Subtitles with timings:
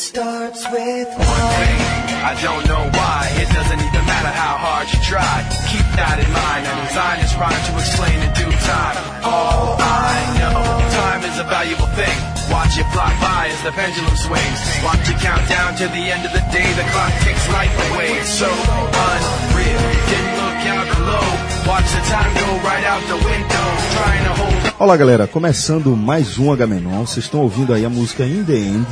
[0.00, 1.80] It starts with one thing.
[2.24, 3.20] I don't know why.
[3.36, 5.44] It doesn't even matter how hard you try.
[5.68, 6.64] Keep that in mind.
[6.64, 8.96] I designed this rhyme to explain in due time.
[9.28, 10.56] All I know,
[10.96, 12.16] time is a valuable thing.
[12.48, 14.60] Watch it fly by as the pendulum swings.
[14.80, 16.64] Watch it count down to the end of the day.
[16.80, 18.24] The clock takes life away.
[18.24, 19.84] It's so unreal.
[20.08, 21.28] Didn't look out below.
[21.68, 23.66] Watch the time go right out the window.
[24.00, 28.24] Trying to hold Olá galera, começando mais um H-Menon, vocês estão ouvindo aí a música
[28.24, 28.86] In The End,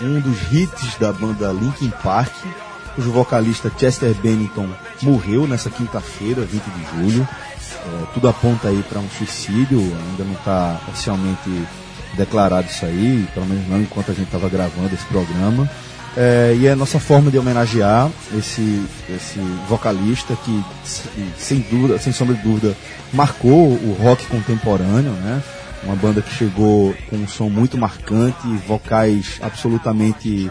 [0.00, 2.32] um dos hits da banda Linkin Park,
[2.94, 4.68] cujo vocalista Chester Bennington
[5.02, 7.28] morreu nessa quinta-feira, 20 de julho.
[7.86, 11.66] É, tudo aponta aí para um suicídio, ainda não está oficialmente
[12.14, 15.70] declarado isso aí, pelo menos não enquanto a gente estava gravando esse programa.
[16.16, 20.64] É, e é a nossa forma de homenagear esse, esse vocalista que,
[21.38, 22.76] sem dúvida, sem sombra de dúvida,
[23.12, 25.40] marcou o rock contemporâneo, né?
[25.82, 30.50] Uma banda que chegou com um som muito marcante, vocais absolutamente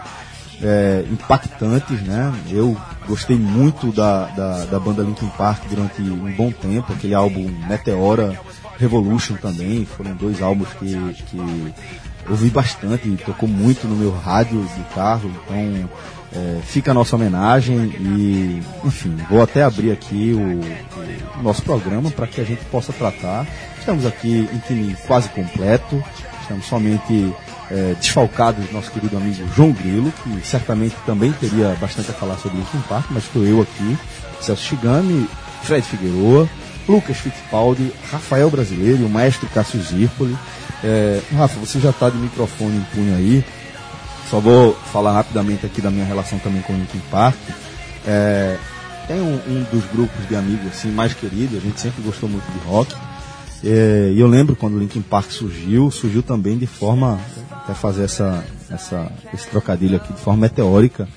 [0.61, 2.33] é, impactantes, né?
[2.49, 2.75] Eu
[3.07, 8.39] gostei muito da, da, da, banda Linkin Park durante um bom tempo, aquele álbum Meteora
[8.77, 11.73] Revolution também, foram dois álbuns que, que
[12.29, 15.89] ouvi bastante, tocou muito no meu rádio de carro, então
[16.31, 22.11] é, fica a nossa homenagem e, enfim, vou até abrir aqui o, o nosso programa
[22.11, 23.47] para que a gente possa tratar.
[23.89, 26.03] Estamos aqui em time quase completo,
[26.43, 27.33] estamos somente
[27.71, 32.37] é, desfalcados do nosso querido amigo João Grilo, que certamente também teria bastante a falar
[32.37, 33.97] sobre Linkin Park, mas estou eu aqui,
[34.41, 35.27] Celso Chigami,
[35.63, 36.47] Fred Figueroa,
[36.87, 40.37] Lucas Fittipaldi, Rafael Brasileiro o maestro Cássio Zirpoli.
[40.83, 43.43] É, Rafa, você já está de microfone em punho aí.
[44.29, 47.35] Só vou falar rapidamente aqui da minha relação também com o Linkin Park.
[48.05, 48.55] É,
[49.07, 52.45] tem um, um, dos grupos de amigos assim mais queridos, a gente sempre gostou muito
[52.51, 52.95] de rock.
[53.63, 57.19] É, e eu lembro quando o Linkin Park surgiu, surgiu também de forma,
[57.51, 61.07] até fazer essa, essa, esse trocadilho aqui, de forma meteórica.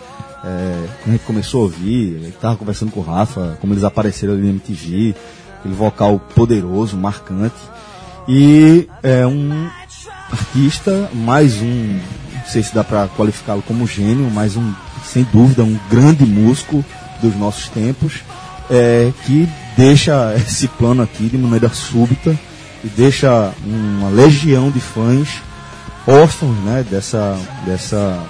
[0.44, 4.34] É, quando a gente começou a ouvir, estava conversando com o Rafa, como eles apareceram
[4.34, 5.14] ali na MTV,
[5.58, 7.54] aquele vocal poderoso, marcante.
[8.26, 9.68] E é um
[10.30, 11.98] artista, mais um,
[12.34, 14.72] não sei se dá para qualificá-lo como gênio, mas um,
[15.04, 16.84] sem dúvida, um grande músico
[17.20, 18.20] dos nossos tempos,
[18.68, 22.38] é, que deixa esse plano aqui de maneira súbita
[22.84, 25.28] e deixa uma legião de fãs
[26.06, 28.20] órfãos, né, dessa, dessa,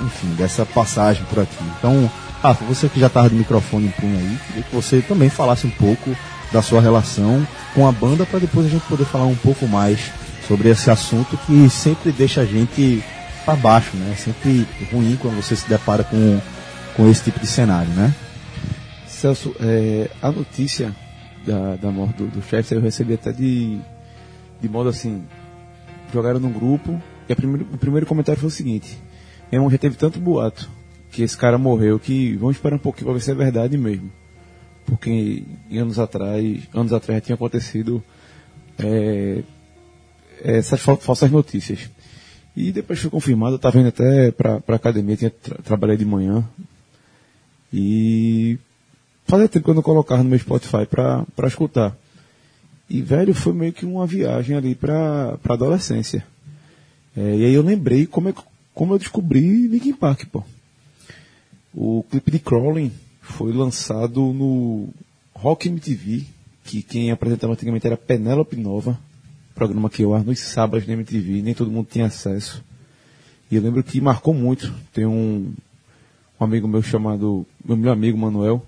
[0.00, 1.64] enfim, dessa passagem por aqui.
[1.78, 2.10] Então,
[2.42, 5.66] Rafa, você que já estava de microfone em punho aí, queria que você também falasse
[5.66, 6.16] um pouco
[6.52, 10.12] da sua relação com a banda para depois a gente poder falar um pouco mais
[10.46, 13.02] sobre esse assunto que sempre deixa a gente
[13.44, 14.12] para baixo, né?
[14.12, 16.40] É sempre ruim quando você se depara com,
[16.96, 18.12] com esse tipo de cenário, né?
[19.22, 20.94] Celso, é, a notícia
[21.46, 23.80] da, da morte do, do chefe eu recebi até de,
[24.60, 25.24] de modo assim,
[26.12, 28.98] jogaram num grupo e primeiro, o primeiro comentário foi o seguinte,
[29.50, 30.68] meu irmão já teve tanto boato
[31.10, 34.10] que esse cara morreu que vamos esperar um pouquinho para ver se é verdade mesmo
[34.84, 38.02] porque anos atrás, anos atrás tinha acontecido
[38.78, 39.42] é,
[40.42, 41.88] essas falsas notícias.
[42.54, 46.04] E depois foi confirmado, eu estava indo até para a academia, tinha tra trabalhei de
[46.04, 46.46] manhã.
[47.72, 48.58] E
[49.26, 51.96] fazia tempo que eu não colocava no meu Spotify para escutar.
[52.88, 56.26] E, velho, foi meio que uma viagem ali para a adolescência.
[57.16, 58.34] É, e aí eu lembrei como, é,
[58.74, 60.42] como eu descobri Linkin Park, pô.
[61.74, 64.88] O clipe de Crawling foi lançado no
[65.34, 66.26] Rock MTV,
[66.64, 68.98] que quem apresentava antigamente era Penélope Nova,
[69.54, 72.62] programa que eu ar nos sábados na MTV, nem todo mundo tinha acesso.
[73.50, 74.74] E eu lembro que marcou muito.
[74.92, 75.52] Tem um,
[76.40, 78.64] um amigo meu chamado, meu melhor amigo Manuel,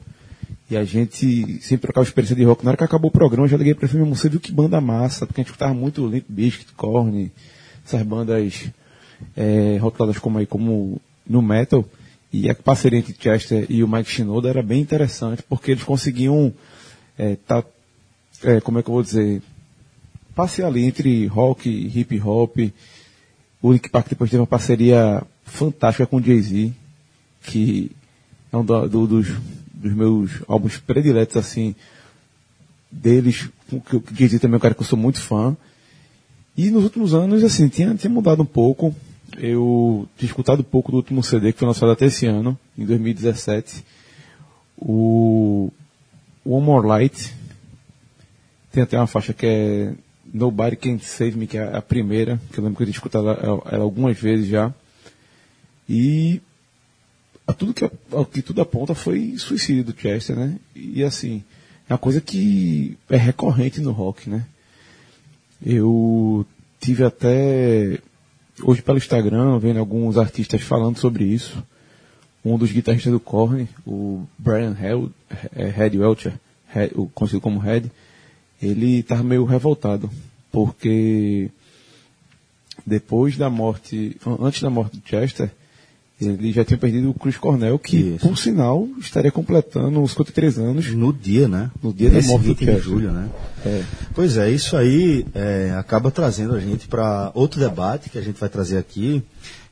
[0.74, 2.64] e a gente sempre trocava experiência de rock.
[2.64, 4.50] Na hora que acabou o programa, eu já liguei pra ele e você viu que
[4.50, 7.30] banda massa, porque a gente escutava muito Limp Bizkit, Korn,
[7.86, 8.70] essas bandas
[9.36, 11.84] é, rotuladas como aí, como no metal.
[12.32, 16.53] E a parceria entre Chester e o Mike Shinoda era bem interessante, porque eles conseguiam,
[17.16, 17.62] é, tá,
[18.42, 19.41] é, como é que eu vou dizer,
[20.34, 22.56] passear ali entre rock hip hop.
[23.62, 26.72] O Link Park depois teve uma parceria fantástica com o Jay-Z,
[27.44, 27.92] que
[28.53, 29.28] é um do, do, dos,
[29.84, 31.75] dos meus álbuns prediletos, assim,
[32.91, 35.57] deles, que o Jay-Z também é um cara que eu sou muito fã.
[36.57, 38.95] E nos últimos anos, assim, tinha, tinha mudado um pouco
[39.39, 43.84] eu tinha escutado pouco do último CD que foi lançado até esse ano, em 2017.
[44.77, 45.72] O
[46.45, 47.34] One More Light.
[48.72, 49.95] Tem até uma faixa que é
[50.33, 53.28] Nobody Can Save Me, que é a primeira, que eu lembro que eu tinha escutado
[53.28, 54.72] ela, ela algumas vezes já.
[55.89, 56.41] E
[57.46, 57.88] a tudo que,
[58.32, 60.56] que tudo aponta foi suicídio do Chester, né?
[60.74, 61.42] E assim,
[61.88, 64.44] é uma coisa que é recorrente no rock, né?
[65.64, 66.46] Eu
[66.80, 67.98] tive até
[68.62, 71.62] hoje pelo Instagram, vendo alguns artistas falando sobre isso.
[72.44, 75.10] Um dos guitarristas do Korn, o Brian Hel-
[75.56, 76.34] é, Head Welcher,
[76.68, 77.91] Head- o conhecido como Head,
[78.60, 80.10] ele estava meio revoltado,
[80.52, 81.50] porque
[82.86, 85.50] depois da morte, an- antes da morte de Chester,
[86.24, 88.26] ele já tinha perdido o Chris Cornell, que, Isso.
[88.26, 90.94] por sinal, estaria completando os 53 anos.
[90.94, 91.71] No dia, né?
[91.82, 93.28] No dia da morte do 20 de julho, né?
[93.65, 93.82] É,
[94.15, 98.38] Pois é, isso aí é, acaba trazendo a gente para outro debate que a gente
[98.38, 99.22] vai trazer aqui,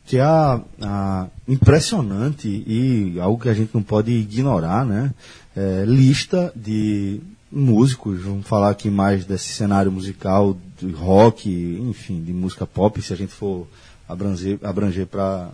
[0.04, 5.12] que é a, a impressionante e algo que a gente não pode ignorar, né?
[5.56, 7.20] É, lista de
[7.50, 11.50] músicos, vamos falar aqui mais desse cenário musical, de rock,
[11.88, 13.66] enfim, de música pop, se a gente for
[14.12, 15.50] abranger, abranger para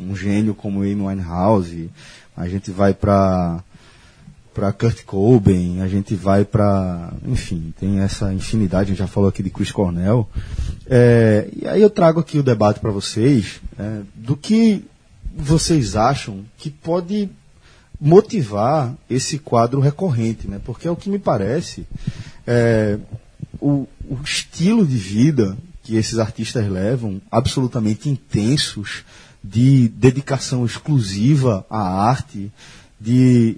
[0.00, 1.90] um gênio como Amy Winehouse,
[2.36, 3.62] a gente vai para
[4.54, 9.28] para Kurt Cobain, a gente vai para, enfim, tem essa infinidade, a gente já falou
[9.28, 10.28] aqui de Chris Cornell.
[10.84, 14.84] É, e aí eu trago aqui o debate para vocês é, do que
[15.32, 17.30] vocês acham que pode
[18.00, 20.60] motivar esse quadro recorrente, né?
[20.64, 21.86] Porque é o que me parece
[22.44, 22.98] é,
[23.60, 25.56] o, o estilo de vida
[25.88, 29.04] que esses artistas levam, absolutamente intensos,
[29.42, 31.80] de dedicação exclusiva à
[32.10, 32.52] arte,
[33.00, 33.56] de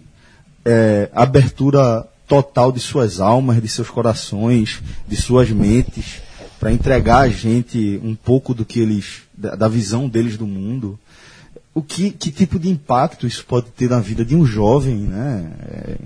[0.65, 6.23] é, abertura total de suas almas, de seus corações, de suas mentes,
[6.61, 10.97] para entregar a gente um pouco do que eles, da, da visão deles do mundo.
[11.73, 15.53] O que, que tipo de impacto isso pode ter na vida de um jovem, né?
[15.61, 15.97] É,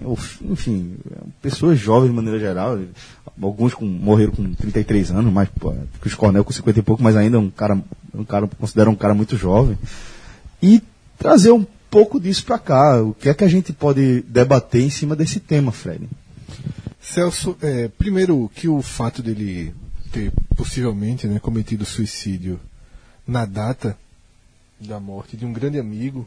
[0.43, 0.97] enfim,
[1.41, 2.79] pessoas jovens de maneira geral.
[3.41, 7.17] Alguns com, morreram com 33 anos, mas pô, Chris Cornell com 50 e pouco, mas
[7.17, 7.83] ainda um cara,
[8.15, 9.79] um cara considera um cara muito jovem.
[10.63, 10.83] E
[11.19, 13.03] trazer um pouco disso para cá.
[13.03, 16.09] O que é que a gente pode debater em cima desse tema, Fred?
[17.01, 19.75] Celso, é, primeiro que o fato dele
[20.13, 22.61] ter possivelmente né, cometido suicídio
[23.27, 23.97] na data
[24.81, 26.27] da morte de um grande amigo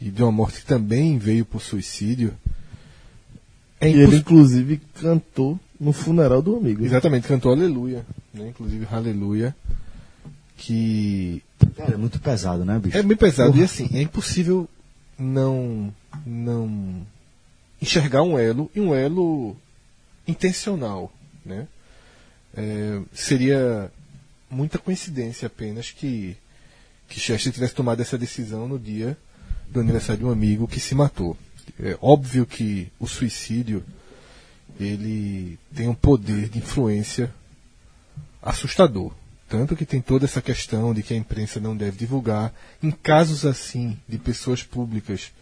[0.00, 2.34] e de uma morte que também veio por suicídio
[3.80, 6.84] é E ele, inclusive, cantou no funeral do amigo.
[6.84, 8.04] Exatamente, cantou Aleluia,
[8.34, 9.54] né, inclusive Aleluia,
[10.56, 11.42] que
[11.76, 12.96] Cara, é muito pesado, né, bicho?
[12.96, 14.68] É bem pesado e assim, é impossível
[15.18, 15.94] não
[16.26, 17.06] não
[17.80, 19.56] enxergar um elo e um elo
[20.26, 21.12] intencional,
[21.44, 21.66] né?
[22.56, 23.92] É, seria
[24.50, 26.36] muita coincidência apenas que
[27.08, 29.16] que Chester tivesse tomado essa decisão no dia
[29.68, 31.36] do aniversário de um amigo que se matou.
[31.80, 33.84] É óbvio que o suicídio
[34.78, 37.32] ele tem um poder de influência
[38.42, 39.12] assustador.
[39.48, 42.52] Tanto que tem toda essa questão de que a imprensa não deve divulgar.
[42.82, 45.32] Em casos assim, de pessoas públicas,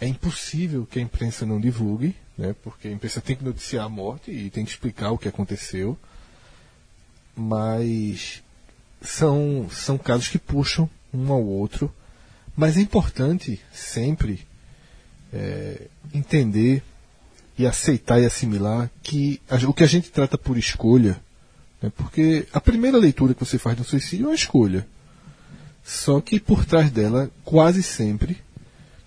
[0.00, 3.88] é impossível que a imprensa não divulgue, né, porque a imprensa tem que noticiar a
[3.88, 5.98] morte e tem que explicar o que aconteceu.
[7.36, 8.42] Mas
[9.02, 11.92] são, são casos que puxam um ao outro.
[12.56, 14.46] Mas é importante sempre
[15.32, 16.82] é, entender
[17.58, 21.20] e aceitar e assimilar que a- o que a gente trata por escolha
[21.82, 21.90] né?
[21.96, 24.86] Porque a primeira leitura que você faz do suicídio é uma escolha.
[25.82, 28.36] Só que por trás dela, quase sempre,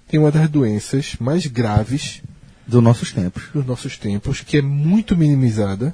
[0.07, 2.24] tem uma das doenças mais graves
[2.65, 3.43] Dos nossos tempos.
[3.53, 5.93] dos nossos tempos, que é muito minimizada,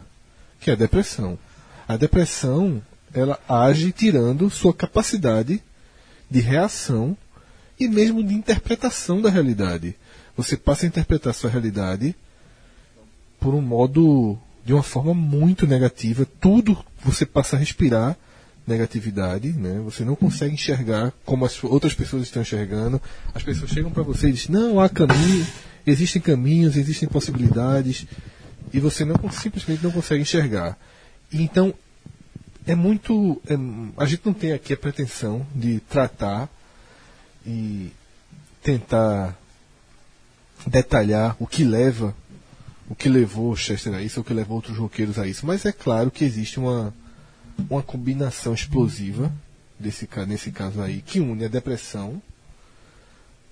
[0.62, 1.38] que é a depressão.
[1.86, 2.82] A depressão,
[3.14, 5.62] ela age tirando sua capacidade
[6.30, 7.18] de reação
[7.80, 9.96] e mesmo de interpretação da realidade.
[10.36, 12.16] Você passa a interpretar sua realidade
[13.40, 16.28] por um modo de uma forma muito negativa.
[16.40, 18.18] Tudo você passa a respirar
[18.68, 19.82] negatividade, né?
[19.84, 23.02] Você não consegue enxergar como as outras pessoas estão enxergando.
[23.34, 25.48] As pessoas chegam para você e dizem: "Não há caminho,
[25.88, 28.06] existem caminhos, existem possibilidades",
[28.72, 30.78] e você não simplesmente não consegue enxergar.
[31.34, 31.74] Então
[32.70, 33.56] é muito, é,
[33.98, 36.48] a gente não tem aqui a pretensão de tratar
[37.44, 37.92] e
[38.62, 39.36] tentar
[40.68, 42.16] detalhar o que leva
[42.88, 45.46] o que levou Chester a isso, o que levou outros roqueiros a isso.
[45.46, 46.94] Mas é claro que existe uma,
[47.70, 49.32] uma combinação explosiva
[49.80, 52.22] desse, nesse caso aí, que une a depressão,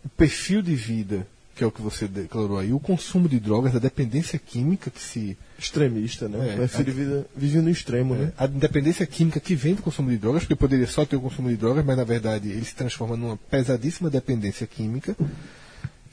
[0.04, 3.76] o perfil de vida, que é o que você declarou aí, o consumo de drogas,
[3.76, 5.36] a dependência química que se.
[5.58, 6.56] Extremista, né?
[6.64, 8.32] É, filho vive, vive no extremo, né?
[8.38, 11.50] A dependência química que vem do consumo de drogas, porque poderia só ter o consumo
[11.50, 15.16] de drogas, mas na verdade ele se transforma numa pesadíssima dependência química.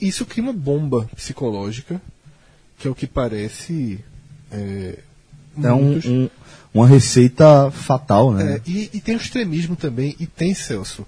[0.01, 2.01] Isso cria uma bomba psicológica,
[2.79, 4.01] que é o que parece.
[4.51, 4.99] É,
[5.63, 6.29] É um, muitos- um-
[6.73, 8.55] uma receita fatal, né?
[8.57, 11.07] é, e, e tem o extremismo também, e tem, Celso,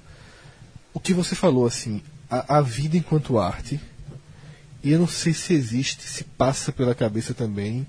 [0.94, 2.00] o que você falou, assim,
[2.30, 3.80] a, a vida enquanto arte,
[4.86, 7.84] e eu não sei se existe, se passa pela cabeça também,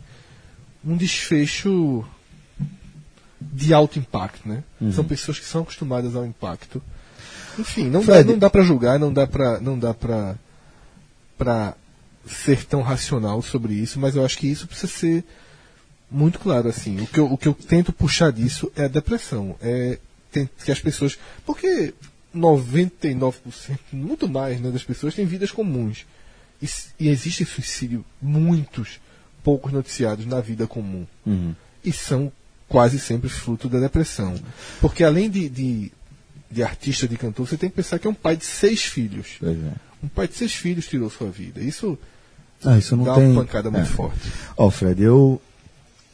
[0.84, 2.04] um desfecho
[3.40, 4.64] de alto impacto, né?
[4.82, 4.92] Uhum.
[4.92, 6.82] São pessoas que são acostumadas ao impacto.
[7.60, 8.32] Enfim, não dá, Fred.
[8.32, 10.36] não dá para julgar, não dá para não dá para
[11.38, 11.76] para
[12.26, 15.24] ser tão racional sobre isso, mas eu acho que isso precisa ser
[16.10, 17.00] muito claro assim.
[17.00, 20.00] O que eu, o que eu tento puxar disso é a depressão, é
[20.32, 21.94] que as pessoas, porque
[22.36, 26.08] 99%, muito mais, né, das pessoas têm vidas comuns.
[26.62, 26.68] E,
[27.00, 29.00] e existe suicídio muitos
[29.44, 31.54] poucos noticiados na vida comum Uhum.
[31.84, 32.32] e são
[32.68, 34.36] quase sempre fruto da depressão.
[34.82, 35.92] Porque além de, de,
[36.52, 39.38] de artista, de cantor, você tem que pensar que é um pai de seis filhos.
[39.42, 39.56] É.
[40.04, 41.62] Um pai de seis filhos tirou sua vida.
[41.62, 41.98] Isso
[42.66, 43.28] Ah, isso não dá tem.
[43.32, 43.90] uma pancada muito é.
[43.90, 44.20] forte.
[44.58, 45.42] Ó, Fred, eu.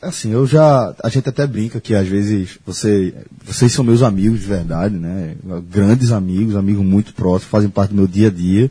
[0.01, 0.93] Assim, eu já.
[1.01, 5.35] A gente até brinca que às vezes você, vocês são meus amigos de verdade, né?
[5.71, 8.69] Grandes amigos, amigos muito próximos, fazem parte do meu dia a dia.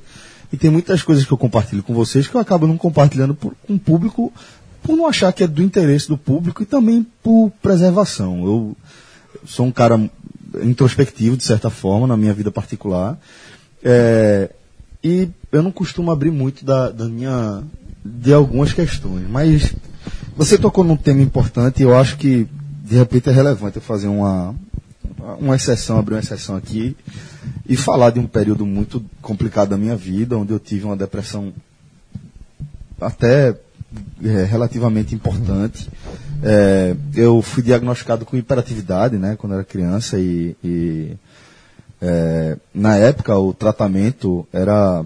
[0.53, 3.55] E tem muitas coisas que eu compartilho com vocês que eu acabo não compartilhando por,
[3.67, 4.33] com o público,
[4.83, 8.45] por não achar que é do interesse do público e também por preservação.
[8.45, 8.77] Eu
[9.47, 9.99] sou um cara
[10.63, 13.19] introspectivo, de certa forma, na minha vida particular.
[13.83, 14.51] É,
[15.03, 17.63] e eu não costumo abrir muito da, da minha.
[18.05, 19.27] de algumas questões.
[19.29, 19.75] Mas
[20.37, 22.47] você tocou num tema importante e eu acho que
[22.85, 24.55] de repente é relevante eu fazer uma,
[25.41, 26.97] uma exceção, abrir uma exceção aqui
[27.69, 31.53] e falar de um período muito complicado da minha vida, onde eu tive uma depressão
[33.01, 33.57] até
[34.25, 35.89] é, relativamente importante.
[36.43, 41.17] É, eu fui diagnosticado com hiperatividade, né, quando era criança e, e,
[42.01, 45.05] é, na época o tratamento era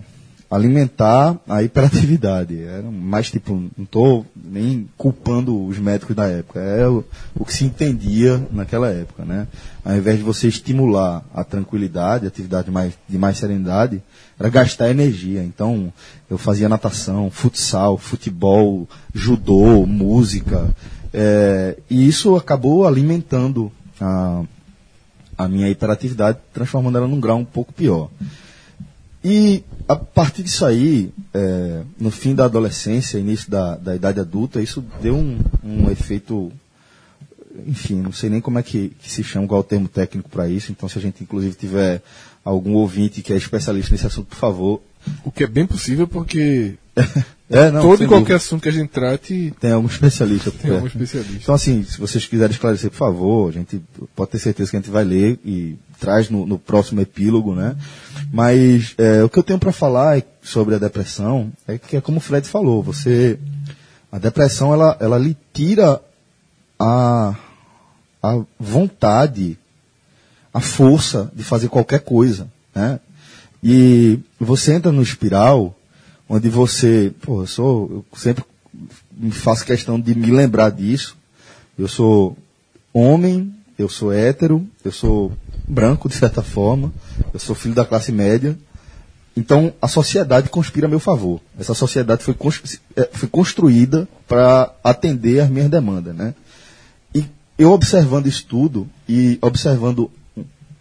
[0.51, 2.63] alimentar a hiperatividade.
[2.63, 7.53] Era mais tipo, não estou nem culpando os médicos da época, é o, o que
[7.53, 9.47] se entendia naquela época, né?
[9.85, 14.03] Ao invés de você estimular a tranquilidade, a atividade mais, de mais serenidade,
[14.39, 15.43] era gastar energia.
[15.43, 15.93] Então,
[16.29, 20.75] eu fazia natação, futsal, futebol, judô, música,
[21.13, 24.43] é, e isso acabou alimentando a,
[25.39, 28.11] a minha hiperatividade, transformando ela num grau um pouco pior.
[29.25, 34.61] E a partir disso aí, é, no fim da adolescência, início da, da idade adulta,
[34.61, 36.53] isso deu um, um efeito,
[37.67, 40.29] enfim, não sei nem como é que, que se chama, qual é o termo técnico
[40.29, 40.73] para isso.
[40.73, 42.03] Então, se a gente inclusive tiver
[42.45, 44.83] algum ouvinte que é especialista nesse assunto, por favor.
[45.25, 46.75] O que é bem possível porque
[47.49, 48.37] É, não, todo e qualquer dúvida.
[48.37, 50.51] assunto que a gente trate tem algum especialista.
[50.51, 51.39] tem algum especialista.
[51.43, 53.81] Então, assim, se vocês quiserem esclarecer, por favor, a gente
[54.17, 57.77] pode ter certeza que a gente vai ler e traz no, no próximo epílogo, né?
[58.33, 62.01] Mas é, o que eu tenho para falar é- sobre a depressão é que é
[62.01, 63.39] como o Fred falou, você
[64.11, 66.01] a depressão ela, ela lhe tira
[66.79, 67.35] a,
[68.23, 69.57] a vontade,
[70.53, 72.99] a força de fazer qualquer coisa, né?
[73.63, 75.76] E você entra no espiral
[76.29, 78.45] onde você, pô, eu sou, eu sempre
[79.17, 81.17] me faço questão de me lembrar disso.
[81.79, 82.37] Eu sou
[82.93, 85.33] homem, eu sou hétero, eu sou
[85.69, 86.93] branco de certa forma,
[87.33, 88.59] eu sou filho da classe média.
[89.37, 91.41] Então a sociedade conspira a meu favor.
[91.59, 92.35] Essa sociedade foi,
[92.97, 96.35] eh, foi construída para atender às minhas demandas, né?
[97.15, 97.27] E
[97.59, 100.11] eu observando isso tudo e observando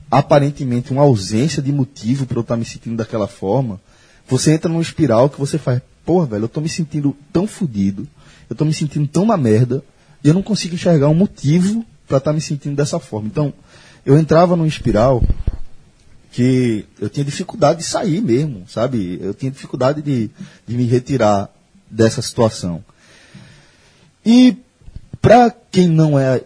[0.09, 3.81] aparentemente uma ausência de motivo para eu estar me sentindo daquela forma,
[4.27, 8.07] você entra numa espiral que você faz, porra, velho, eu tô me sentindo tão fodido,
[8.49, 9.83] eu tô me sentindo tão na merda,
[10.23, 13.27] e eu não consigo enxergar um motivo para estar me sentindo dessa forma.
[13.27, 13.53] Então,
[14.05, 15.23] eu entrava numa espiral
[16.31, 19.19] que eu tinha dificuldade de sair mesmo, sabe?
[19.21, 20.29] Eu tinha dificuldade de,
[20.67, 21.49] de me retirar
[21.89, 22.83] dessa situação.
[24.25, 24.57] E
[25.21, 26.43] para quem não é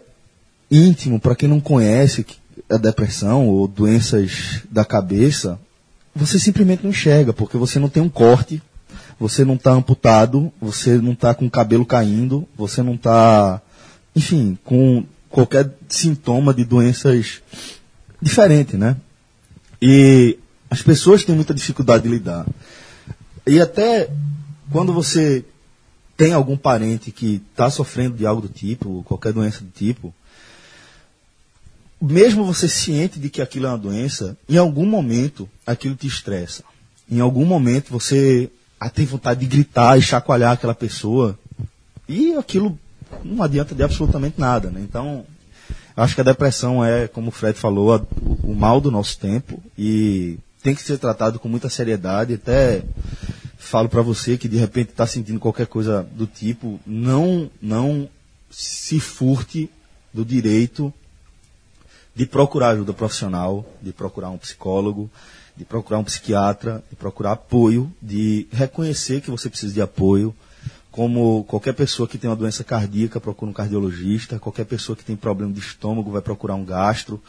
[0.70, 2.24] íntimo, para quem não conhece
[2.68, 5.58] a depressão ou doenças da cabeça,
[6.14, 8.62] você simplesmente não enxerga, porque você não tem um corte,
[9.18, 13.60] você não está amputado, você não está com o cabelo caindo, você não está,
[14.14, 17.42] enfim, com qualquer sintoma de doenças
[18.20, 18.96] diferente, né?
[19.80, 20.38] E
[20.70, 22.46] as pessoas têm muita dificuldade de lidar.
[23.46, 24.10] E até
[24.70, 25.44] quando você
[26.16, 30.14] tem algum parente que está sofrendo de algo do tipo, qualquer doença do tipo,
[32.00, 36.64] mesmo você ciente de que aquilo é uma doença, em algum momento aquilo te estressa.
[37.10, 38.50] Em algum momento você
[38.94, 41.38] tem vontade de gritar e chacoalhar aquela pessoa.
[42.08, 42.78] E aquilo
[43.24, 44.70] não adianta de absolutamente nada.
[44.70, 44.80] Né?
[44.82, 45.24] Então,
[45.96, 49.18] acho que a depressão é, como o Fred falou, a- o, o mal do nosso
[49.18, 52.34] tempo e tem que ser tratado com muita seriedade.
[52.34, 52.82] Até
[53.58, 58.08] falo para você que de repente está sentindo qualquer coisa do tipo, não, não
[58.50, 59.68] se furte
[60.14, 60.92] do direito
[62.14, 65.10] de procurar ajuda profissional, de procurar um psicólogo,
[65.56, 70.34] de procurar um psiquiatra, de procurar apoio, de reconhecer que você precisa de apoio,
[70.90, 75.16] como qualquer pessoa que tem uma doença cardíaca procura um cardiologista, qualquer pessoa que tem
[75.16, 77.22] problema de estômago vai procurar um gastro.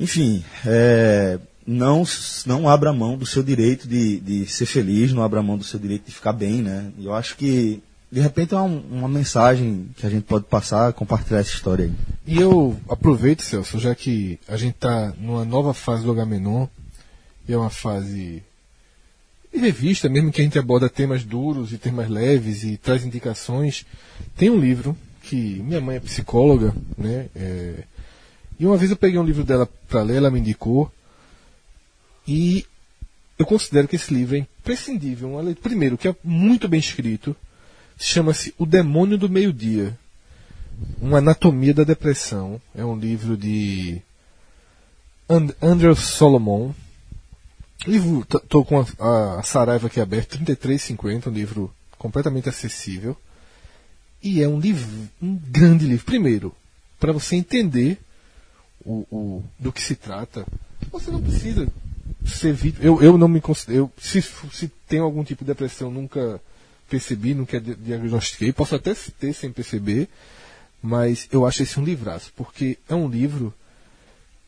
[0.00, 2.02] Enfim, é, não,
[2.44, 5.78] não abra mão do seu direito de, de ser feliz, não abra mão do seu
[5.78, 6.90] direito de ficar bem, né?
[7.00, 7.80] Eu acho que,
[8.12, 11.92] de repente, é um- uma mensagem que a gente pode passar, compartilhar essa história aí.
[12.26, 16.66] E eu aproveito, Celso, já que a gente está numa nova fase do Agamenon,
[17.48, 18.42] e é uma fase
[19.50, 23.86] de revista, mesmo que a gente aborda temas duros e temas leves e traz indicações,
[24.36, 27.28] tem um livro que minha mãe é psicóloga, né?
[27.34, 27.84] é,
[28.60, 30.92] e uma vez eu peguei um livro dela para ler, ela me indicou,
[32.28, 32.66] e
[33.38, 35.32] eu considero que esse livro é imprescindível.
[35.62, 37.34] Primeiro, que é muito bem escrito,
[37.98, 39.98] chama-se O Demônio do Meio-Dia.
[41.00, 42.60] Uma Anatomia da Depressão.
[42.74, 44.00] É um livro de
[45.28, 46.72] And Andrew Solomon.
[47.86, 48.26] Livro,
[48.66, 53.16] com a, a, a Saraiva aqui aberta, 33,50, um livro completamente acessível.
[54.22, 54.88] E é um livro,
[55.20, 56.04] um grande livro.
[56.06, 56.54] Primeiro,
[57.00, 57.98] para você entender
[58.84, 60.46] o, o- do que se trata,
[60.92, 61.66] você não precisa
[62.24, 62.84] ser vítima.
[62.84, 63.78] Eu, eu não me considero.
[63.84, 64.22] eu- se,
[64.52, 66.40] se tem algum tipo de depressão, nunca
[66.92, 68.52] percebi, nunca di- diagnostiquei.
[68.52, 70.08] Posso até ter sem perceber,
[70.82, 73.54] mas eu acho esse um livraço, porque é um livro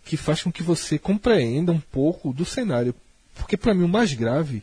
[0.05, 2.95] que faz com que você compreenda um pouco do cenário.
[3.35, 4.63] Porque para mim o mais grave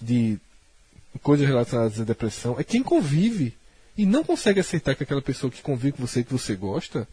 [0.00, 0.38] de
[1.22, 3.54] coisas relacionadas à depressão é quem convive
[3.96, 7.08] e não consegue aceitar que aquela pessoa que convive com você, que você gosta,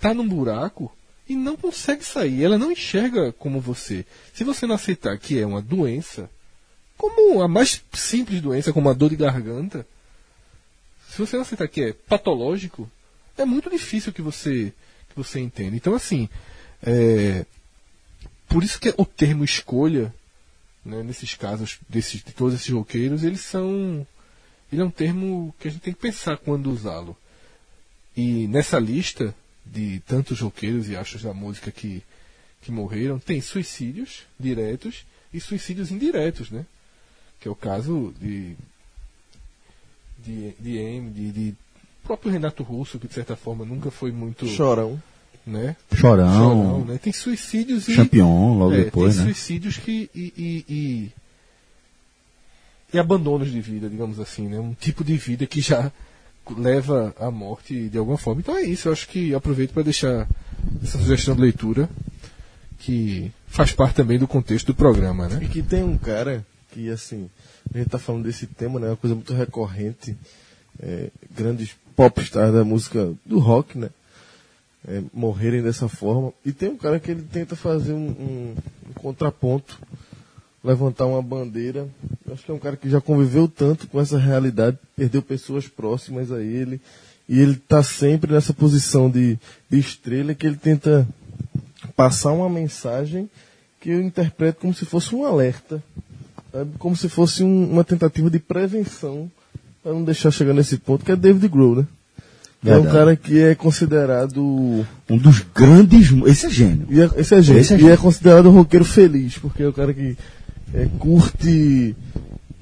[0.00, 0.90] tá num buraco
[1.28, 2.42] e não consegue sair.
[2.42, 4.06] Ela não enxerga como você.
[4.32, 6.30] Se você não aceitar que é uma doença,
[6.96, 9.86] como a mais simples doença, como a dor de garganta,
[11.08, 12.90] se você não aceitar que é patológico,
[13.36, 14.72] é muito difícil que você
[15.08, 15.76] que você entenda.
[15.76, 16.28] Então assim,
[16.82, 17.44] é,
[18.48, 20.14] por isso que o termo escolha,
[20.84, 24.06] né, nesses casos desses, de todos esses roqueiros, eles são
[24.72, 27.16] ele é um termo que a gente tem que pensar quando usá-lo.
[28.16, 32.02] E nessa lista de tantos roqueiros e achos da música que,
[32.60, 36.66] que morreram, tem suicídios diretos e suicídios indiretos, né?
[37.44, 38.56] Que é o caso de
[40.24, 41.54] de, de M, de, de
[42.02, 44.98] próprio Renato Russo, que de certa forma nunca foi muito, Chorão.
[45.46, 45.76] né?
[45.92, 46.96] Chorão, Chorão, né?
[46.96, 49.34] Tem suicídios e Champion, logo é, depois, tem né?
[49.34, 51.12] suicídios que e, e, e,
[52.94, 54.58] e abandonos de vida, digamos assim, né?
[54.58, 55.92] Um tipo de vida que já
[56.56, 58.40] leva à morte de alguma forma.
[58.40, 58.88] Então é isso.
[58.88, 60.26] Eu acho que aproveito para deixar
[60.82, 61.90] essa sugestão de leitura
[62.78, 65.40] que faz parte também do contexto do programa, né?
[65.42, 66.42] E que tem um cara
[66.74, 67.30] que, assim,
[67.72, 68.88] a gente tá falando desse tema, né?
[68.88, 70.16] É uma coisa muito recorrente.
[70.82, 73.90] é, grandes popstars da música do rock, né?
[74.88, 76.32] é, morrerem dessa forma.
[76.44, 78.54] E tem um cara que ele tenta fazer um, um-
[78.90, 79.78] um contraponto,
[80.64, 81.88] levantar uma bandeira.
[82.26, 85.68] Eu acho que é um cara que já conviveu tanto com essa realidade, perdeu pessoas
[85.68, 86.80] próximas a ele.
[87.28, 89.38] E ele está sempre nessa posição de,
[89.70, 91.06] de estrela que ele tenta
[91.96, 93.30] passar uma mensagem
[93.80, 95.82] que eu interpreto como se fosse um alerta,
[96.54, 96.70] sabe?
[96.78, 99.30] como se fosse um- uma tentativa de prevenção
[99.82, 101.86] para não deixar chegar nesse ponto, que é David Grohl, né?
[102.64, 102.96] É um Verdade.
[102.96, 104.40] cara que é considerado.
[105.10, 106.10] Um dos grandes.
[106.26, 106.86] Esse é gênio.
[106.88, 107.58] E é, esse é gente.
[107.58, 107.90] Esse é e gente.
[107.90, 110.16] é considerado um roqueiro feliz, porque é o cara que
[110.72, 111.94] é, curte.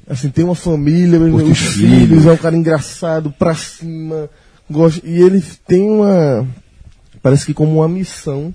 [0.09, 2.27] Assim, tem uma família, Curte os os filhos, filhos.
[2.27, 4.29] é um cara engraçado, pra cima.
[4.69, 6.45] Gosta, e ele tem uma.
[7.23, 8.53] Parece que como uma missão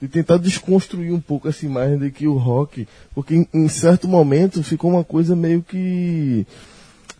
[0.00, 2.86] de tentar desconstruir um pouco essa imagem de que o rock.
[3.14, 6.46] Porque em, em certo momento ficou uma coisa meio que.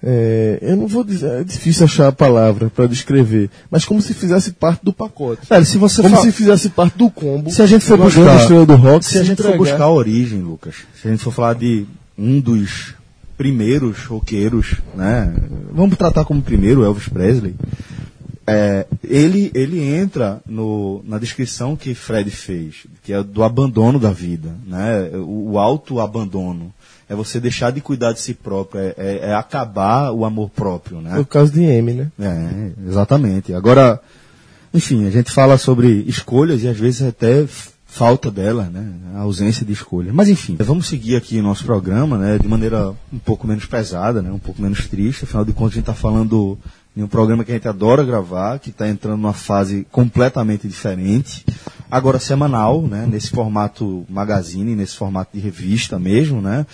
[0.02, 4.14] é, eu não vou dizer, é difícil achar a palavra para descrever, mas como se
[4.14, 5.42] fizesse parte do pacote.
[5.48, 7.50] Velho, se você Como fa- se fizesse parte do combo.
[7.50, 9.84] Se a gente for buscar- grande estrela do rock, Se a gente for entregar- buscar
[9.84, 11.84] a origem, Lucas, se a gente for falar de
[12.16, 12.94] um dos
[13.36, 15.32] primeiros roqueiros, né?
[15.72, 17.54] Vamos tratar como primeiro Elvis Presley.
[18.48, 24.10] É, ele, ele entra no, na descrição que Fred fez, que é do abandono da
[24.10, 25.10] vida, né?
[25.14, 26.72] O, o auto-abandono.
[27.10, 31.00] É você deixar de cuidar de si próprio, é, é- é acabar o amor próprio,
[31.00, 31.16] né?
[31.16, 32.12] É o caso de M, né?
[32.20, 33.54] É, exatamente.
[33.54, 33.98] Agora,
[34.74, 37.46] enfim, a gente fala sobre escolhas e às vezes até
[37.86, 38.92] falta dela, né?
[39.14, 40.12] A ausência de escolha.
[40.12, 42.38] Mas enfim, vamos seguir aqui o nosso programa, né?
[42.38, 44.30] De maneira um pouco menos pesada, né?
[44.30, 45.24] Um pouco menos triste.
[45.24, 46.58] Afinal de contas, a gente está falando
[46.94, 51.44] de um programa que a gente adora gravar, que está entrando numa fase completamente diferente.
[51.90, 53.06] agora semanal, né?
[53.06, 56.66] Nesse formato magazine, nesse formato de revista mesmo, né?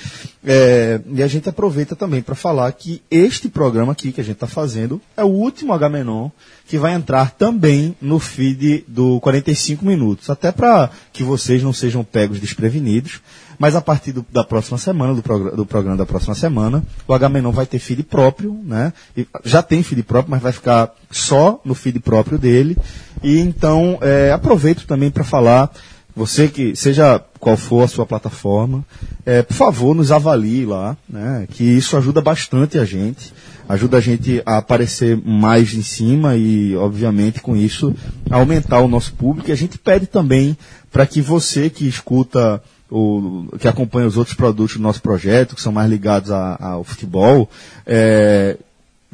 [0.44, 4.34] É, e a gente aproveita também para falar que este programa aqui que a gente
[4.34, 6.30] está fazendo é o último H-Menon
[6.66, 12.02] que vai entrar também no feed do 45 minutos, até para que vocês não sejam
[12.02, 13.20] pegos desprevenidos.
[13.58, 15.22] Mas a partir do- da próxima semana, do,
[15.56, 18.92] do programa da próxima semana, o H-Menon vai ter feed próprio, né?
[19.16, 22.76] E já tem feed próprio, mas vai ficar só no feed próprio dele.
[23.22, 25.70] E então, é, aproveito também para falar,
[26.16, 28.84] você que, seja qual for a sua plataforma,
[29.26, 31.46] é, por favor, nos avalie lá, né?
[31.50, 33.32] Que isso ajuda bastante a gente.
[33.68, 37.94] Ajuda a gente a aparecer mais em cima e, obviamente, com isso,
[38.30, 39.48] aumentar o nosso público.
[39.48, 40.56] E a gente pede também
[40.92, 42.62] para que você que escuta
[42.96, 46.84] o, que acompanha os outros produtos do nosso projeto, que são mais ligados a- ao
[46.84, 47.50] futebol,
[47.84, 48.56] é,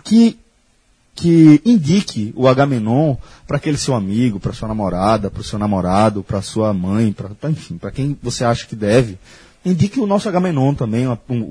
[0.05, 0.39] que,
[1.15, 3.17] que indique o Agamenon
[3.47, 7.51] para aquele seu amigo, para sua namorada, para o seu namorado, para sua mãe, para
[7.51, 9.19] enfim, para quem você acha que deve.
[9.63, 11.05] Indique o nosso Agamenon também,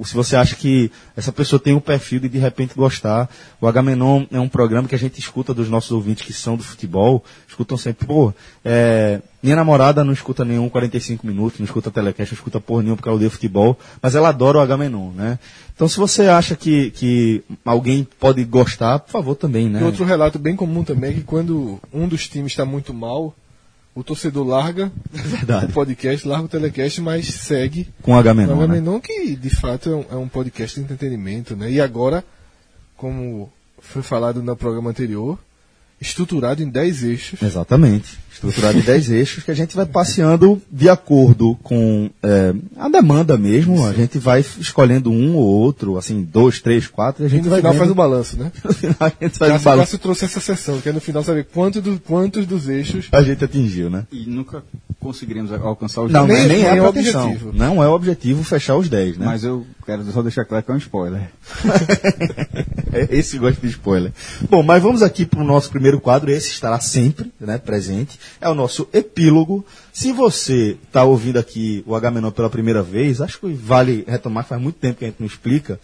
[0.03, 3.29] se você acha que essa pessoa tem um perfil de de repente gostar.
[3.61, 6.63] O Agamenon é um programa que a gente escuta dos nossos ouvintes que são do
[6.63, 8.33] futebol, escutam sempre, pô,
[8.65, 12.95] é, minha namorada não escuta nenhum 45 minutos, não escuta telecast, não escuta porra nenhuma
[12.95, 15.37] porque ela odeia futebol, mas ela adora o Agamenon, né?
[15.75, 19.81] Então se você acha que, que alguém pode gostar, por favor também, né?
[19.81, 23.35] E outro relato bem comum também é que quando um dos times está muito mal,
[23.95, 25.65] o torcedor larga verdade.
[25.65, 28.63] o podcast, larga o telecast, mas segue Com o o Agamenon, né?
[28.63, 31.71] Agamenon, que de fato é um, é um podcast de entretenimento, né?
[31.71, 32.23] E agora,
[32.95, 35.39] como foi falado no programa anterior,
[35.99, 37.41] estruturado em 10 eixos.
[37.41, 38.17] Exatamente.
[38.31, 43.37] Estruturado em 10 eixos que a gente vai passeando de acordo com é, a demanda
[43.37, 43.85] mesmo.
[43.85, 47.43] A gente vai escolhendo um ou outro, assim, dois, três, quatro, e a E gente
[47.45, 47.79] no vai final vendo.
[47.79, 48.51] faz o balanço, né?
[48.63, 49.81] No final a gente faz o Cássio, balanço.
[49.87, 53.21] Cássio trouxe essa sessão, que é no final saber quanto do, quantos dos eixos A
[53.21, 54.05] gente atingiu, né?
[54.11, 54.63] E nunca
[54.99, 57.51] conseguiríamos alcançar os Não, Nem- nem, é é o objetivo.
[57.53, 59.25] Não é o objetivo fechar os 10, né?
[59.25, 61.29] Mas eu quero só deixar claro que é um spoiler.
[62.91, 64.11] É Esse gosta de spoiler.
[64.49, 66.31] Bom, mas vamos aqui para o nosso primeiro quadro.
[66.31, 68.18] Esse estará sempre né, presente.
[68.39, 69.65] É o nosso epílogo.
[69.93, 74.61] Se você está ouvindo aqui o Agamenon pela primeira vez, acho que vale retomar, faz
[74.61, 75.79] muito tempo que a gente não explica.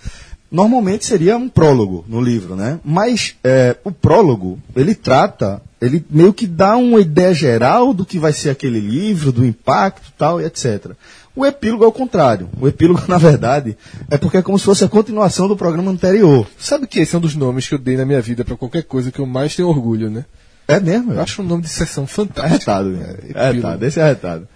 [0.52, 2.80] Normalmente seria um prólogo no livro, né?
[2.84, 8.20] Mas é, o prólogo, ele trata, ele meio que dá uma ideia geral do que
[8.20, 10.92] vai ser aquele livro, do impacto tal, e etc.
[11.36, 12.48] O epílogo é o contrário.
[12.62, 13.76] O epílogo, na verdade,
[14.10, 16.48] é porque é como se fosse a continuação do programa anterior.
[16.58, 18.84] Sabe que esse é um dos nomes que eu dei na minha vida pra qualquer
[18.84, 20.26] coisa que eu mais tenho orgulho, né?
[20.68, 21.14] É mesmo?
[21.14, 22.46] Eu É acho um nome de sessão É fantástico.
[22.46, 23.18] arretado, mesmo.
[23.34, 24.48] É, É arretado, esse é arretado.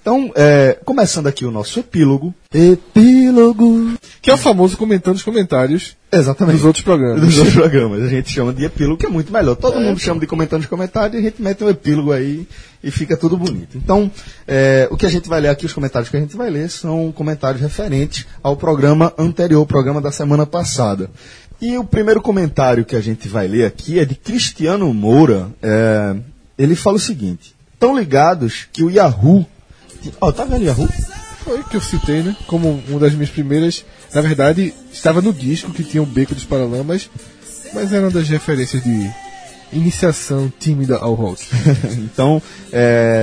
[0.00, 2.32] Então, é, começando aqui o nosso epílogo.
[2.54, 3.94] Epílogo.
[4.22, 6.56] Que é o famoso comentando os comentários Exatamente.
[6.58, 7.20] dos outros programas.
[7.20, 8.02] Dos outros programas.
[8.04, 9.56] A gente chama de epílogo, que é muito melhor.
[9.56, 12.46] Todo mundo chama de comentando os comentários e a gente mete um epílogo aí
[12.84, 13.76] e fica tudo bonito.
[13.76, 14.08] Então,
[14.46, 16.70] é, o que a gente vai ler aqui, os comentários que a gente vai ler,
[16.70, 21.10] são comentários referentes ao programa anterior, o programa da semana passada.
[21.60, 25.48] E o primeiro comentário que a gente vai ler aqui é de Cristiano Moura.
[25.62, 26.14] É,
[26.58, 29.46] ele fala o seguinte: Estão ligados que o Yahoo.
[30.20, 30.88] Ó, tá vendo o Yahoo?
[31.44, 32.36] Foi que eu citei, né?
[32.46, 33.84] Como uma das minhas primeiras.
[34.12, 37.08] Na verdade, estava no disco que tinha o Beco dos Paralamas,
[37.72, 39.10] mas era uma das referências de
[39.72, 41.44] iniciação tímida ao rock.
[41.98, 42.42] então,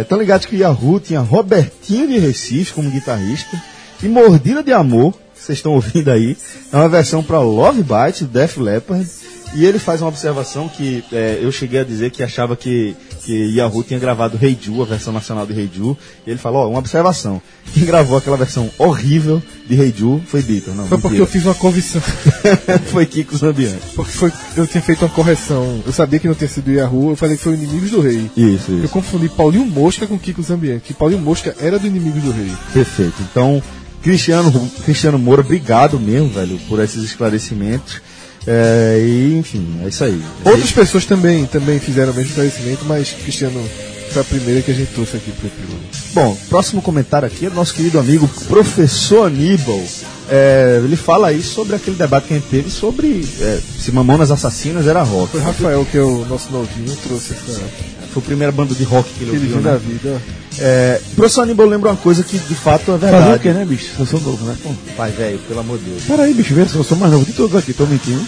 [0.01, 3.61] estão ligados que o Yahoo tinha Robertinho de Recife como guitarrista
[4.01, 5.13] e Mordida de Amor,
[5.45, 6.37] vocês estão ouvindo aí,
[6.71, 9.07] é uma versão para Love Bite, do Def Leppard.
[9.55, 13.55] E ele faz uma observação que é, eu cheguei a dizer que achava que, que
[13.55, 15.95] Yahoo tinha gravado Hey Ju, a versão nacional de Hey Ju.
[16.25, 17.39] E ele falou, ó, uma observação.
[17.71, 20.75] Quem gravou aquela versão horrível de Hey Ju foi Beatles.
[20.75, 22.01] Não, Foi porque eu fiz uma convicção.
[22.91, 23.77] foi Kiko Zambianchi.
[23.95, 25.83] Porque foi, eu tinha feito uma correção.
[25.85, 28.31] Eu sabia que não tinha sido Yahoo, eu falei que foi o Inimigos do Rei.
[28.35, 28.89] Isso, Eu isso.
[28.89, 30.81] confundi Paulinho Mosca com Kiko Zambianchi.
[30.83, 32.51] Que Paulinho Mosca era do Inimigos do Rei.
[32.73, 33.21] Perfeito.
[33.29, 33.61] Então,
[34.03, 38.01] Cristiano, Cristiano Moura, obrigado mesmo, velho, por esses esclarecimentos.
[38.45, 40.21] É, e, enfim, é isso aí.
[40.43, 43.63] Outras pessoas também, também fizeram o mesmo esclarecimento, mas Cristiano
[44.11, 45.79] foi a primeira que a gente trouxe aqui pro epílogo.
[46.13, 49.81] Bom, próximo comentário aqui é do nosso querido amigo Professor Aníbal.
[50.29, 54.31] É, ele fala aí sobre aquele debate que a gente teve sobre é, se Mamonas
[54.31, 55.31] Assassinas era rock.
[55.31, 59.09] Foi Rafael, que é o nosso novinho, trouxe essa Foi a primeira banda de rock
[59.13, 59.81] que ele ouviu, dia da né?
[59.85, 60.21] vida.
[60.59, 63.39] É, professor Aníbal lembra uma coisa que de fato é Fazer o verdade.
[63.43, 63.89] quê, né, bicho?
[63.97, 64.55] Eu sou novo, né?
[64.61, 64.69] Pô.
[64.95, 66.03] Pai, velho, pelo amor de Deus.
[66.03, 68.23] Peraí, bicho, vê se eu sou mais novo de todos aqui, tô mentindo.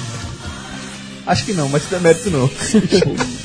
[1.26, 2.50] Acho que não, mas não é mérito não.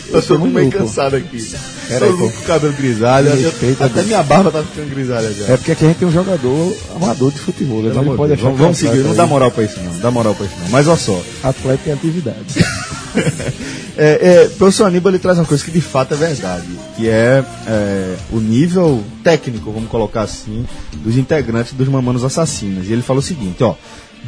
[0.09, 1.43] eu Eu sou tô muito meio cansado aqui.
[1.89, 2.31] Pera aí, Tô pô.
[2.31, 3.31] com o cabelo grisalho.
[3.31, 4.07] Respeita, até pô.
[4.07, 5.53] minha barba tá ficando grisalha já.
[5.53, 8.37] É porque aqui a gente tem um jogador amador de futebol, então ele pode de
[8.37, 8.41] Deus.
[8.41, 9.99] achar Vamos, vamos é seguir, não dá moral pra isso não.
[9.99, 10.69] Dá moral pra isso não.
[10.69, 11.23] Mas olha só.
[11.43, 12.65] Atleta em atividade.
[13.97, 16.67] É, é, professor Aníbal ele traz uma coisa que de fato é verdade,
[16.97, 22.89] que é, é, o nível técnico, vamos colocar assim, dos integrantes dos Mamonas Assassinas.
[22.89, 23.75] E ele fala o seguinte, ó,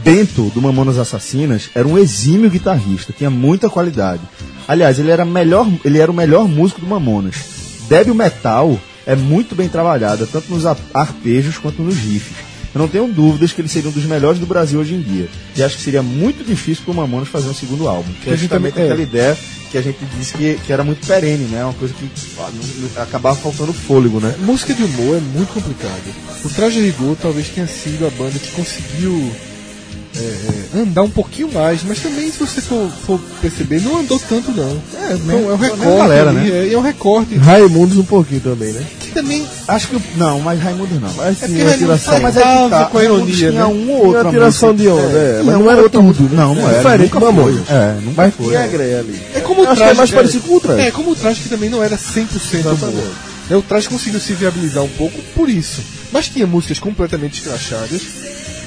[0.03, 4.23] Bento do Mamonas Assassinas era um exímio guitarrista, tinha muita qualidade.
[4.67, 7.37] Aliás, ele era, melhor, ele era o melhor músico do Mamonas.
[7.89, 12.37] Débil metal é muito bem trabalhada, tanto nos arpejos quanto nos riffs.
[12.75, 15.29] Eu não tenho dúvidas que ele seria um dos melhores do Brasil hoje em dia.
[15.55, 18.11] E acho que seria muito difícil para o Mamonas fazer um segundo álbum.
[18.23, 18.93] Que é A gente justamente também- é.
[18.93, 19.39] aquela ideia
[19.71, 21.63] que a gente disse que, que era muito perene, né?
[21.65, 24.35] Uma coisa que não- não- acabava faltando fôlego, né?
[24.41, 26.03] Música de humor é muito complicado.
[26.45, 29.31] O Traje Rigor talvez tenha sido a banda que conseguiu
[30.23, 34.21] é, é, andar um pouquinho mais, mas também, se você for, for perceber, não andou
[34.29, 34.81] tanto não.
[34.95, 36.69] É, não, é um recorte, a galera, ali, né?
[36.69, 38.85] é, é um recorte Raimundos um pouquinho também, né?
[39.01, 40.01] que também Acho que.
[40.17, 41.13] Não, mas Raimundo não.
[41.15, 42.13] Mas É sim, porque uma Raimundo tiração.
[42.15, 43.65] sai- mas é que tá, com a ironia, tinha né?
[43.65, 44.23] um ou Tinha outro.
[44.23, 46.35] uma tiração de onda, é, mas não era tudo.
[46.35, 46.77] Não, não era.
[46.79, 47.21] Diferente do.
[47.21, 47.71] Mamonas.
[47.71, 48.69] É, nunca Mas foi.
[48.69, 49.21] greia ali.
[49.35, 50.81] É como o Acho que traje é mais parecido com o traje.
[50.81, 53.13] É, como o traje que também não era 100% humor.
[53.51, 55.81] Né, O traje conseguiu se viabilizar um pouco por isso.
[56.13, 58.01] Mas tinha músicas completamente escrachadas.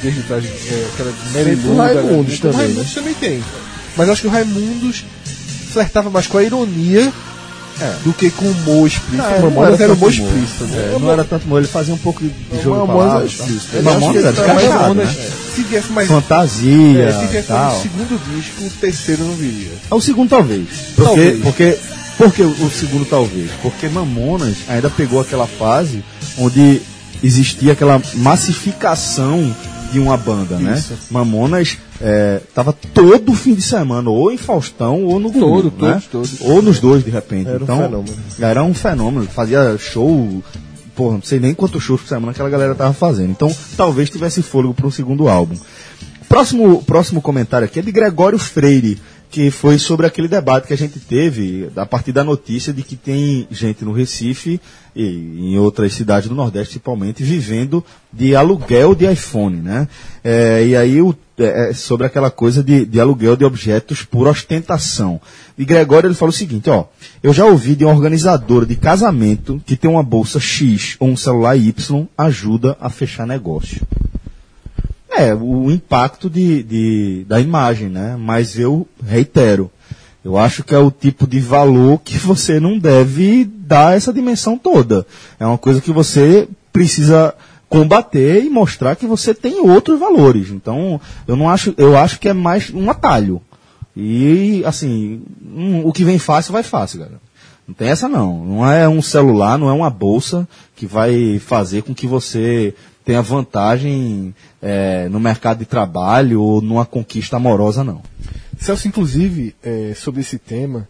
[0.06, 3.44] Desde o traje, é, aquela da- Raimundos o também, Raimundos também tem.
[3.98, 5.04] Mas acho que o Raimundos
[5.74, 7.12] flertava mais com a ironia
[8.06, 9.18] do que com o humor explícito.
[9.18, 10.64] Não, o não era era humor explícito.
[10.66, 10.94] né?
[10.96, 12.32] É, não era tanto humor, ele fazia um pouco de
[12.64, 13.34] jogo de palavras.
[13.74, 13.82] é tá?
[13.82, 15.28] Mamonas era Mamonas, né?
[15.56, 16.08] se viesse mais.
[16.08, 17.82] Fantasia É, se viesse tal.
[17.82, 19.72] segundo disco, o terceiro não viria.
[19.92, 20.68] É o segundo talvez.
[20.96, 21.42] Porque, Talvez.
[21.42, 21.78] porque,
[22.18, 23.50] porque o o segundo talvez?
[23.62, 26.02] Porque Mamonas ainda pegou aquela fase
[26.38, 26.82] onde
[27.24, 29.54] existia aquela massificação
[29.92, 30.76] de uma banda, né?
[30.78, 30.94] Isso.
[31.12, 36.02] Mamonas é, tava todo fim de semana, ou em Faustão, ou no Todo, né?
[36.10, 36.42] todos, todos.
[36.42, 37.48] Ou nos dois, de repente.
[37.48, 38.18] Era um então, fenômeno.
[38.40, 39.26] Era um fenômeno.
[39.28, 40.44] Fazia show,
[40.96, 43.32] pô, não sei nem quantos shows por semana aquela galera tava fazendo.
[43.32, 45.56] Então, talvez tivesse fôlego para um segundo álbum.
[46.28, 50.78] Próximo, próximo comentário aqui é de Gregório Freire, que foi sobre aquele debate que a
[50.78, 54.60] gente teve a partir da notícia de que tem gente no Recife
[54.96, 59.88] e em outras cidades do Nordeste, principalmente, vivendo de aluguel de iPhone, né?
[60.24, 64.26] É, e aí o, é, é sobre aquela coisa de, de aluguel de objetos por
[64.28, 65.20] ostentação.
[65.58, 66.86] E Gregório ele fala o seguinte, ó,
[67.22, 71.18] eu já ouvi de uma organizadora de casamento que tem uma bolsa X ou um
[71.18, 73.86] celular Y ajuda a fechar negócio.
[75.18, 78.16] É, o impacto de, de- da imagem, né?
[78.20, 79.72] Mas eu reitero,
[80.24, 84.58] eu acho que é o tipo de valor que você não deve dar essa dimensão
[84.58, 85.06] toda.
[85.40, 87.34] É uma coisa que você precisa
[87.70, 90.50] combater e mostrar que você tem outros valores.
[90.50, 93.42] Então, eu não acho, eu acho que é mais um atalho.
[93.96, 97.22] E assim, hum, o que vem fácil vai fácil, galera.
[97.68, 98.46] Não tem essa não.
[98.46, 102.76] Não é um celular, não é uma bolsa que vai fazer com que você
[103.06, 108.02] tenha vantagem eh, no mercado de trabalho ou numa conquista amorosa, não.
[108.60, 110.88] Celso, inclusive, é, sobre esse tema,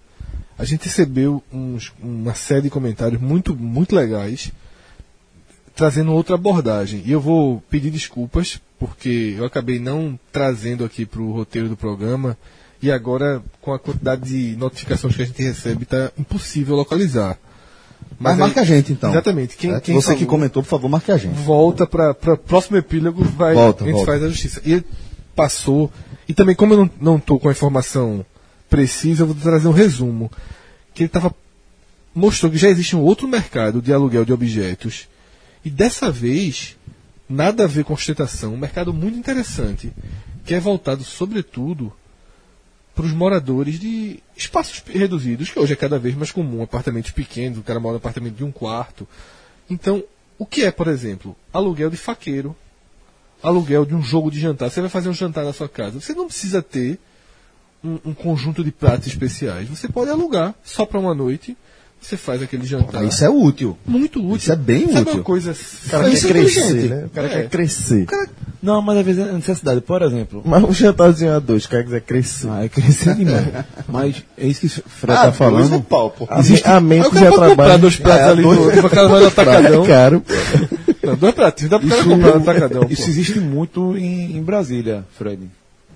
[0.58, 4.52] a gente recebeu uns- uma série de comentários muito, muito legais,
[5.76, 7.02] trazendo outra abordagem.
[7.06, 11.76] E eu vou pedir desculpas, porque eu acabei não trazendo aqui para o roteiro do
[11.76, 12.38] programa,
[12.82, 17.38] e agora, com a quantidade de notificações que a gente recebe, está impossível localizar.
[18.20, 19.12] Mas, aí- marque a gente então.
[19.12, 19.58] Exatamente.
[19.58, 19.84] Quem, Certo?
[19.84, 21.34] quem você que falou- comentou, por favor, marque a gente.
[21.36, 24.12] volta para o próximo epílogo, vai, Volta, a gente volta.
[24.12, 24.62] faz a justiça.
[24.66, 24.86] E ele
[25.36, 25.92] passou,
[26.28, 28.26] e também como eu não, tô com a informação
[28.70, 30.32] precisa, eu vou trazer um resumo.
[30.94, 31.34] Que ele tava,
[32.14, 35.08] mostrou que já existe um outro mercado de aluguel de objetos,
[35.64, 36.78] e dessa vez,
[37.30, 39.92] nada a ver com ostentação, um mercado muito interessante,
[40.46, 41.92] que é voltado sobretudo
[42.96, 47.60] para os moradores de espaços reduzidos, que hoje é cada vez mais comum, apartamentos pequenos,
[47.60, 49.06] o cara mora em apartamento de um quarto.
[49.70, 50.02] Então,
[50.40, 52.56] o que é, por exemplo, aluguel de faqueiro,
[53.44, 54.72] aluguel de um jogo de jantar?
[54.72, 56.00] Você vai fazer um jantar na sua casa.
[56.00, 56.98] Você não precisa ter
[57.84, 59.68] um, um conjunto de pratos especiais.
[59.68, 61.58] Você pode alugar só para uma noite.
[62.08, 63.04] Você faz aquele jantar.
[63.04, 63.76] Isso é útil.
[63.86, 64.36] muito útil.
[64.36, 65.14] isso é bem Sabe útil.
[65.16, 65.52] uma coisa.
[65.54, 67.04] O cara Isso quer é crescer, né?
[67.06, 67.30] O cara É.
[67.30, 68.06] quer crescer.
[68.62, 69.82] Não, mas às vezes é necessidade.
[69.82, 72.48] Por exemplo, Mas um jantarzinho a dois, o cara quiser crescer.
[72.50, 73.48] ah, é crescer demais.
[73.90, 75.70] mas é isso que o Fred Ah, tá dois falando.
[75.72, 76.28] no pau, pô.
[76.30, 77.78] A, Existe, a mente cara já trabalha.
[77.80, 79.84] dois pratos É, ali dois- no, no cara vai no atacadão.
[79.84, 80.24] É caro.
[81.04, 82.82] Não, dois pratos, dá pro cara comprar no atacadão.
[82.84, 82.92] pô.
[82.94, 85.42] Isso existe muito em, em Brasília, Fred.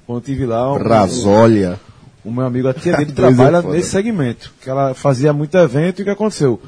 [0.07, 1.79] Quando eu estive lá, o, Rasólia.
[2.23, 3.73] O meu amigo, a tia dele é trabalha foda.
[3.75, 4.51] nesse segmento.
[4.61, 6.61] Que ela fazia muito evento e o que aconteceu?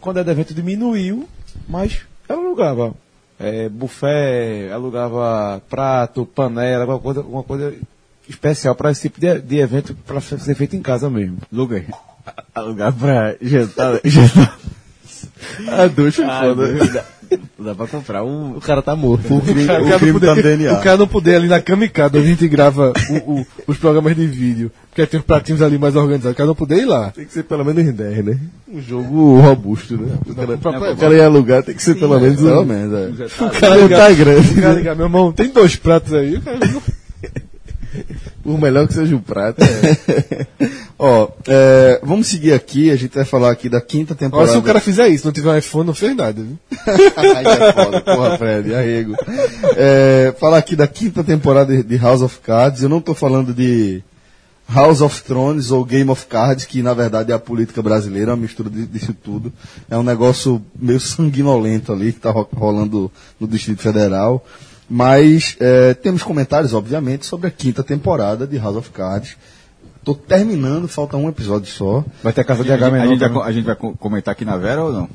[0.00, 1.28] Quando era evento diminuiu,
[1.68, 2.94] mas ela alugava
[3.38, 7.74] é, buffet, alugava prato, panela, alguma coisa, alguma coisa
[8.28, 11.38] especial para esse tipo de, de evento para ser feito em casa mesmo.
[11.52, 11.84] Lugar.
[12.56, 14.00] Lugar pra jantar.
[14.04, 14.58] jantar.
[15.68, 17.06] A dois foi Ah, foda.
[17.30, 17.44] Dúvida.
[17.58, 18.22] Dá pra comprar.
[18.22, 19.34] O, o cara tá morto.
[19.34, 20.72] O crime, cara o não crime poder- tá DNA.
[20.72, 24.14] O cara não poder ali na Kamikado, onde a gente grava o- o- os programas
[24.16, 27.10] de vídeo, porque tem os pratinhos ali mais organizados, o cara não poder ir lá.
[27.10, 28.38] Tem que ser pelo menos 10, né?
[28.72, 30.16] Um jogo robusto, né?
[30.26, 32.46] O cara, pra- o cara ia alugar, tem que ser pelo menos um.
[32.46, 33.24] Pelo menos, é.
[33.44, 34.58] O cara não tá grande.
[34.58, 36.82] O cara meu irmão, tem dois pratos aí, o cara não-
[38.44, 39.60] Por melhor que seja o prato.
[39.62, 40.46] é.
[40.98, 44.52] Ó, é, vamos seguir aqui, a gente vai falar aqui da quinta Olha, temporada.
[44.52, 46.56] se o cara fizer isso, não tiver um iPhone, não fez nada, viu?
[47.16, 49.16] Aí é foda, porra, Fred, arrego.
[49.76, 52.82] É, falar aqui da quinta temporada de- House of Cards.
[52.82, 54.02] Eu não tô falando de
[54.72, 58.36] House of Thrones ou Game of Cards, que na verdade é a política brasileira, uma
[58.36, 59.52] mistura disso tudo.
[59.90, 64.44] É um negócio meio sanguinolento ali que tá ro- rolando no Distrito Federal.
[64.88, 69.36] Mas é, temos comentários, obviamente, sobre a quinta temporada de House of Cards.
[70.04, 72.04] Tô terminando, falta um episódio só.
[72.22, 74.32] Vai ter a casa de A gente, a, gente vai, a gente vai co- comentar
[74.32, 75.08] aqui na Vera ou não?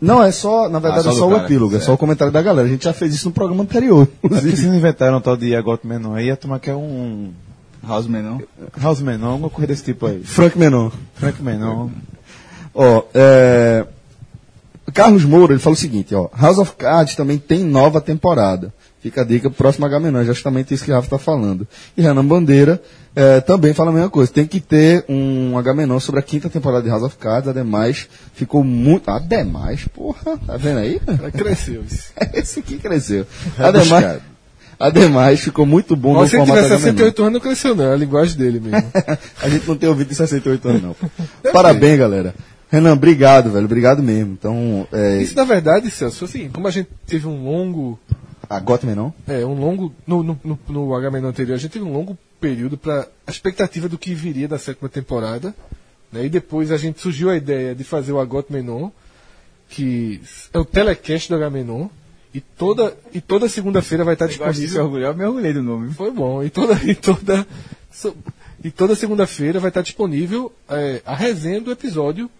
[0.00, 1.86] Não, é só, na verdade, Ah, só é só o cara, epílogo, é certo.
[1.86, 2.66] só o comentário da galera.
[2.68, 4.06] A gente já fez isso no programa anterior.
[4.22, 4.56] É inclusive.
[4.56, 7.32] se não inventaram um tal de Agot Menon aí, ia tomar que é um
[7.86, 8.42] House não?
[8.80, 10.22] House Menon, alguma coisa desse tipo aí.
[10.22, 10.90] Frank Menon.
[11.14, 11.88] Frank Menon.
[12.74, 13.86] Ó, é...
[14.92, 16.28] Carlos Moura, ele fala o seguinte, ó.
[16.36, 18.72] House of Cards também tem nova temporada.
[19.00, 21.66] Fica a dica pro próximo Agamenon, é justamente isso que o Rafa tá falando.
[21.96, 22.82] E Renan Bandeira
[23.16, 24.30] é, também fala a mesma coisa.
[24.30, 27.48] Tem que ter um Agamenon sobre a quinta temporada de House of Cards.
[27.48, 29.10] Ademais, ficou muito.
[29.10, 31.00] Ademais, porra, tá vendo aí?
[31.24, 32.12] Aí cresceu isso.
[32.34, 33.26] Esse aqui cresceu.
[33.58, 34.20] Ademais,
[34.78, 36.96] ademais, ficou muito bom Mas se ele formato tiver Agamenon.
[36.98, 38.92] 68 anos, não cresceu não, é a linguagem dele mesmo.
[39.40, 40.96] A gente não tem ouvido de 68 anos, não.
[41.52, 42.34] Parabéns, galera.
[42.70, 43.64] Renan, obrigado, velho.
[43.64, 44.34] Obrigado mesmo.
[44.38, 45.22] Então, é.
[45.22, 47.98] Isso, na verdade, Celso, assim, como a gente teve um longo
[48.56, 48.62] A?
[49.26, 49.94] É, um longo.
[50.06, 50.94] No, no, no, no
[51.28, 54.88] anterior, a gente teve um longo período para a expectativa do que viria da sétima
[54.88, 55.54] temporada.
[56.12, 56.24] Né?
[56.26, 58.90] E depois a gente surgiu a ideia de fazer o Agot Menon,
[59.68, 60.20] que
[60.52, 61.88] é o telecast do Agamenon.
[62.32, 64.84] E toda, e toda segunda-feira vai estar de se disponível.
[64.84, 65.92] orgulhar, eu me orgulhei do nome.
[65.94, 66.42] Foi bom.
[66.44, 67.44] E toda, e toda,
[67.90, 68.16] so-
[68.62, 72.30] e toda segunda-feira vai estar disponível é, a resenha do episódio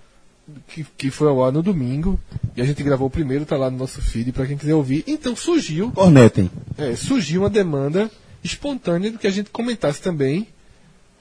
[0.68, 2.18] que, que foi ao ar no domingo.
[2.56, 5.04] E a gente gravou o primeiro, tá lá no nosso feed para quem quiser ouvir.
[5.06, 6.50] Então surgiu Cornetem.
[6.78, 8.10] é, surgiu uma demanda
[8.42, 10.48] espontânea do que a gente comentasse também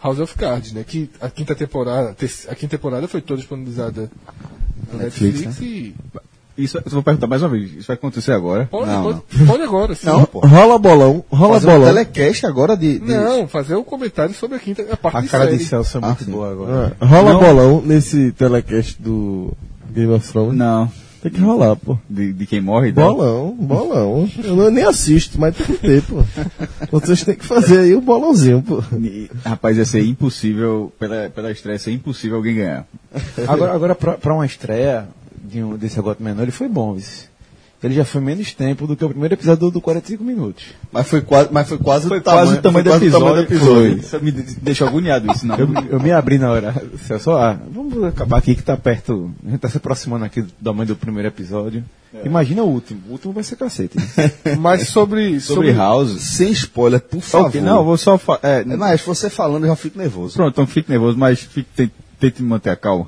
[0.01, 0.83] House of Cards, né?
[0.87, 4.09] Que a quinta temporada, te- a quinta temporada foi toda disponibilizada
[4.93, 5.95] na Netflix, Netflix, e
[6.63, 7.71] Isso, eu vou perguntar mais uma vez.
[7.73, 8.67] Isso vai acontecer agora?
[8.69, 10.07] pode, Não, pode, pode agora, sim.
[10.07, 10.39] Não, pô.
[10.39, 11.87] Rola bolão, rola Fazer um bolão.
[11.93, 12.99] telecast agora de.
[12.99, 15.57] de- Não, fazer um comentário sobre a quinta, a parte A de cara série.
[15.57, 16.31] de Celso é Ah, muito sim.
[16.31, 16.97] boa agora.
[16.99, 17.39] Ah, rola Não.
[17.39, 19.53] bolão nesse telecast do
[19.93, 20.55] Game of Thrones.
[20.57, 20.91] Não.
[21.21, 21.97] Tem que rolar, pô.
[22.09, 22.93] De, de quem morre?
[22.93, 23.13] não?
[23.13, 24.29] Bolão, bolão.
[24.41, 26.23] Eu não, nem assisto, mas tem que ter, pô.
[26.97, 28.81] Vocês têm que fazer aí o bolãozinho, pô.
[28.97, 32.87] E, Rapaz, ia ser impossível, pela, pela estreia, ia ser impossível alguém ganhar.
[33.49, 35.09] Agora, agora pra, pra uma estreia
[35.49, 37.27] de um, desse Agot Menor, ele foi bom, vice.
[37.81, 40.65] Ele já foi menos tempo do que o primeiro episódio do, do 45 minutos.
[40.91, 43.05] Mas foi quase, mas foi quase Foi o tamanho, quase o tamanho do foi quase
[43.05, 43.25] episódio.
[43.25, 43.91] o tamanho do episódio.
[43.91, 43.99] Foi.
[44.01, 45.55] Isso me de- deixou agoniado isso, não.
[45.57, 46.75] Eu, eu me abri na hora.
[47.07, 49.31] Celso, ah, vamos acabar aqui que tá perto.
[49.47, 51.81] A gente tá se aproximando aqui do tamanho do primeiro episódio.
[52.25, 52.99] Imagina o último.
[53.07, 53.95] O último vai ser cacete.
[54.59, 56.19] Mas sobre, Sobre House.
[56.19, 57.47] Sem spoiler, por favor.
[57.47, 58.39] Ok, não, vou só falar.
[58.43, 60.33] É, É, Mas você falando, eu já fico nervoso.
[60.33, 63.07] Pronto, então fique nervoso, mas fique, tente, tente manter a calma.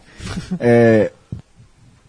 [0.62, 1.12] É,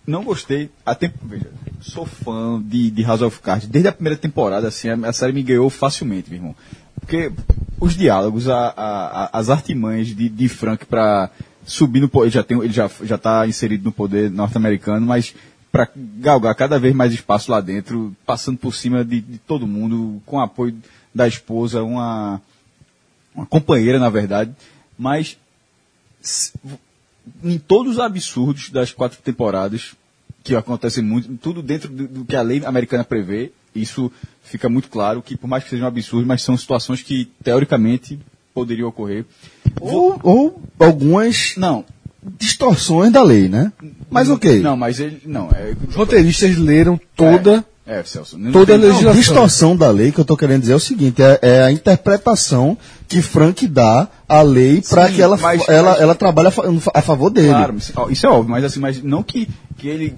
[0.06, 0.70] não gostei.
[0.84, 3.68] A tempo, veja, sou fã de, de House of Cards.
[3.68, 6.56] Desde a primeira temporada, assim, a, a série me ganhou facilmente, meu irmão.
[7.00, 7.32] Porque
[7.80, 11.30] os diálogos, a, a- as artimanhas de, de Frank para
[11.64, 15.34] subir no poder, já tem, ele já já está inserido no poder norte-americano, mas
[15.70, 20.20] para galgar cada vez mais espaço lá dentro, passando por cima de, de todo mundo,
[20.26, 20.76] com apoio
[21.14, 22.40] da esposa, uma
[23.34, 24.52] uma companheira, na verdade,
[24.98, 25.38] mas
[27.42, 29.94] em todos os absurdos das quatro temporadas,
[30.42, 34.11] que acontecem muito, tudo dentro do, que a lei americana prevê, isso
[34.42, 38.18] fica muito claro que, por mais que sejam absurdos, mas são situações que, teoricamente,
[38.52, 39.24] poderiam ocorrer.
[39.80, 41.85] Ou, ou algumas Não,
[42.38, 43.72] distorções da lei, né?
[44.11, 44.61] Mas ok.
[44.61, 45.22] Não, mas ele.
[45.24, 45.74] Não, é.
[45.88, 47.64] Os roteiristas leram toda.
[47.84, 48.38] É, Celso.
[48.52, 49.12] Toda a legislação.
[49.20, 52.78] distorção da lei que eu tô querendo dizer é o seguinte, é, é a interpretação
[53.08, 56.62] que Frank dá à lei para que ela, mas- ela, mas- ela trabalhe a, fa-
[56.94, 57.48] a favor dele.
[57.48, 60.14] Claro, isso, isso é óbvio, mas assim, mas não que, que ele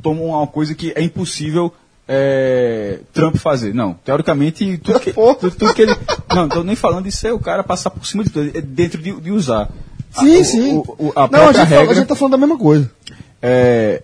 [0.00, 1.72] toma uma coisa que é impossível
[2.06, 3.74] é, Trump fazer.
[3.74, 5.96] Não, teoricamente, tudo que, tudo, tudo que ele.
[6.32, 9.02] Não, tô nem falando disso é o cara passar por cima de tudo, é dentro
[9.02, 9.68] de, de usar.
[10.12, 10.72] Sim, A- o- sim.
[10.76, 11.90] o- o- a Não, a gente, fala- regra.
[11.90, 12.88] a gente tá falando da mesma coisa.
[13.42, 14.02] É,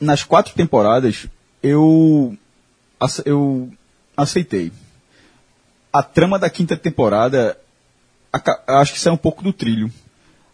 [0.00, 1.26] nas quatro temporadas,
[1.64, 2.36] eu,
[3.24, 3.70] eu
[4.16, 4.70] aceitei.
[5.92, 7.58] A trama da quinta temporada,
[8.66, 9.90] acho que saiu um pouco do trilho.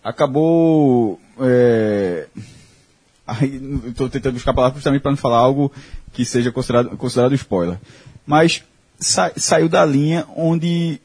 [0.04, 1.20] Acabou.
[1.40, 2.28] É,
[3.86, 5.72] Estou tentando buscar palavras justamente para não falar algo
[6.12, 7.78] que seja considerado, considerado spoiler.
[8.26, 8.62] Mas
[8.98, 11.00] sa- saiu da linha onde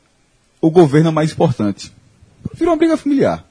[0.62, 1.91] o governo é mais importante.
[2.53, 3.43] Virou uma briga familiar.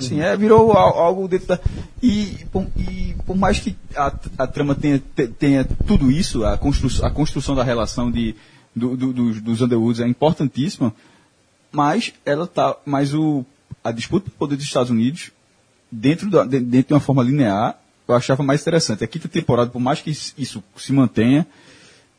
[0.00, 1.60] Sim, é, virou al- algo dentro da.
[2.02, 6.56] E, por- e por mais que a, a trama tenha, te- tenha tudo isso, a,
[6.56, 8.34] constru, a construção da relação de,
[8.74, 10.94] do, do- dos, dos Underwoods é importantíssima,
[11.72, 12.76] mas ela tá.
[12.86, 13.44] Mas o,
[13.82, 15.30] a disputa do poder dos Estados Unidos,
[15.90, 19.04] dentro, da, de- dentro de uma forma linear, eu achava mais interessante.
[19.04, 21.46] A quinta temporada, por mais que isso- isso se mantenha,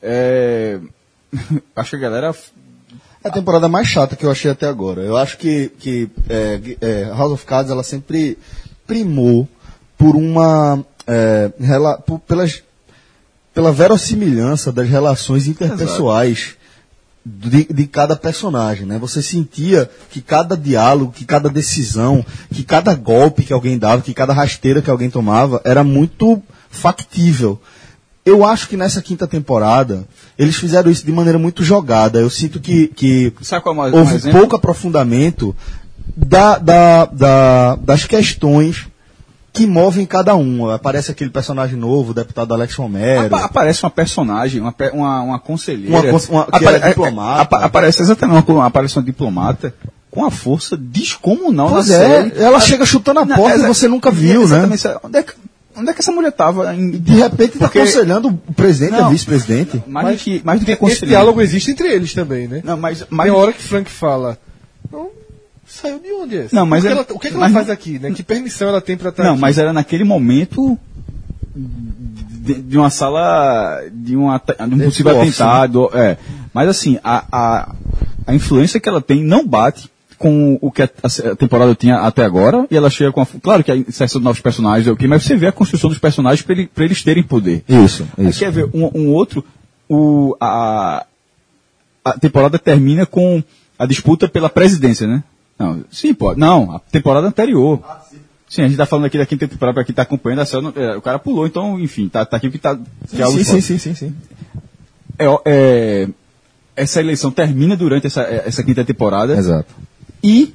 [0.02, 0.80] é,
[1.76, 2.36] acho que a galera.
[3.24, 5.02] É a temporada mais chata que eu achei até agora.
[5.02, 8.38] Eu acho que, que é, é, House of Cards ela sempre
[8.88, 9.48] primou
[9.98, 12.64] por uma é, rela- por- pelas,
[13.54, 16.56] pela verossimilhança das relações interpessoais
[17.26, 18.98] de, de cada personagem, né?
[18.98, 24.14] Você sentia que cada diálogo, que cada decisão, que cada golpe que alguém dava, que
[24.14, 27.60] cada rasteira que alguém tomava era muito factível.
[28.26, 30.04] Eu acho que nessa quinta temporada
[30.38, 32.20] eles fizeram isso de maneira muito jogada.
[32.20, 33.34] Eu sinto que, que
[33.72, 34.40] é mais- um houve exemplo?
[34.40, 35.56] pouco aprofundamento
[36.16, 38.88] da, da, da- das questões
[39.52, 40.70] que movem cada um.
[40.70, 43.28] Aparece aquele personagem novo, o deputado Alex Romero.
[43.28, 46.12] Apa- aparece uma personagem, uma, uma, uma conselheira.
[46.12, 47.42] Uma uma- que é diplomata.
[47.42, 49.74] apa- aparece exatamente uma, aparece uma diplomata
[50.12, 52.42] com a força descomunal Pois na é, série.
[52.44, 54.78] ela chega chutando a porta e exa- você nunca viu, né?
[54.78, 55.00] sabe?
[55.04, 55.34] Onde é, que,
[55.80, 56.74] onde é que essa mulher estava?
[56.76, 59.06] De repente está Porque- aconselhando o presidente, Não.
[59.08, 59.84] a vice-presidente.
[59.88, 61.08] Mais, do que, mais do que Esse aconselhando.
[61.10, 62.62] diálogo existe entre eles também, né?
[62.64, 64.38] Não, mas, Tem mas hora que Frank fala.
[64.92, 65.10] Não,
[65.66, 66.56] saiu de onde essa?
[66.56, 68.12] Não, mas o que, é- ela, o que, ela mas faz não- aqui, né?
[68.12, 69.42] Que permissão ela tem pra estar Não, aqui?
[69.42, 70.78] mas era naquele momento
[71.56, 75.90] de, de uma sala de, um ata- de um possível office, atentado.
[75.94, 76.18] É.
[76.54, 77.76] Mas assim, a, a,
[78.28, 80.90] a influência que ela tem não bate com o que a,
[81.38, 83.26] temporada tinha até agora, e ela chega com a.
[83.26, 85.90] Claro que a inserção de novos personagens é o que, mas você vê a construção
[85.90, 87.64] dos personagens para ele, eles terem poder.
[87.68, 89.44] Isso, Aí quer ver um, um outro,
[89.88, 91.06] o, a,
[92.04, 93.42] a temporada termina com
[93.80, 95.24] a disputa pela presidência, né?
[95.58, 96.36] Não, sim, pô.
[96.36, 97.80] Não, a temporada anterior.
[98.48, 98.62] sim.
[98.62, 100.74] a gente tá falando aqui da quinta temporada para quem tá acompanhando a série, não-
[100.76, 102.76] é, o cara pulou, então, enfim, tá, tá aqui o que tá.
[103.10, 103.44] Que é Sim, fora.
[103.44, 104.16] sim, sim, sim, sim.
[105.18, 106.08] É, é,
[106.76, 109.74] essa eleição termina durante essa, essa quinta temporada Exato.
[110.24, 110.54] E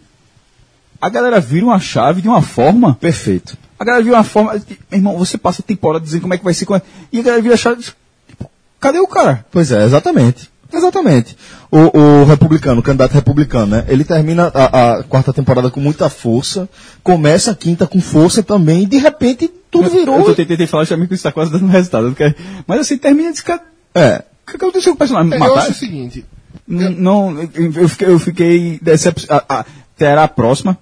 [1.00, 3.56] a galera vira uma chave de uma forma Perfeito.
[3.78, 4.52] a galera viu uma forma.
[4.54, 6.64] Meu irmão, você passa a temporada dizendo como é que vai ser.
[6.66, 7.76] como é- E a galera vira a chave.
[7.76, 7.94] diz,
[8.28, 8.50] tipo,
[8.80, 9.44] Cadê o cara?
[9.50, 10.50] Pois é, exatamente.
[10.72, 11.36] Exatamente.
[11.70, 13.84] O, o republicano, o candidato republicano, né?
[13.88, 16.68] Ele termina a, a quarta temporada com muita força,
[17.02, 20.18] começa a quinta com força também, e de repente tudo virou.
[20.18, 22.06] Eu tô- tentei falar justamente que isso tá quase dando resultado.
[22.18, 22.34] eu
[22.66, 23.62] Mas assim, termina de cara.
[23.94, 24.24] É.
[24.46, 25.32] O que aconteceu com o personagem?
[25.32, 25.60] É, eu Mataram?
[25.62, 26.24] acho o seguinte.
[26.66, 29.66] Não, não, eu fiquei, eu fiquei decepcionado.
[29.96, 30.76] Terá a próxima,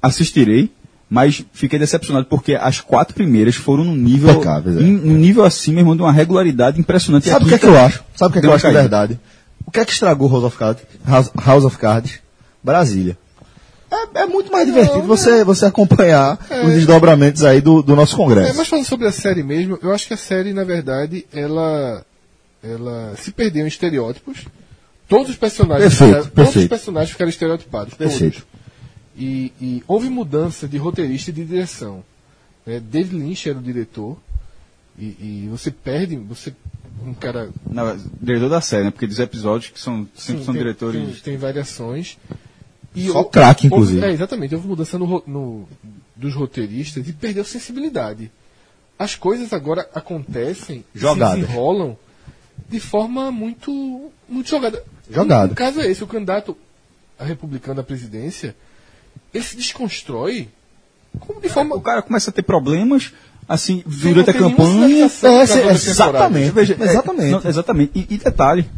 [0.00, 0.70] assistirei,
[1.10, 4.80] mas fiquei decepcionado porque as quatro primeiras foram num nível, Impecáveis, é.
[4.80, 7.28] num nível acima, irmão, de uma regularidade impressionante.
[7.28, 8.04] Sabe o que é que eu acho?
[8.16, 9.20] Sabe o que é que eu acho de verdade?
[9.66, 10.82] O que é que estragou House of Cards?
[11.06, 12.20] House, of Cards?
[12.62, 13.18] Brasília.
[13.90, 18.16] É, é muito mais divertido você, você acompanhar os desdobramentos aí do, do nosso É,
[18.16, 18.56] Congresso.
[18.56, 22.04] mas falando sobre a série mesmo, eu acho que a série, na verdade, ela,
[22.62, 24.46] ela se perdeu em estereótipos.
[25.08, 26.68] Todos os personagens, Perfeito, ficaram, todos os perfeito.
[26.68, 27.94] personagens ficaram estereotipados.
[27.94, 28.46] Perfeito.
[29.16, 32.04] E, e houve mudança de roteirista e de direção.
[32.66, 32.78] né?
[32.80, 34.16] David Lynch era o diretor.
[34.98, 36.52] E, e você perde, você
[37.06, 38.90] um cara Não, diretor da série, né?
[38.90, 41.00] Porque dos episódios que são, sempre Sim, são tem- diretores.
[41.00, 42.18] Tem, tem variações.
[42.94, 44.04] E Só craque, houve- inclusive.
[44.06, 44.54] É, exatamente.
[44.54, 45.68] Houve mudança no, no-
[46.16, 48.30] dos roteiristas e perdeu sensibilidade.
[48.98, 51.34] As coisas agora acontecem, Jogadas.
[51.36, 51.96] se desenrolam
[52.68, 54.82] de forma muito, muito jogada.
[55.10, 55.52] Jogada.
[55.52, 56.56] O, caso é esse, o candidato
[57.18, 58.54] a republicano à presidência,
[59.34, 60.48] ele se desconstrói
[61.20, 61.74] como de forma...
[61.74, 63.12] O cara começa a ter problemas,
[63.48, 65.06] assim, durante a campanha.
[65.22, 66.50] É, é, exatamente.
[66.50, 67.30] Veja, é, exatamente.
[67.30, 67.90] não, exatamente.
[67.94, 68.68] E, e detalhe,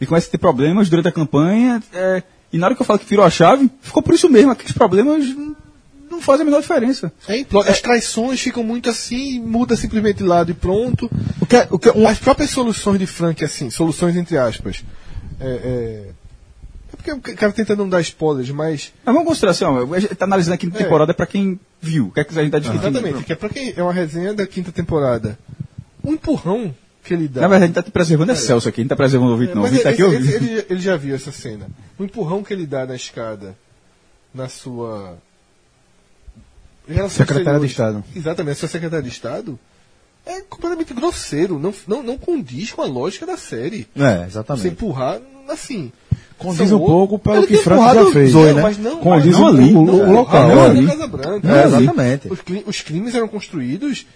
[0.00, 2.22] ele começa a ter problemas durante a campanha, é,
[2.52, 4.50] e na hora que eu falo que virou a chave, ficou por isso mesmo.
[4.50, 7.10] Aqueles problemas não- fazem a menor diferença.
[7.28, 11.10] É, implo- As traições ficam muito assim, muda simplesmente de lado e pronto.
[11.40, 14.82] O que, é- o que, um, As próprias soluções de Frank, assim, soluções entre aspas.
[15.40, 16.10] É, é,
[16.92, 18.92] é porque o cara tenta não dar spoilers, mas.
[19.04, 20.82] Mas vamos considerar assim, ó, a gente tá analisando aqui na É.
[20.82, 22.06] temporada pra quem viu.
[22.08, 22.88] O que é que a gente tá discutindo?
[22.90, 25.38] Exatamente, que é pra quem é uma resenha da quinta temporada.
[26.04, 27.40] Um empurrão que ele dá.
[27.42, 29.32] Na verdade, a gente tá te preservando é Celso aqui, a gente tá preservando o
[29.34, 29.62] ouvinte, É, não.
[29.62, 30.28] O ouvinte tá aqui ouvindo.
[30.30, 31.66] ele, ele já viu essa cena.
[31.98, 33.56] O empurrão que ele dá na escada,
[34.34, 35.16] na sua.
[37.08, 37.66] Secretária de.
[37.66, 38.04] Estado.
[38.14, 39.58] Exatamente, a sua secretária de Estado
[40.26, 41.58] é completamente grosseiro.
[41.58, 43.86] Não, não, não condiz com a lógica da série.
[43.96, 44.68] é, Você exatamente.
[44.68, 45.90] empurrar, assim.
[46.38, 48.30] Condiz um pouco pelo que Frank já fez.
[48.30, 48.62] Zoe, né?
[48.62, 50.48] mas não, Condiz mas não ali, o- o local.
[50.48, 50.86] não, ali.
[50.86, 51.48] Casa Branca.
[51.48, 52.28] É, exatamente.
[52.32, 54.06] Os, os crimes eram construídos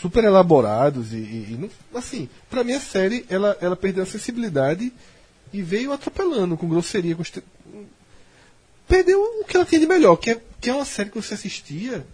[0.00, 4.06] super elaborados e, e- e não- assim, pra mim a série ela, ela perdeu a
[4.06, 4.92] sensibilidade
[5.52, 7.42] e veio atropelando com grosseria, com este-
[8.88, 11.34] perdeu o que ela tinha de melhor, que é, que é uma série que você
[11.34, 12.06] assistia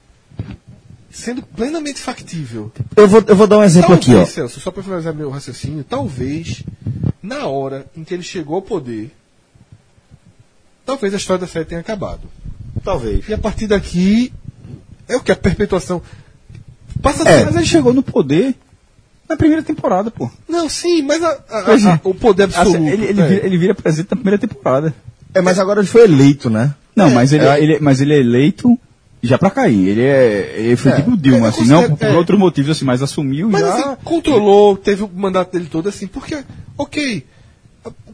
[1.11, 2.71] sendo plenamente factível.
[2.97, 4.27] Eu vou, eu vou dar um exemplo Talvez, aqui, ó.
[4.27, 6.63] Celso, só para finalizar meu raciocínio, talvez
[7.23, 9.11] na hora em que ele chegou ao poder,
[10.85, 12.23] talvez a história da série tenha acabado.
[12.85, 13.29] Talvez.
[13.29, 14.33] E a partir daqui
[15.09, 16.01] é o que a perpetuação
[17.03, 17.45] passa a É.
[17.45, 18.55] Mas ele chegou no poder
[19.29, 20.31] na primeira temporada, pô.
[20.49, 22.01] Não, sim, mas a- a- a- é.
[22.05, 22.77] o poder absoluto.
[22.77, 23.27] Assim, ele, ele é.
[23.29, 24.95] vira, ele vira presidente na primeira temporada.
[25.35, 26.75] É, mas agora ele foi eleito, né?
[26.97, 27.63] Não, mas, ele, é.
[27.63, 28.79] ele- mas ele é eleito
[29.23, 29.89] já pra cair.
[29.89, 30.97] Ele, é, ele foi É.
[30.97, 32.17] tipo o Dilma, É, assim, não considero- por, é.
[32.17, 33.75] outros motivos, assim, mas assumiu Mas já.
[33.75, 36.45] assim, controlou, teve o mandato dele todo assim, porque,
[36.77, 37.25] ok,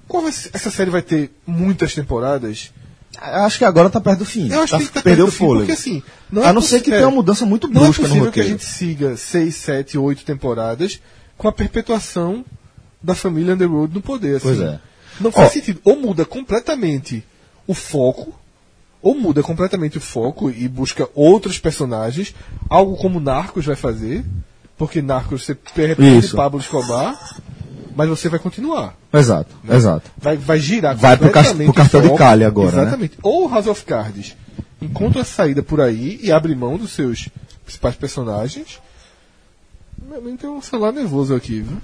[0.09, 2.73] qual vai ser- essa série vai ter muitas temporadas?
[3.17, 4.51] Eu Acho que agora tá perto do fim.
[4.51, 5.67] Eu acho tá, que tá perdeu o perto do fim, fôlego.
[5.67, 6.03] Porque assim,
[6.33, 8.09] não a é não ser que tenha uma é, mudança muito Não é brusca no
[8.09, 8.49] possível que a roteiro.
[8.61, 11.01] gente siga 6, 7, 8 temporadas
[11.39, 12.45] com a perpetuação
[13.03, 14.37] da família Underwood no poder.
[14.37, 14.47] Assim.
[14.49, 14.81] Pois é.
[15.21, 15.53] Não faz Ó.
[15.53, 15.81] sentido.
[15.85, 17.23] Ou muda completamente
[17.69, 18.35] o foco,
[19.05, 22.35] ou muda completamente o foco e busca outros personagens,
[22.71, 24.25] algo como Narcos vai fazer,
[24.79, 26.29] porque Narcos você perde.
[26.35, 27.15] Pablo Escobar,
[27.95, 28.97] mas você vai continuar.
[29.13, 30.11] Exato, exato.
[30.17, 32.83] Vai, vai girar Vai pro cas- pro cartão de calha agora, né?
[32.83, 33.19] Exatamente.
[33.23, 34.35] Ou House of Cards
[34.83, 37.29] encontra a saída por aí e abre mão dos seus
[37.65, 38.81] principais personagens.
[40.09, 41.77] Meu amigo tem um celular nervoso aqui, viu?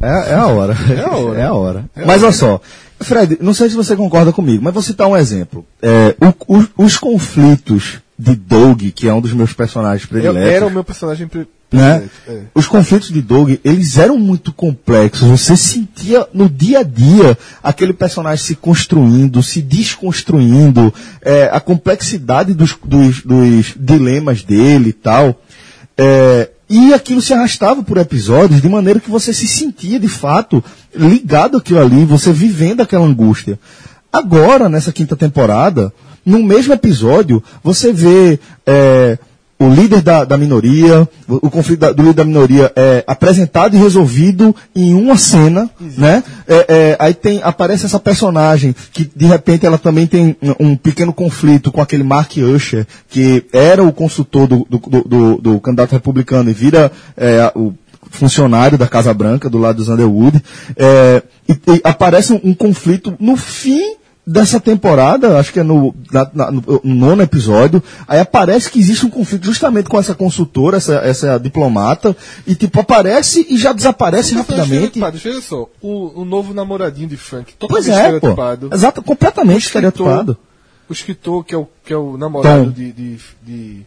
[0.00, 0.74] É, é a hora.
[0.94, 1.40] É a hora.
[1.40, 1.84] É a hora.
[1.96, 2.26] É a mas hora.
[2.26, 2.60] olha só,
[3.00, 5.64] Fred, não sei se você concorda comigo, mas vou citar um exemplo.
[5.82, 6.14] É,
[6.48, 10.50] o- o- os conflitos de Doug, que é um dos meus personagens Eu, prediletos.
[10.50, 12.08] era o meu personagem pre- né?
[12.26, 12.38] é.
[12.54, 15.28] Os conflitos de Doug, eles eram muito complexos.
[15.28, 22.54] Você sentia no dia a dia aquele personagem se construindo, se desconstruindo, é, a complexidade
[22.54, 25.38] dos, dos, dos dilemas dele e tal.
[25.98, 30.62] É, e aquilo se arrastava por episódios de maneira que você se sentia de fato
[30.94, 33.58] ligado àquilo ali, você vivendo aquela angústia.
[34.12, 35.92] Agora, nessa quinta temporada,
[36.24, 39.18] no mesmo episódio, você vê é,
[39.58, 43.74] o líder da, da minoria, o, o conflito da- do líder da minoria é apresentado
[43.74, 46.22] e resolvido em uma cena, né?
[46.46, 50.76] É, é, aí tem, aparece essa personagem que de repente ela também tem um, um
[50.76, 55.92] pequeno conflito com aquele Mark Usher, que era o consultor do, do, do- do- candidato
[55.92, 57.72] republicano e vira é, o
[58.10, 60.42] funcionário da Casa Branca, do lado dos Underwood.
[60.76, 63.94] É, e, e aparece um, um conflito no fim
[64.26, 68.78] dessa temporada, acho que é no, na- na- no, no nono episódio, aí aparece que
[68.80, 72.16] existe um conflito justamente com essa consultora, essa, essa diplomata,
[72.46, 74.86] e tipo, aparece e já desaparece Personagem rapidamente.
[74.98, 75.18] estereotipado.
[75.18, 78.14] Veja só, o, o novo namoradinho de Frank, Pois totalmente é, pô.
[78.16, 78.70] estereotipado.
[78.74, 80.36] Exato, completamente estereotipado.
[80.88, 83.82] O escritor, que é o, que é o namorado de, de, de,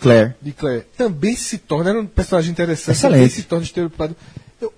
[0.00, 0.34] Claire.
[0.40, 3.18] de Claire, também se torna, era um personagem interessante, Excelente.
[3.18, 4.16] também se torna estereotipado.
[4.60, 4.72] Eu-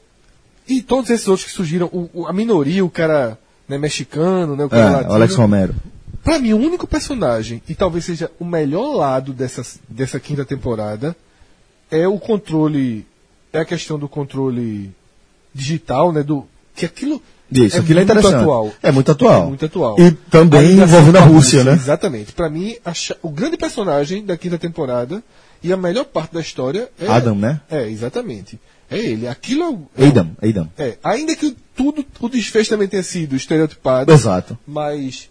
[0.69, 3.39] e todos esses outros que surgiram, o, o- a minoria, o cara
[3.69, 5.13] né, mexicano, né, o É, latino.
[5.13, 5.75] Alex Romero.
[6.23, 11.15] Pra mim, o único personagem, e talvez seja o melhor lado dessa, dessa quinta temporada,
[11.91, 13.07] é o controle.
[13.53, 14.91] É a questão do controle
[15.55, 16.23] digital, né?
[16.23, 17.23] Do, que aquilo.
[17.53, 18.41] Isso, aquilo é muito interessante.
[18.41, 18.73] atual.
[18.83, 19.43] É muito atual.
[19.43, 19.97] É muito atual.
[20.01, 21.73] E também envolvendo a com Rússia, né?
[21.75, 22.33] Exatamente.
[22.33, 22.93] Pra mim, a
[23.23, 25.23] o grande personagem da quinta temporada
[25.63, 27.07] e a melhor parte da história é.
[27.07, 27.61] Adam, né?
[27.71, 28.59] É, exatamente.
[28.91, 29.27] É ele.
[29.29, 30.69] Aquilo é é Adam, Adam.
[30.79, 34.13] É, ainda que tudo, o desfecho também tenha sido estereotipado.
[34.13, 34.59] Exato.
[34.67, 35.29] Mas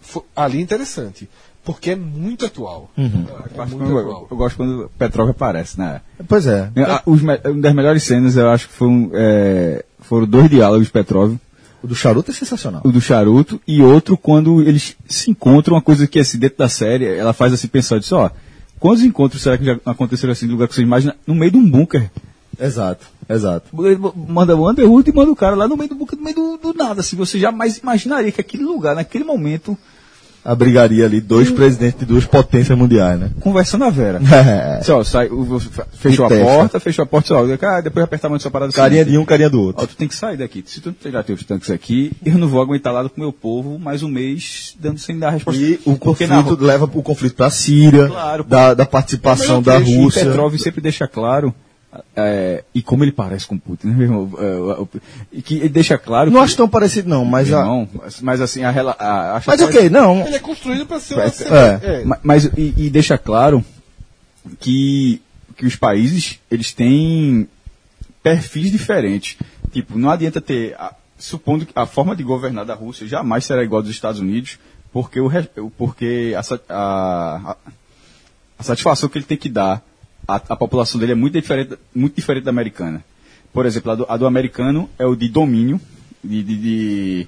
[0.00, 1.28] fo- ali é interessante.
[1.64, 2.90] Porque é muito atual.
[2.96, 3.26] Uhum.
[3.56, 4.28] É Eu, muito eu- atual.
[4.30, 6.00] eu gosto quando Petrov aparece, né?
[6.28, 6.70] Pois é.
[6.86, 10.92] Ah, os uma das melhores cenas, eu acho que foram, é, foram dois diálogos de
[10.92, 11.34] Petrov.
[11.82, 12.82] O do charuto é sensacional.
[12.84, 16.68] o do charuto e outro quando eles se encontram, uma coisa que assim, dentro da
[16.68, 18.30] série, ela faz assim pensar, diz, ó,
[18.78, 21.58] quantos encontros será que já aconteceram assim, no lugar que você imagina, no meio de
[21.58, 22.10] um bunker?
[22.58, 23.66] Exato, exato.
[24.28, 26.74] Manda o Underwood e manda o cara lá no meio do no meio do, do
[26.74, 29.76] nada, assim, você jamais imaginaria que aquele lugar, naquele momento,
[30.48, 33.30] Abrigaria ali dois presidentes de duas potências mundiais, né?
[33.40, 34.20] conversando a Vera.
[34.32, 34.78] É.
[34.78, 36.44] Assim, ó, sai, o- o- fechou a testa.
[36.44, 38.70] porta, fechou a porta, ó, cara, depois apertar a mão de sua parada.
[38.72, 39.82] Carinha assim, de um, carinha do outro.
[39.82, 40.62] Ó, tu tem que sair daqui.
[40.64, 43.32] Se tu não tirar teus tanques aqui, eu não vou aguentar lá com o meu
[43.32, 45.60] povo mais um mês dando sem dar resposta.
[45.60, 49.60] E o Porque na conflito leva o conflito para a Síria, Claro, da, da participação
[49.60, 50.26] da E Rússia.
[50.26, 51.52] Petrov sempre deixa claro,
[52.14, 54.30] é, e como ele parece com Putin, né, meu irmão?
[54.38, 54.88] É, o-
[55.32, 56.30] e que ele deixa claro.
[56.30, 57.48] Não que- acho tão parecido, não, mas.
[57.48, 57.60] meu A...
[57.62, 57.88] irmão,
[58.22, 60.26] mas assim, a, rela- a, acho Mas que- ok, não.
[60.26, 61.80] Ele é construído para ser uma É.
[61.82, 62.04] é.
[62.04, 63.64] Ma- Mas, e, e deixa claro
[64.60, 65.20] que,
[65.56, 67.48] que os países, eles têm
[68.22, 69.36] perfis diferentes.
[69.72, 73.62] Tipo, não adianta ter, a- supondo que a forma de governar da Rússia jamais será
[73.64, 74.58] igual dos Estados Unidos,
[74.92, 75.30] porque, o,
[75.76, 77.56] porque a, a-
[78.58, 79.82] a satisfação que ele tem que dar
[80.26, 83.04] a, a população dele é muito diferente, muito diferente da americana.
[83.52, 85.80] Por exemplo, a do, a do americano é o de domínio,
[86.22, 87.26] de, de- de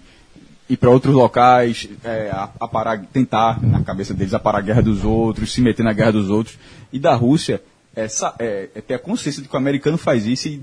[0.68, 5.04] ir para outros locais, é, a- aparar, tentar, na cabeça deles, aparar a guerra dos
[5.04, 6.58] outros, se meter na guerra dos outros.
[6.92, 7.62] E da Rússia,
[7.96, 8.06] é,
[8.38, 10.60] é- é ter a consciência de que o americano faz isso e,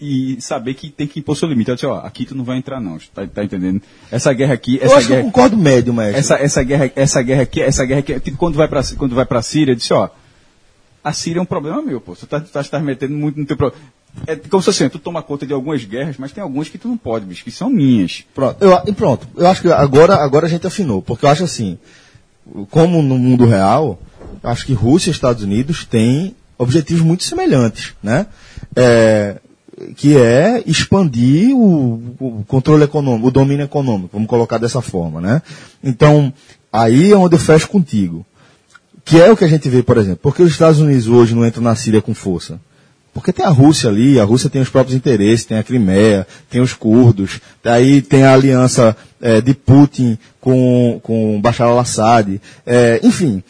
[0.00, 1.68] e- e saber que tem que impor seu limite.
[1.70, 3.82] Ela diz, ó, aqui tu não vai entrar não, tá, tá entendendo?
[4.10, 5.26] Essa guerra aqui, Eu essa acho que eu guerra...
[5.26, 6.18] concordo médio, mestre.
[6.20, 9.26] Essa, essa, guerra, essa guerra aqui, essa guerra aqui, tipo, quando vai pra, quando vai
[9.26, 10.08] pra Síria, disse, ó,
[11.02, 12.14] a Síria é um problema meu, pô.
[12.14, 13.82] Tu tá, tu tá, tá metendo muito no teu problema.
[14.26, 16.86] É como se assim, tu toma conta de algumas guerras, mas tem algumas que tu
[16.86, 18.24] não pode, bicho, que são minhas.
[18.34, 19.26] Pronto, eu, e pronto.
[19.36, 21.78] Eu acho que agora, agora a gente afinou, porque eu acho assim,
[22.70, 23.98] como no mundo real,
[24.42, 28.26] eu acho que Rússia e Estados Unidos têm objetivos muito semelhantes, né?
[28.76, 29.40] É,
[29.96, 35.42] que é expandir o, o controle econômico, o domínio econômico, vamos colocar dessa forma, né?
[35.82, 36.32] Então,
[36.72, 38.24] aí é onde eu fecho contigo.
[39.04, 41.46] Que é o que a gente vê, por exemplo, porque os Estados Unidos hoje não
[41.46, 42.60] entram na Síria com força?
[43.14, 46.62] Porque tem a Rússia ali, a Rússia tem os próprios interesses, tem a Crimeia, tem
[46.62, 53.42] os curdos, daí tem a aliança eh, de Putin com, com Bashar al-Assad, eh, enfim.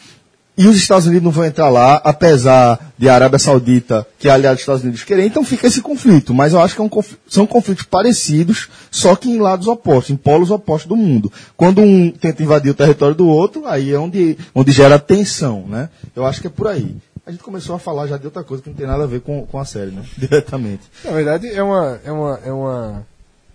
[0.55, 4.31] E os Estados Unidos não vão entrar lá, apesar de a Arábia Saudita, que é
[4.31, 6.31] aliado dos Estados Unidos, querer, então fica esse conflito.
[6.33, 6.89] Mas eu acho que é um
[7.27, 11.31] são conflitos parecidos, só que em lados opostos, em polos opostos do mundo.
[11.57, 15.89] Quando um tenta invadir o território do outro, aí é onde, onde gera tensão, né?
[16.15, 16.95] Eu acho que é por aí.
[17.25, 19.21] A gente começou a falar já de outra coisa que não tem nada a ver
[19.21, 20.03] com, com a série, né?
[20.15, 20.83] Diretamente.
[21.03, 21.99] Na verdade, é uma.
[22.03, 23.05] É uma, é uma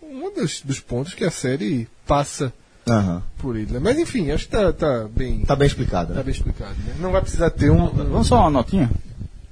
[0.03, 2.53] um dos, dos pontos que a série passa
[2.93, 3.22] Aham.
[3.39, 3.72] por ele.
[3.72, 3.78] né?
[3.82, 5.41] Mas enfim, acho que tá, tá bem.
[5.45, 6.22] Tá bem explicado, Tá né?
[6.22, 6.74] bem explicado.
[6.84, 6.95] Né?
[7.01, 7.86] Não vai precisar ter um.
[7.89, 8.91] Vamos só uma notinha?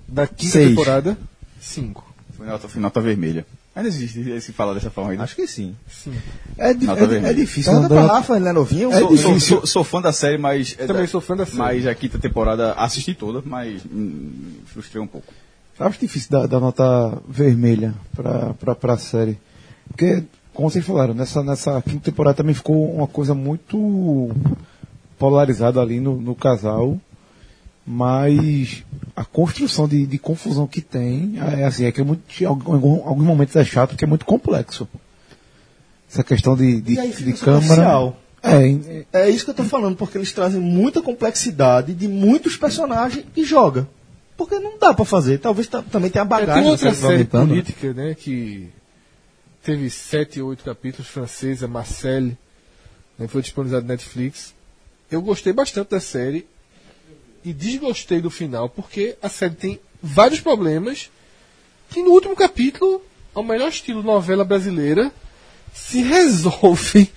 [0.09, 0.69] Da quinta Seis.
[0.71, 1.17] temporada,
[1.61, 2.05] cinco.
[2.37, 3.47] Foi nota, foi nota vermelha.
[3.75, 5.25] Ainda existe se fala dessa forma ainda.
[5.25, 5.75] Acho que sim.
[6.57, 7.31] É, di- Nota é, vermelha.
[7.31, 7.73] é difícil.
[7.73, 8.91] Pergunta não pra Rafa, ele é novinho?
[8.91, 9.57] É Sou- Sou, difícil.
[9.59, 10.75] sou- sou fã da série, mas.
[10.79, 11.59] é Também da- sou fã da série.
[11.59, 14.33] Mas a quinta temporada assisti toda, mas hum,
[14.67, 15.31] frustrei um pouco.
[15.79, 19.39] Acho difícil dar, dar nota vermelha pra, pra, pra série.
[19.89, 20.25] Porque,
[20.57, 24.31] como vocês falaram, nessa, nessa quinta temporada também ficou uma coisa muito
[25.19, 26.99] polarizada ali no, no casal.
[27.87, 28.83] Mas
[29.15, 33.25] a construção de, de confusão que tem é assim, é que é muito, em alguns
[33.25, 34.89] momentos é chato porque é muito complexo.
[36.11, 37.61] Essa questão de, de, E aí de câmera.
[37.61, 38.17] superficial.
[38.43, 43.25] É, É isso que eu tô falando, porque eles trazem muita complexidade de muitos personagens
[43.37, 43.87] e joga.
[44.37, 45.39] Porque não dá pra fazer.
[45.39, 46.63] Talvez ta- também tenha a É, bagagem.
[46.63, 48.69] tem outra série política, né, que
[49.67, 52.39] teve sete, oito capítulos, francesa, Marcelle,
[53.19, 54.55] né, foi disponibilizado na Netflix.
[55.11, 56.47] Eu gostei bastante da série
[57.45, 61.11] e desgostei do final, porque a série tem vários problemas
[61.91, 63.03] que no último capítulo,
[63.35, 65.11] ao melhor estilo novela brasileira,
[65.75, 67.11] se resolvem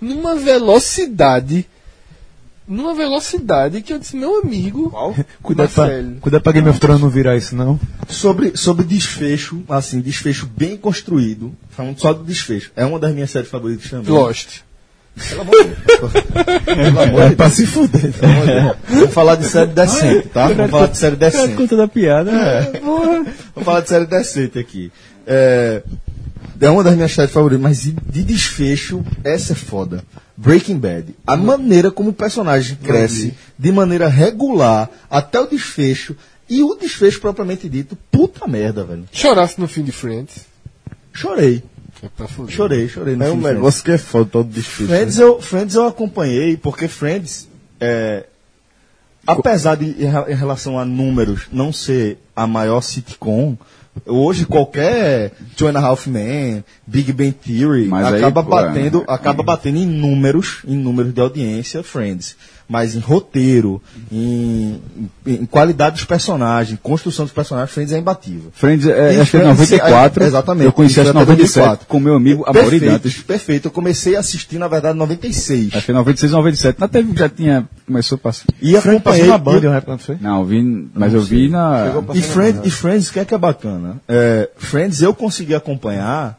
[0.00, 1.68] numa velocidade
[2.70, 4.92] numa velocidade que eu disse, meu amigo,
[5.42, 5.88] cuidado, pra,
[6.20, 7.78] cuidado pra Game of Thrones não virar isso, não.
[8.08, 13.30] Sobre, sobre desfecho, assim, desfecho bem construído, falando só do desfecho, é uma das minhas
[13.30, 14.10] séries favoritas também.
[14.10, 14.60] Lost.
[15.28, 17.32] Pelo amor de Deus.
[17.32, 18.12] É pra se fuder.
[18.12, 18.76] Pelo amor de Deus.
[18.88, 20.46] Vamos falar de série decente, tá?
[20.48, 21.54] Vamos falar de série decente.
[21.56, 22.30] conta da piada.
[22.30, 22.80] É.
[22.80, 23.28] Vamos
[23.64, 24.92] falar de série decente aqui.
[25.26, 25.82] É,
[26.60, 30.04] é uma das minhas séries favoritas, mas de desfecho, essa é foda.
[30.40, 31.14] Breaking Bad.
[31.26, 36.16] A maneira como o personagem cresce, de maneira regular, até o desfecho,
[36.48, 39.04] e o desfecho propriamente dito, puta merda, velho.
[39.12, 40.46] Chorasse no fim de Friends.
[41.12, 41.62] Chorei.
[42.02, 42.26] É pra.
[42.48, 44.88] Chorei, chorei no É um negócio que é foda, todo desfecho.
[44.88, 45.24] Friends né?
[45.24, 47.46] eu, Friends eu acompanhei, porque Friends,
[47.78, 48.24] é,
[49.26, 53.58] apesar de, em relação a números, não ser a maior sitcom,
[54.06, 59.00] hoje qualquer Two and a Half Men, Big Bang Theory, Mas aí, acaba, pô, batendo,
[59.02, 62.36] é- acaba batendo em números, em números de audiência, Friends.
[62.70, 64.80] Mas em roteiro, em,
[65.26, 68.52] em- em qualidade dos personagens, construção dos personagens, Friends é imbatível.
[68.54, 70.22] Friends, é, E acho que é Friends, 94.
[70.22, 70.66] é, exatamente.
[70.66, 71.86] Eu conheci acho que é 97 94.
[71.88, 73.00] com meu amigo Amaury Dantas.
[73.02, 73.64] Perfeito, perfeito.
[73.66, 75.74] Eu comecei a assistir, na verdade, em 96.
[75.74, 76.80] Acho que é 96 ou 97.
[76.80, 77.68] Na TV já tinha.
[77.84, 78.44] Começou a passar.
[78.62, 79.00] E acompanhei.
[79.02, 80.16] Passou na Band, e- um rap, não foi?
[80.20, 81.92] Não, eu vi, mas eu vi na.
[82.14, 83.96] E Friends, e Friends, o que é que é bacana?
[84.08, 86.38] É, Friends eu consegui acompanhar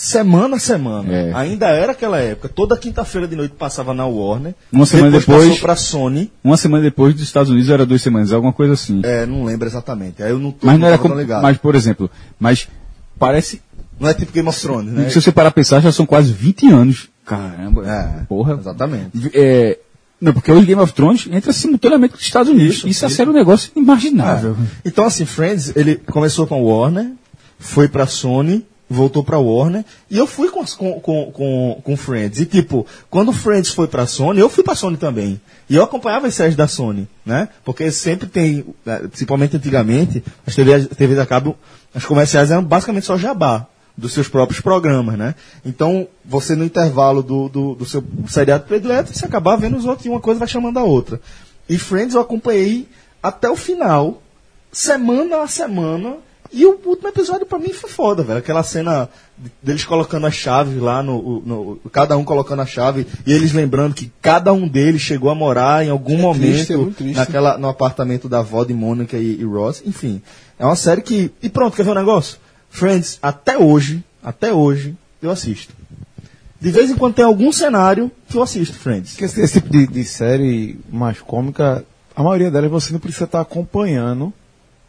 [0.00, 1.12] semana a semana.
[1.12, 1.32] É.
[1.34, 2.48] Ainda era aquela época.
[2.48, 4.54] Toda quinta-feira de noite passava na Warner.
[4.72, 6.32] Uma semana depois- passou pra Sony.
[6.42, 9.00] Uma semana depois dos Estados Unidos era duas semanas, alguma coisa assim.
[9.04, 10.22] É, não lembro exatamente.
[10.22, 11.14] Aí eu não tô, mas não era como.
[11.16, 11.42] ligado.
[11.42, 12.68] Mas, por exemplo, mas
[13.18, 13.60] parece.
[13.98, 15.08] Não é tipo Game of Thrones, né?
[15.10, 17.08] Se você parar pra pensar, já são quase 20 anos.
[17.26, 18.54] Caramba, É, porra.
[18.54, 19.10] Exatamente.
[19.34, 19.78] É,
[20.20, 22.84] não, porque hoje Game of Thrones entra simultaneamente com os Estados Unidos.
[22.86, 24.56] Isso, é sério um negócio inimaginável.
[24.84, 27.10] Então, assim, Friends, ele começou com a Warner,
[27.58, 32.40] foi pra Sony, voltou pra Warner, e eu fui com, com, com, com, Friends.
[32.40, 35.40] E tipo, quando Friends foi pra Sony, eu fui pra Sony também.
[35.68, 37.48] E eu acompanhava as séries da Sony, né?
[37.64, 41.56] Porque sempre tem, eh, principalmente antigamente, as TVs, TVs a cabo,
[41.94, 43.66] as comerciais eram basicamente só jabá
[43.96, 45.34] dos seus próprios programas, né?
[45.64, 50.06] Então, você no intervalo do, do, do seu seriado predileto, você acabava vendo os outros
[50.06, 51.20] e uma coisa vai chamando a outra.
[51.68, 52.88] E Friends eu acompanhei
[53.22, 54.22] até o final,
[54.72, 56.16] semana a semana,
[56.52, 58.38] e o último episódio pra mim foi foda, velho.
[58.38, 63.06] Aquela cena de- deles colocando as chaves lá, no, no- cada um colocando a chave,
[63.26, 66.84] e eles lembrando que cada um deles chegou a morar em algum momento triste, é
[66.94, 67.16] triste.
[67.16, 69.82] naquela, no apartamento da avó de Mônica e, e Ross.
[69.84, 70.22] Enfim,
[70.58, 71.30] é uma série que.
[71.42, 72.38] E pronto, quer ver um negócio?
[72.70, 75.72] Friends, até hoje, até hoje, eu assisto.
[76.60, 79.12] De vez em quando tem algum cenário que eu assisto, Friends.
[79.12, 81.84] Porque esse, esse tipo de, de série mais cômica,
[82.16, 84.32] a maioria delas você não precisa estar acompanhando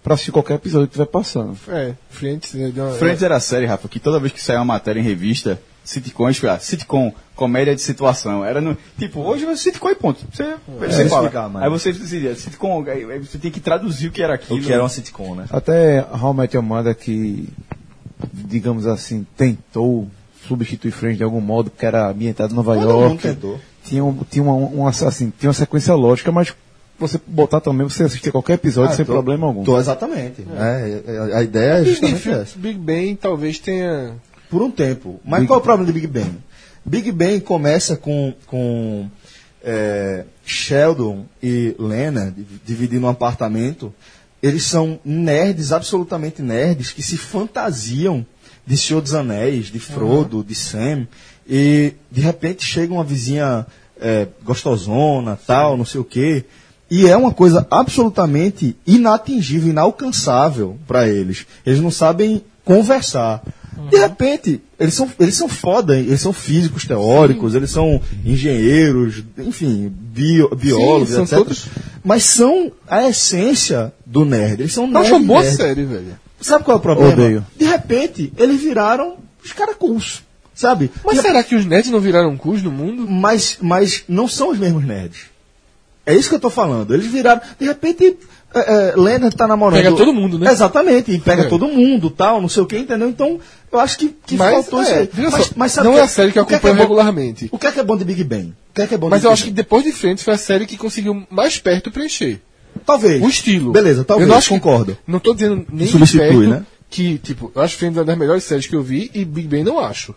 [0.03, 1.57] pra assistir qualquer episódio que estiver passando.
[1.67, 2.55] É, Friends.
[2.55, 5.03] é uma- Friends era a série, Rafa, que toda vez que saía uma matéria em
[5.03, 8.43] revista, sitcoms, ah, sitcom, comédia de situação.
[8.45, 8.77] Era no.
[8.97, 10.23] Tipo, hoje é sitcom e ponto.
[10.31, 11.23] Você, você fala.
[11.23, 11.65] explicar mais.
[11.65, 12.83] Aí você dizia, sitcom,
[13.21, 14.59] você tem que traduzir o que era aquilo.
[14.59, 15.45] O que era uma sitcom, né?
[15.49, 17.49] Até How I Met Your Mother que,
[18.33, 20.07] digamos assim, tentou
[20.47, 23.09] substituir Friends de algum modo, porque era ambientado em Nova Todo York.
[23.09, 23.59] mundo tentou.
[23.83, 26.53] Tinha, um, tinha uma, uma, assim, tinha uma sequência lógica, mas
[26.99, 29.63] você botar também, você assistir qualquer episódio Ah, sem tô- problema algum.
[29.63, 30.45] Tô exatamente.
[30.57, 32.57] É, é, a ideia é Big, justamente essa.
[32.59, 34.15] Big Bang talvez tenha.
[34.49, 35.19] Por um tempo.
[35.23, 36.37] Mas Big- qual é o problema de Big Bang?
[36.85, 39.07] Big Bang começa com, com
[39.63, 43.93] é, Sheldon e Lena div- dividindo um apartamento.
[44.41, 48.25] Eles são nerds, absolutamente nerds, que se fantasiam
[48.65, 51.07] de Senhor dos Anéis, de Frodo, de Sam.
[51.47, 53.65] E de repente chega uma vizinha
[53.99, 56.45] é, gostosona, tal, não sei o quê.
[56.91, 61.45] E é uma coisa absolutamente inatingível, inalcançável para eles.
[61.65, 63.41] Eles não sabem conversar.
[63.89, 66.05] De repente, eles são, eles são foda, hein?
[66.07, 71.37] eles são físicos teóricos, eles são engenheiros, enfim, bio, biólogos, são etc.
[71.37, 71.67] todos-
[72.03, 74.61] Mas são a essência do nerd.
[74.61, 75.05] Eles são Eu nerd.
[75.05, 75.55] acho uma boa nerd.
[75.55, 76.19] série, velho.
[76.41, 77.13] Sabe qual é o problema?
[77.13, 77.45] Odeio.
[77.57, 80.23] De repente, eles viraram os caraculs,
[80.53, 80.89] sabe?
[81.05, 83.05] Mas De será que os nerds não viraram cus no mundo?
[83.09, 85.21] mas, mas não são os mesmos nerds.
[86.11, 86.93] É isso que eu tô falando.
[86.93, 87.41] Eles viraram.
[87.59, 88.17] De repente,
[88.53, 89.81] é, é, Leonard tá namorando.
[89.81, 90.51] Pega todo mundo, né?
[90.51, 91.45] Exatamente, e pega É.
[91.47, 93.07] todo mundo, tal, não sei o que, entendeu?
[93.09, 93.39] Então,
[93.71, 95.09] eu acho que, que Mas, faltou é, isso aí.
[95.13, 96.81] veja Mas, só, mas não o é a série que eu é acompanho é bom-
[96.81, 97.49] regularmente.
[97.51, 98.47] O que é que é bom de Big Bang?
[98.71, 99.55] O que é que é bom Mas eu Big acho que Bang?
[99.55, 102.39] depois de Friends foi a série que conseguiu mais perto preencher.
[102.85, 103.21] Talvez.
[103.21, 103.71] O estilo.
[103.71, 104.97] Beleza, talvez, eu não acho que- concordo.
[105.07, 106.63] não tô dizendo nem substitui, né?
[106.89, 109.63] que, tipo, eu acho Friends uma das melhores séries que eu vi e Big Bang
[109.63, 110.15] não acho.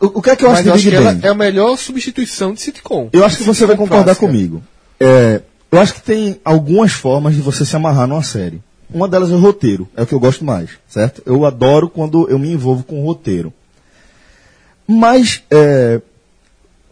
[0.00, 1.26] O, o que é que eu Mas acho eu de acho Big que ela Bang?
[1.26, 3.08] é a melhor substituição de sitcom.
[3.12, 4.26] Eu acho que você vai concordar clássica.
[4.26, 4.62] comigo.
[5.00, 8.62] É, eu acho que tem algumas formas de você se amarrar numa série.
[8.92, 11.22] Uma delas é o roteiro, é o que eu gosto mais, certo?
[11.26, 13.52] Eu adoro quando eu me envolvo com o roteiro.
[14.86, 16.00] Mas é,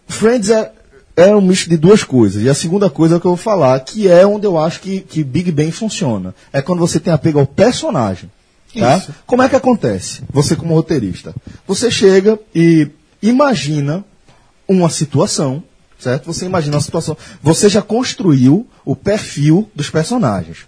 [0.07, 0.73] Friends é,
[1.17, 2.43] é um misto de duas coisas.
[2.43, 4.81] E a segunda coisa é o que eu vou falar, que é onde eu acho
[4.81, 6.35] que, que Big Bang funciona.
[6.53, 8.31] É quando você tem apego ao personagem.
[8.79, 8.99] Tá?
[8.99, 9.15] Isso.
[9.27, 10.23] Como é que acontece?
[10.31, 11.35] Você como roteirista.
[11.67, 12.89] Você chega e
[13.23, 14.05] imagina
[14.69, 15.63] uma situação,
[15.99, 16.27] certo?
[16.27, 17.17] Você imagina uma situação.
[17.43, 20.67] Você já construiu o perfil dos personagens.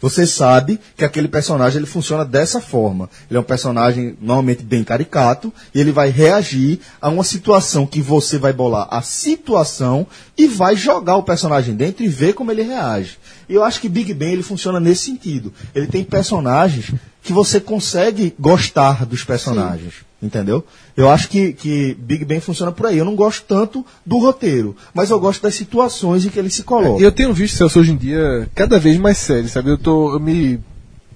[0.00, 3.10] Você sabe que aquele personagem ele funciona dessa forma.
[3.28, 8.00] Ele é um personagem normalmente bem caricato e ele vai reagir a uma situação que
[8.00, 10.06] você vai bolar a situação
[10.38, 13.18] e vai jogar o personagem dentro e ver como ele reage.
[13.46, 15.52] E eu acho que Big Bang ele funciona nesse sentido.
[15.74, 20.09] Ele tem personagens que você consegue gostar dos personagens.
[20.22, 20.62] Entendeu?
[20.94, 22.98] Eu acho que, que Big Bang funciona por aí.
[22.98, 26.62] Eu não gosto tanto do roteiro, mas eu gosto das situações em que ele se
[26.62, 27.00] coloca.
[27.00, 29.70] E eu tenho visto, Celso, hoje em dia, cada vez mais série, sabe?
[29.70, 30.12] Eu tô.
[30.12, 30.60] Eu me.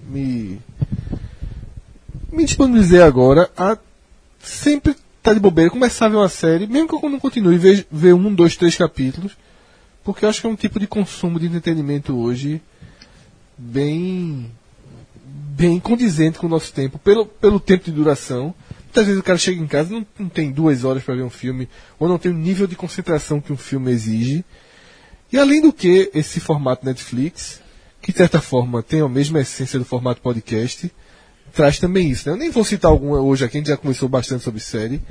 [0.08, 0.58] Me.
[2.32, 3.76] Me disponibilizei agora a
[4.42, 7.86] sempre tá de bobeira, começar a ver uma série, mesmo que eu não continue, ver,
[7.90, 9.32] ver um, dois, três capítulos,
[10.04, 12.60] porque eu acho que é um tipo de consumo de entretenimento hoje
[13.56, 14.50] bem.
[15.24, 18.54] bem condizente com o nosso tempo, pelo, pelo tempo de duração.
[18.94, 21.30] Muitas vezes o cara chega em casa não, não tem duas horas para ver um
[21.30, 21.68] filme,
[21.98, 24.44] ou não tem o nível de concentração que um filme exige.
[25.32, 27.60] E além do que, esse formato Netflix,
[28.00, 30.92] que de certa forma tem a mesma essência do formato podcast,
[31.52, 32.28] traz também isso.
[32.28, 32.34] Né?
[32.34, 35.02] Eu nem vou citar alguma hoje aqui, a gente já conversou bastante sobre série.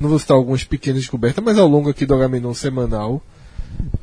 [0.00, 3.22] Não vou citar algumas pequenas descobertas, mas ao longo aqui do Agamenon semanal,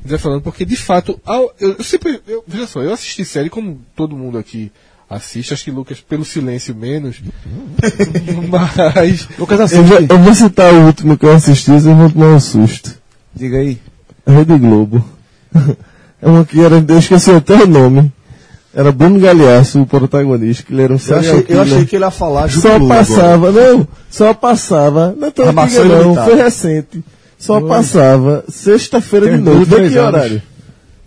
[0.01, 2.21] vai falando, porque de fato, ao- eu, eu sempre.
[2.25, 4.71] Eu, veja só, eu assisti série como todo mundo aqui
[5.09, 7.21] assiste, acho que Lucas pelo silêncio menos.
[8.49, 9.27] mas.
[9.37, 9.83] Lucas Eu assiste.
[9.83, 12.95] vou, eu vou citar o último que eu assisti, vocês vão tomar um susto.
[13.33, 13.79] Diga aí.
[14.25, 15.03] Rede Globo.
[16.21, 18.11] É uma que era, eu esqueci até o nome.
[18.73, 22.03] Era Bruno Galhaço, o protagonista, que ele era um Eu achei, eu achei que ele
[22.03, 22.95] ia falar Só Law agora.
[22.95, 27.03] passava, não, só passava, não é tão antiga não, foi recente.
[27.37, 29.69] Só passava sexta-feira de noite.
[29.69, 30.41] três que horário?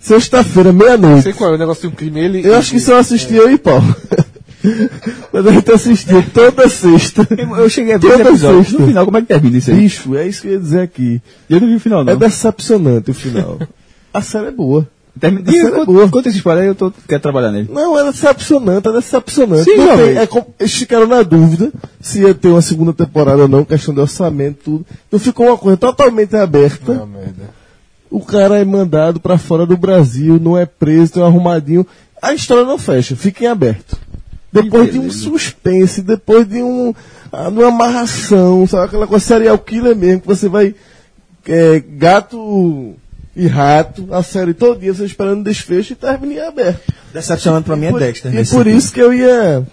[0.00, 1.32] Sexta-feira, Sei meia-noite.
[1.34, 2.20] qual é o negócio de um crime.
[2.20, 3.84] Ele, Eu acho que só assistia aí, Paulo.
[5.32, 7.26] Mas a gente assistia toda sexta.
[7.58, 8.64] Eu cheguei a ver Toda esse episódio.
[8.64, 8.78] sexta.
[8.80, 9.76] No final, como é que termina isso aí?
[9.76, 11.22] Bicho, é isso que eu ia dizer aqui.
[11.48, 12.12] Eu não vi o final, não.
[12.12, 13.58] É decepcionante o final.
[14.12, 14.86] A série é boa.
[15.18, 15.48] Termina...
[15.48, 16.08] a série é Conta- boa.
[16.08, 16.92] Conta esse spoiler aí, eu tô...
[17.06, 17.68] quero trabalhar nele.
[17.72, 19.64] Não, é decepcionante, é decepcionante.
[19.64, 23.42] Sim, Não tem, é com- eles ficaram na dúvida se ia ter uma segunda temporada
[23.42, 24.86] ou não, questão de orçamento, tudo.
[25.06, 27.00] Então ficou uma coisa totalmente aberta.
[27.02, 27.57] Ah, merda.
[28.10, 31.86] O cara é mandado pra fora do Brasil, não é preso, tem um arrumadinho.
[32.20, 33.98] A história não fecha, fica em aberto.
[34.52, 36.94] Depois de um suspense, depois de um,
[37.30, 38.86] ah, de uma amarração, sabe?
[38.86, 40.74] Aquela coisa serial killer mesmo, que você vai.
[41.46, 42.94] é, gato
[43.36, 46.80] e rato, a série todo dia, você esperando desfecho e termina em aberto.
[47.12, 48.32] Decepcionante pra mim é Por- Dexter.
[48.32, 49.64] E nesse por isso que eu ia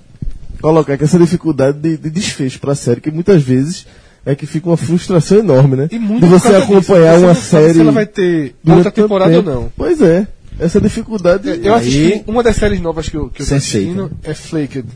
[0.62, 3.88] colocar que essa dificuldade de, de desfecho pra série, que muitas vezes
[4.26, 5.88] é que fica uma frustração enorme, né?
[5.92, 7.74] E muito de você disso, acompanhar você uma série.
[7.74, 9.56] Se ela vai ter outra temporada ou tempo.
[9.56, 9.72] não.
[9.76, 10.28] Pois é.
[10.58, 11.60] Essa dificuldade.
[11.64, 14.34] Eu assisti Aí- uma das séries novas que eu, que eu tô Sense8, assistindo é
[14.34, 14.88] Flaked.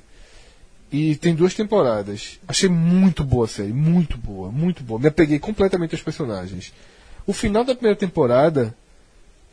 [0.91, 2.39] E tem duas temporadas.
[2.47, 4.99] Achei muito boa a série, muito boa, muito boa.
[4.99, 6.73] Me apeguei completamente aos personagens.
[7.27, 8.73] O final da primeira temporada,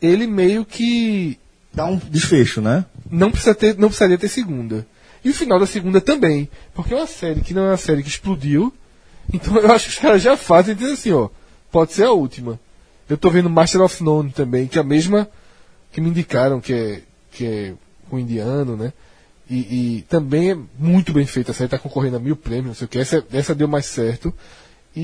[0.01, 1.37] ele meio que
[1.73, 2.85] Dá um desfecho, né?
[3.11, 4.87] não, precisa ter, não precisaria ter segunda.
[5.23, 6.49] E o final da segunda também.
[6.73, 8.73] Porque é uma série que não é uma série que explodiu.
[9.33, 11.29] Então eu acho que os caras já fazem dizendo assim, ó.
[11.71, 12.59] Pode ser a última.
[13.09, 15.29] Eu tô vendo Master of None também, que é a mesma
[15.91, 17.01] que me indicaram, que é,
[17.31, 17.73] que é
[18.09, 18.93] o indiano, né?
[19.49, 21.51] E, e também é muito bem feita.
[21.51, 22.99] A série tá concorrendo a mil prêmios, não sei o que.
[22.99, 24.33] Essa, essa deu mais certo.
[24.95, 25.01] E,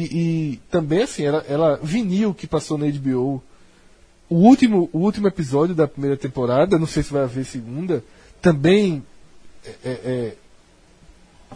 [0.54, 3.42] e também, assim, ela, ela vinil que passou na HBO.
[4.30, 8.04] O último, o último episódio da primeira temporada, não sei se vai haver segunda,
[8.42, 9.04] também
[9.86, 10.34] é, é,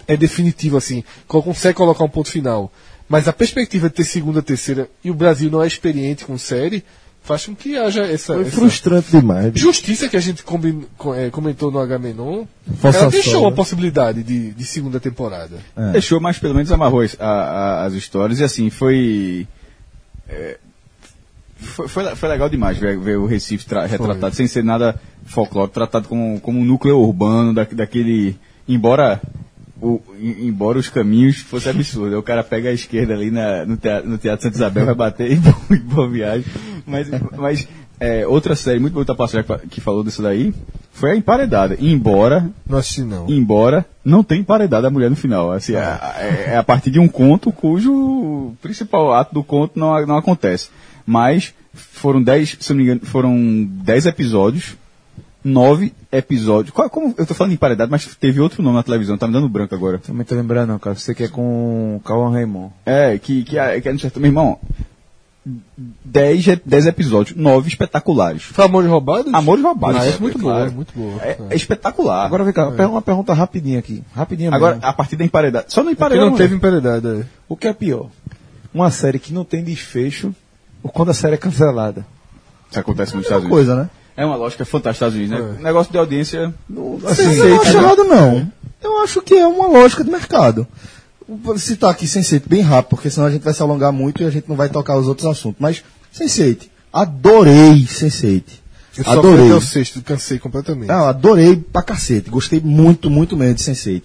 [0.07, 1.03] é definitivo, assim.
[1.27, 2.71] co- Consegue colocar um ponto final.
[3.09, 6.83] Mas a perspectiva de ter segunda, terceira e o Brasil não é experiente com série,
[7.23, 9.53] faz com que haja essa, Foi essa frustrante demais.
[9.55, 12.45] justiça que a gente combi- co- é, comentou no Agamenon.
[12.83, 13.55] Ela deixou só, a né?
[13.55, 15.57] possibilidade de, de segunda temporada.
[15.93, 19.47] Deixou, mas pelo menos amarrou as, a- a- as histórias e assim, foi.
[20.27, 20.57] é,
[21.59, 25.73] foi, foi, foi legal demais ver, ver o Recife tra- retratado sem ser nada folclórico,
[25.73, 28.37] tratado como, como um núcleo urbano da, daquele.
[28.67, 29.21] Embora.
[29.82, 33.78] O, em- embora os caminhos fossem absurdos, o cara pega a esquerda ali na, no,
[33.78, 36.45] teatro, no Teatro Santa Isabel, vai bater em boa, em boa viagem.
[36.86, 37.07] Mas,
[37.38, 37.67] mas
[37.99, 40.53] é, outra série muito boa da passagem que falou disso daí
[40.91, 41.78] foi a Emparedada.
[41.80, 43.30] Embora Não assisti, não.
[43.30, 45.51] embora não tenha emparedado a mulher no final.
[45.51, 50.17] Assim, é, é a partir de um conto cujo principal ato do conto não, não
[50.17, 50.69] acontece.
[51.05, 54.75] Mas foram dez, se não me engano, foram dez episódios,
[55.47, 56.73] nove episódios.
[56.73, 59.33] Qual- como eu tô falando em emparedado, mas teve outro nome na televisão, tá me
[59.33, 59.97] dando branco agora.
[59.99, 60.95] Também tô lembrando, não, cara.
[60.95, 62.71] Você que é com o Cauã Raymond.
[62.85, 64.19] É, que, que, é- que é no certo.
[64.19, 64.59] Meu irmão,
[66.03, 68.43] dez, dez episódios, nove espetaculares.
[68.43, 69.33] Foi Amor de Roubados?
[69.33, 70.01] Amor de Roubados.
[70.01, 70.65] Ah, é muito claro.
[70.65, 71.21] boa, muito boa.
[71.23, 72.25] É, é espetacular.
[72.25, 74.03] Agora vem cá, uma pergunta rapidinha aqui.
[74.13, 74.87] Rapidinha Agora, mesmo.
[74.89, 75.65] a partir da emparedada.
[75.69, 76.29] Só no Porque emparedado.
[76.29, 77.27] não teve emparedada.
[77.47, 78.09] O que é pior?
[78.73, 80.35] Uma série que não tem desfecho
[80.83, 82.05] ou quando a série é cancelada.
[82.69, 83.67] Isso acontece nos É Estados uma Unidos.
[83.73, 83.89] coisa, né?
[84.18, 85.63] É uma lógica fantástica dos Estados Unidos, né?
[85.63, 86.53] Negócio de audiência.
[87.05, 88.51] Assim, eu não acho errado, não.
[88.84, 90.68] Eu acho que é uma lógica de mercado.
[91.28, 94.26] Vou citar aqui Sense8 bem rápido, porque senão a gente vai se alongar muito e
[94.26, 95.57] a gente não vai tocar os outros assuntos.
[95.59, 95.84] Mas
[96.18, 98.43] Sense8, adorei Sense8.
[98.97, 99.45] Eu só Adorei.
[99.45, 100.88] até o sexto, cansei completamente.
[100.88, 102.32] Não, adorei pra cacete.
[102.32, 104.01] Gostei muito, muito mesmo de Sense8.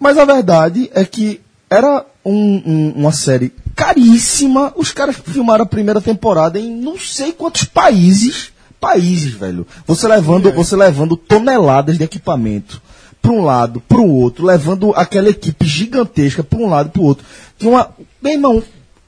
[0.00, 4.72] Mas a verdade é que era um- um- uma série caríssima.
[4.76, 8.50] Os caras filmaram a primeira temporada em não sei quantos países.
[8.82, 9.64] Países, velho.
[9.86, 12.82] Você levando, você levando toneladas de equipamento
[13.20, 17.00] para um lado, para o outro, levando aquela equipe gigantesca para um lado e para
[17.00, 17.24] o outro.
[17.56, 18.60] Tinha uma, meu irmão,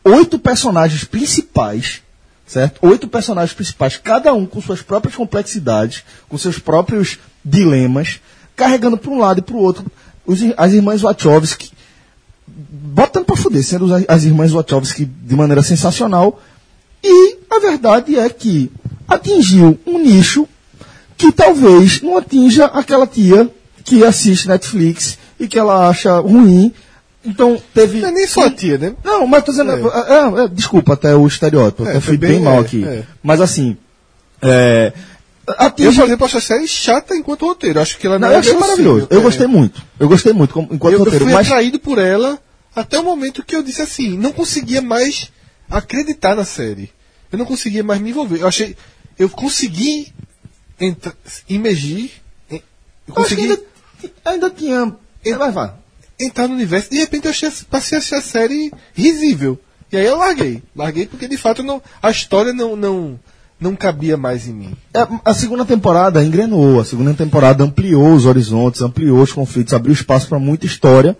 [0.04, 2.04] oito personagens principais
[2.46, 2.78] certo?
[2.86, 8.20] Oito personagens principais, cada um com suas próprias complexidades, com seus próprios dilemas,
[8.54, 9.90] carregando para um lado e para o outro.
[10.24, 11.72] Os as irmãs Wachowski,
[12.46, 16.40] botando para fuder, sendo as, as irmãs Wachowski de maneira sensacional.
[17.02, 18.70] E a verdade é que
[19.08, 20.48] atingiu um nicho
[21.16, 23.48] que talvez não atinja aquela tia
[23.84, 26.72] que assiste Netflix e que ela acha ruim.
[27.24, 28.00] Então teve.
[28.00, 28.94] Não é nem só a tia, né?
[29.02, 29.70] Não, mas tô dizendo.
[29.72, 31.86] é, é, desculpa até o estereótipo.
[31.86, 32.84] É, até fui bem, bem- mal é, aqui.
[32.84, 33.04] é.
[33.22, 33.76] Mas assim.
[34.42, 34.92] É,
[35.58, 37.80] atinge- Eu, por exemplo, acho a série chata enquanto roteiro.
[37.80, 39.06] Acho que ela não, Não, eu é achei maravilhoso.
[39.10, 39.22] Eu É.
[39.22, 39.82] gostei muito.
[39.98, 41.24] Eu gostei muito enquanto Eu, eu roteiro.
[41.24, 42.38] fui Mas atraído por ela
[42.76, 45.30] até o momento que eu disse assim, não conseguia mais
[45.70, 46.90] acreditar na série.
[47.32, 48.40] Eu não conseguia mais me envolver.
[48.42, 48.76] Eu achei,
[49.18, 50.12] eu consegui
[50.80, 51.12] entra,
[51.48, 52.10] imergir,
[52.50, 53.60] Eu consegui ainda,
[54.24, 54.96] ainda tinha.
[55.38, 55.72] Vai, vai.
[56.18, 56.90] entrar no universo.
[56.90, 59.58] De repente eu achei, passei a achar a série risível.
[59.92, 60.62] E aí eu larguei.
[60.74, 63.18] Larguei porque de fato não, a história não, não,
[63.60, 64.76] não cabia mais em mim.
[64.92, 69.92] É, A segunda temporada engrenou, a segunda temporada ampliou os horizontes, ampliou os conflitos, abriu
[69.92, 71.16] espaço para muita história,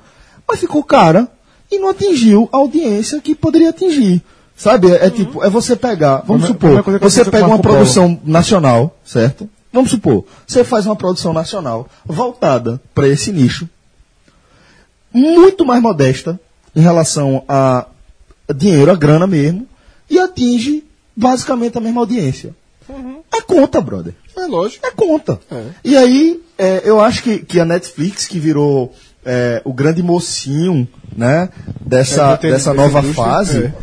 [0.47, 1.29] mas ficou cara
[1.71, 4.23] e não atingiu a audiência que poderia atingir.
[4.57, 4.93] Sabe?
[4.93, 9.49] É, é tipo, é você pegar, vamos supor, você pega uma produção nacional, certo?
[9.73, 13.69] Vamos supor, você faz uma produção nacional voltada para esse nicho,
[15.13, 16.39] muito mais modesta
[16.75, 17.87] em relação a
[18.55, 19.67] dinheiro, a grana mesmo,
[20.09, 20.85] e atinge
[21.17, 22.55] basicamente a mesma audiência.
[23.33, 24.15] É conta, brother.
[24.37, 24.87] É lógico.
[24.87, 25.41] É conta.
[25.51, 25.65] É.
[25.85, 28.93] E aí, é, eu acho que, que a Netflix, que virou
[29.25, 30.87] é, o grande mocinho
[31.17, 31.49] né,
[31.81, 33.75] dessa, É, dessa dessa nova fase, é.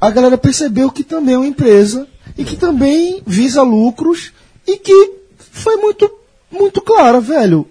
[0.00, 4.32] A galera percebeu que também é uma empresa e que também visa lucros
[4.66, 6.10] e que foi muito,
[6.50, 7.66] muito clara, velho.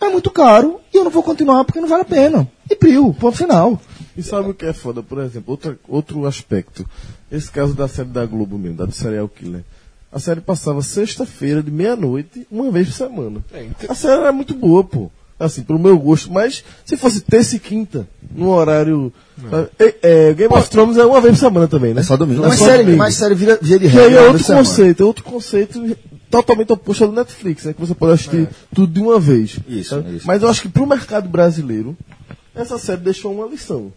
[0.00, 2.48] É muito caro e eu não vou continuar porque não vale a pena.
[2.70, 3.80] E priu, ponto final.
[4.16, 5.52] E sabe o que é foda, por exemplo?
[5.52, 6.86] Outra, outro aspecto.
[7.30, 9.64] Esse caso da série da Globo mesmo, da do Serial Killer.
[10.10, 13.44] A série passava sexta-feira, de meia-noite, uma vez por semana.
[13.88, 15.10] A série era muito boa, pô.
[15.38, 16.32] Assim, pro meu gosto.
[16.32, 19.12] Mas se fosse terça e quinta, no horário.
[19.78, 22.00] É, é, Game of Thrones é uma vez por semana também, né?
[22.00, 22.44] É só domingo.
[22.44, 22.98] É mas, só série, domingo.
[22.98, 24.20] mas série vira, via de Que aí regra.
[24.20, 25.96] é outro conceito, é outro conceito
[26.30, 27.72] totalmente oposto ao do Netflix, né?
[27.72, 29.58] Que você pode assistir tudo de uma vez.
[29.68, 30.16] Isso, sabe?
[30.16, 30.26] isso.
[30.26, 31.96] Mas eu acho que pro mercado brasileiro,
[32.54, 33.92] essa série deixou uma lição.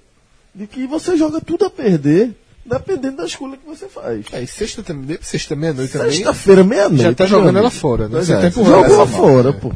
[0.54, 2.36] De que você joga tudo a perder,
[2.66, 4.26] dependendo da escolha que você faz.
[4.32, 6.12] É, e sexta também, sexta meia-noite também.
[6.12, 7.04] Sexta-feira, meia-noite.
[7.04, 8.20] Já tá jogando ela fora, né?
[8.20, 9.72] Você é, tá empurrando jogou ela fora, pô.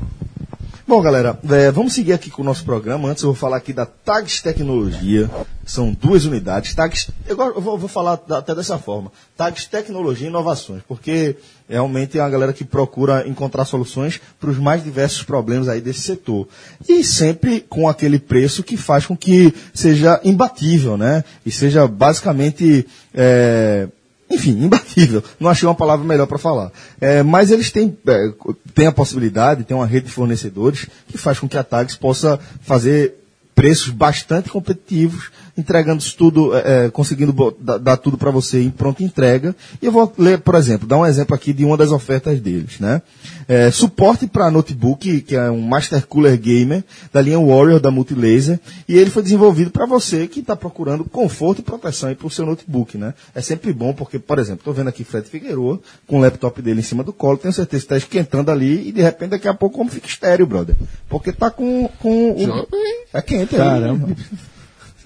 [0.94, 3.10] Bom, galera, é, vamos seguir aqui com o nosso programa.
[3.10, 5.28] Antes eu vou falar aqui da Tags Tecnologia.
[5.66, 6.76] São duas unidades.
[6.76, 9.12] Tags, eu, vou, vou falar até dessa forma.
[9.36, 11.36] Tags Tecnologia e Inovações, porque
[11.68, 16.02] realmente é uma galera que procura encontrar soluções para os mais diversos problemas aí desse
[16.02, 16.48] setor.
[16.88, 21.24] E sempre com aquele preço que faz com que seja imbatível, né?
[21.44, 22.86] E seja basicamente...
[23.16, 23.88] é,
[24.34, 25.24] enfim, imbatível.
[25.40, 26.72] Não achei uma palavra melhor para falar.
[27.00, 28.32] É, mas eles têm, é,
[28.74, 32.40] têm a possibilidade, tem uma rede de fornecedores que faz com que a Tags possa
[32.62, 33.16] fazer
[33.56, 39.04] preços bastante competitivos, entregando isso tudo, é, é, conseguindo dar tudo para você em pronta
[39.04, 39.56] entrega.
[39.82, 42.80] E eu vou ler, por exemplo, dar um exemplo aqui de uma das ofertas deles,
[42.80, 43.02] né?
[43.48, 48.60] É, suporte para notebook, que é um Master Cooler Gamer da linha Warrior da Multilaser,
[48.88, 52.46] e ele foi desenvolvido para você que está procurando conforto e proteção para o seu
[52.46, 53.14] notebook, né?
[53.36, 56.80] É sempre bom porque, por exemplo, estou vendo aqui Fred Figueiredo com o laptop dele
[56.80, 59.54] em cima do colo, tenho certeza que está esquentando ali e de repente daqui a
[59.54, 60.76] pouco como fica estéreo, brother.
[61.08, 62.68] Porque tá com, com o...
[63.14, 64.10] É quente, Caramba.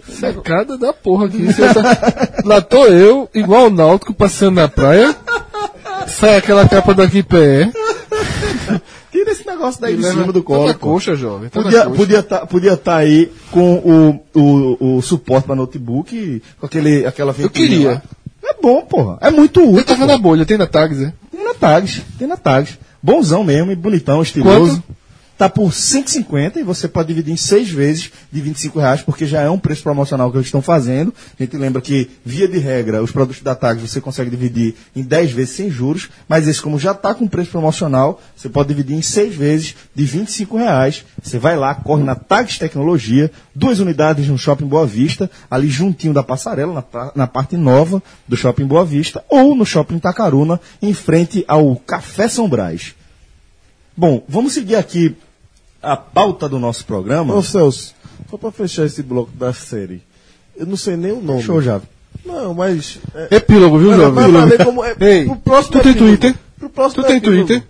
[0.10, 1.46] Secada da porra aqui.
[1.54, 5.16] Tá- Lá tô eu, igual o Náutico, passando na praia.
[6.08, 7.70] Sai aquela capa daqui pé.
[9.12, 10.74] Tira esse negócio daí e de cima do colo.
[10.74, 10.80] pô.
[10.92, 11.50] coxa, jovem.
[11.50, 11.96] Podia coxa.
[11.96, 17.34] podia tá, podia tá aí com o, o, o suporte para notebook, com aquele, aquela
[17.38, 17.92] Eu queria.
[17.94, 18.02] lá.
[18.44, 19.18] É bom, porra.
[19.22, 19.86] É muito Eu útil.
[19.86, 21.14] tava na bolha, tem na Tags, né?
[21.32, 22.78] Tem na Tags, tem na Tags.
[23.02, 24.82] Bonzão mesmo, e bonitão, estiloso.
[25.38, 29.42] Tá por 150 e você pode dividir em seis vezes de 25 reais, porque já
[29.42, 31.14] é um preço promocional que eles estão fazendo.
[31.40, 35.04] A gente lembra que, via de regra, os produtos da Tags você consegue dividir em
[35.04, 38.98] 10 vezes sem juros, mas esse, como já está com preço promocional, você pode dividir
[38.98, 41.06] em seis vezes de 25 reais.
[41.22, 46.16] Você vai lá, corre na Tags Tecnologia, duas unidades no Shopping Boa Vista, ali juntinho
[46.16, 50.96] da passarela, na, na parte nova do Shopping Boa Vista, ou no Shopping Tacaruna, em
[50.96, 52.96] frente ao Café São Brás.
[53.96, 55.16] Bom, vamos seguir aqui
[55.94, 57.34] a pauta do nosso programa.
[57.36, 57.94] Ô Celso,
[58.30, 60.02] só pra fechar esse bloco da série.
[60.56, 61.42] Eu não sei nem o nome.
[61.44, 61.82] Show já.
[62.26, 63.00] Não, mas.
[63.14, 63.92] É, Epílogo, viu,
[64.66, 64.84] como.
[64.84, 66.18] É, Ei, pro próximo tu tem epílogo.
[66.18, 66.36] Twitter?
[66.60, 67.46] Pro próximo Tu tem epílogo.
[67.48, 67.68] Twitter?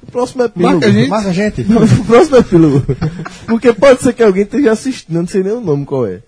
[0.00, 0.72] Pro próximo epílogo.
[0.72, 1.08] Marca a gente.
[1.10, 1.64] Marca a gente.
[1.64, 2.96] Pro próximo epílogo.
[3.46, 6.20] Porque pode ser que alguém esteja assistindo, eu não sei nem o nome qual é.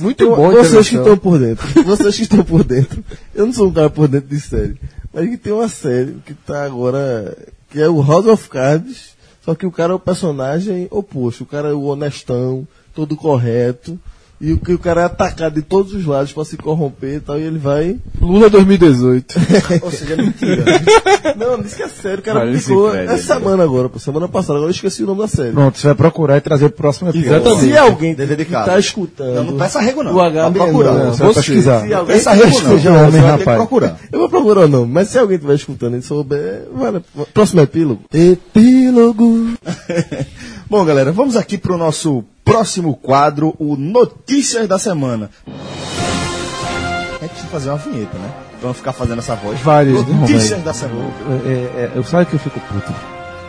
[0.00, 1.82] Muito Tem- bom, Vocês que estão por dentro.
[1.84, 3.02] Vocês que estão por dentro.
[3.34, 4.76] Eu não sou um cara por dentro de série.
[5.12, 7.36] Mas que tem uma série que tá agora.
[7.70, 9.13] Que é o House of Cards.
[9.44, 11.44] Só que o cara é o personagem oposto.
[11.44, 13.98] O cara é o honestão, todo correto.
[14.40, 17.20] E o que o cara é atacado de todos os lados pra se corromper e
[17.20, 17.38] tal.
[17.38, 17.96] E ele vai.
[18.20, 19.34] Lula 2018.
[19.82, 20.64] Ou seja, mentira.
[21.38, 22.18] Não, disse que é sério.
[22.18, 23.18] O cara Olha ficou essa aí.
[23.20, 23.98] semana agora, pô.
[23.98, 24.54] Semana passada.
[24.58, 25.52] Agora eu esqueci o nome da série.
[25.52, 27.36] Pronto, você vai procurar e trazer pro próximo episódio.
[27.36, 27.72] Exatamente.
[27.72, 29.34] Se alguém tá escutando.
[29.34, 30.14] Não, não peça arrego, não.
[30.14, 30.92] O H Vai procurar.
[30.92, 31.86] não, Você vai pesquisar.
[31.86, 32.70] Se alguém Peça arrego, não.
[32.70, 33.56] Seja Você homem, rapaz.
[33.56, 33.98] procurar.
[34.12, 37.00] Eu vou procurar o nome, mas se alguém estiver escutando e souber, vale.
[37.32, 38.02] Próximo epílogo.
[38.12, 39.48] Epílogo.
[40.68, 45.30] Bom, galera, vamos aqui para o nosso próximo quadro, o Notícias da Semana.
[45.46, 48.32] A gente precisa fazer uma vinheta, né?
[48.62, 49.60] Não ficar fazendo essa voz.
[49.60, 51.10] Várias, né, Notícias da Semana.
[51.44, 52.94] É, é, eu sabe que eu fico puto.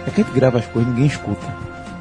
[0.05, 1.47] É que a gente grava as coisas e ninguém escuta.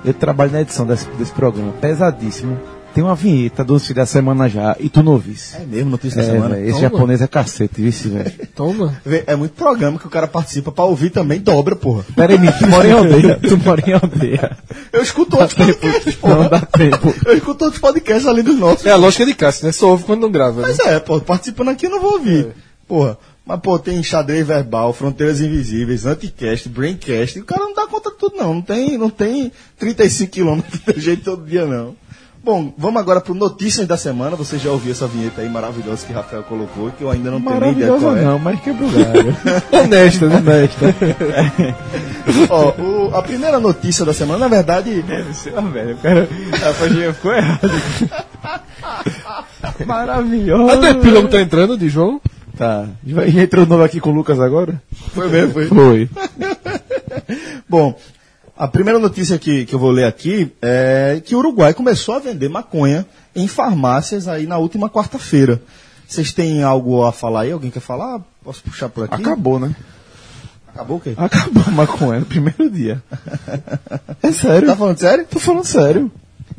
[0.04, 2.58] Eu trabalho na edição desse, desse programa, pesadíssimo.
[2.94, 5.56] Tem uma vinheta do fim da semana já, e tu não ouvisse.
[5.56, 6.54] É mesmo, notícia da É, semana.
[6.54, 6.80] velho, esse Toma.
[6.82, 8.32] japonês é cacete, vice, velho.
[8.54, 8.96] Toma.
[9.04, 12.04] Vê, É muito programa que o cara participa pra ouvir também, dobra, porra.
[12.14, 13.38] Pera aí, Mito, tu mora em aldeia.
[13.42, 14.56] Tu mora em aldeia.
[14.92, 16.48] Eu escuto outros podcasts, Não porra.
[16.48, 17.14] dá tempo.
[17.26, 18.86] Eu escuto outros podcasts além dos nossos.
[18.86, 19.72] É a lógica de Cássio, né?
[19.72, 20.62] Só ouve quando não grava.
[20.62, 20.68] Né?
[20.68, 22.48] Mas é, pô, participando aqui eu não vou ouvir.
[22.86, 23.18] Porra.
[23.46, 27.36] Mas, pô, tem xadrez verbal, fronteiras invisíveis, anticast, braincast.
[27.38, 28.54] E o cara não dá conta de tudo, não.
[28.54, 31.94] Não tem, não tem 35 quilômetros de jeito todo dia, não.
[32.44, 34.36] Bom, vamos agora pro Notícias da Semana.
[34.36, 37.40] Você já ouviu essa vinheta aí maravilhosa que o Rafael colocou, que eu ainda não
[37.40, 38.22] tenho nem ideia Maravilhosa qual é.
[38.22, 39.34] não, mas quebrou galho.
[39.82, 40.36] Honesta, né?
[40.36, 40.94] Honesta.
[42.50, 45.02] Ó, o- a primeira notícia da semana, na verdade,
[45.56, 46.28] Ah, velho, o cara.
[46.68, 47.70] A página ficou errada.
[49.86, 50.70] Maravilhoso.
[50.70, 52.20] Até o epílogo tá entrando de João.
[52.58, 52.86] Tá.
[53.06, 54.80] Já já entrou novo aqui com o Lucas agora?
[55.14, 55.66] foi mesmo, foi.
[55.68, 56.08] Foi.
[57.68, 57.96] Bom,
[58.56, 62.18] a primeira notícia que, que eu vou ler aqui é que o Uruguai começou a
[62.18, 65.60] vender maconha em farmácias aí na última quarta-feira.
[66.06, 67.52] Vocês têm algo a falar aí?
[67.52, 68.20] Alguém quer falar?
[68.44, 69.14] Posso puxar por aqui?
[69.14, 69.74] Acabou, né?
[70.68, 71.14] Acabou o quê?
[71.16, 73.02] Acabou a maconha no primeiro dia.
[74.22, 74.68] É sério.
[74.68, 75.26] Tá falando sério?
[75.28, 76.10] Tô falando sério.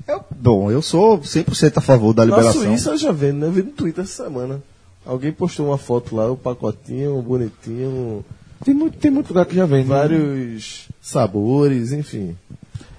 [0.07, 2.61] Eu- bom, eu sou 100% a favor da Na liberação.
[2.63, 3.47] Suíça eu já vendo, né?
[3.47, 4.61] Eu vi no Twitter essa semana.
[5.05, 8.25] Alguém postou uma foto lá, um pacotinho, bonitinho,
[8.63, 9.83] Tem muito, tem muito lugar que já vem.
[9.83, 9.85] né?
[9.87, 12.35] vários sabores, enfim.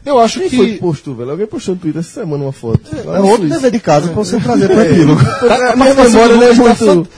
[0.04, 0.56] Eu acho Quem que.
[0.56, 1.30] foi que postou, velho?
[1.32, 2.80] Alguém postou no Twitter essa semana uma foto.
[2.94, 5.20] É outro dever de casa pra você trazer pro epílogo.
[5.72, 7.08] A minha memória não é muito.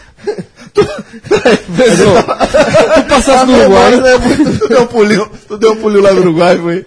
[1.76, 2.22] Pessoal,
[2.94, 3.94] tu passasse no Uruguai.
[3.94, 6.86] É muito- tu deu um pulinho, tu deu um pulinho lá no Uruguai, foi?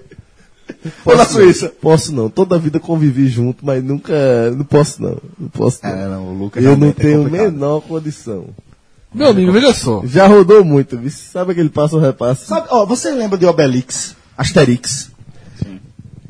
[1.05, 1.71] Ou na Suíça?
[1.81, 2.29] Posso não.
[2.29, 4.13] Toda a vida convivi junto, mas nunca.
[4.55, 5.17] Não posso não.
[5.37, 5.89] Não posso não.
[5.91, 8.45] É, não, o Lucas Eu não é tenho a menor condição.
[9.14, 10.01] Meu amigo, veja só.
[10.05, 11.12] Já rodou muito, viu?
[11.12, 12.45] sabe aquele passo repasso?
[12.45, 14.16] Sabe, ó, você lembra de Obelix?
[14.38, 15.12] Asterix?
[15.62, 15.80] Sim.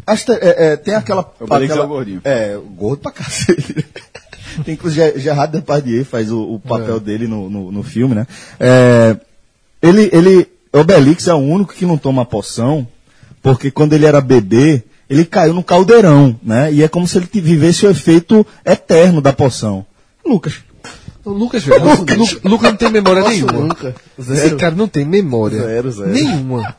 [0.07, 1.31] é, é, tem aquela.
[1.39, 2.21] Obelix aquela é o gordinho.
[2.23, 3.85] É, o gordo pra cacete.
[4.65, 8.25] tem inclusive Gerard Depardieu faz o, o papel dele no, no, no filme, né?
[8.59, 9.15] É,
[9.81, 12.87] ele, ele, Obelix é o único que não toma poção,
[13.43, 16.73] porque quando ele era bebê, ele caiu no caldeirão, né?
[16.73, 19.85] E é como se ele vivesse o efeito eterno da poção.
[20.25, 20.55] Lucas.
[21.23, 21.83] O Lucas, velho.
[21.83, 23.53] Lucas, Lucas não tem memória Posso nenhuma.
[23.53, 23.95] nunca.
[24.17, 24.57] Esse Zero.
[24.57, 25.61] cara não tem memória.
[25.61, 26.09] Zero, zero.
[26.11, 26.75] Nenhuma.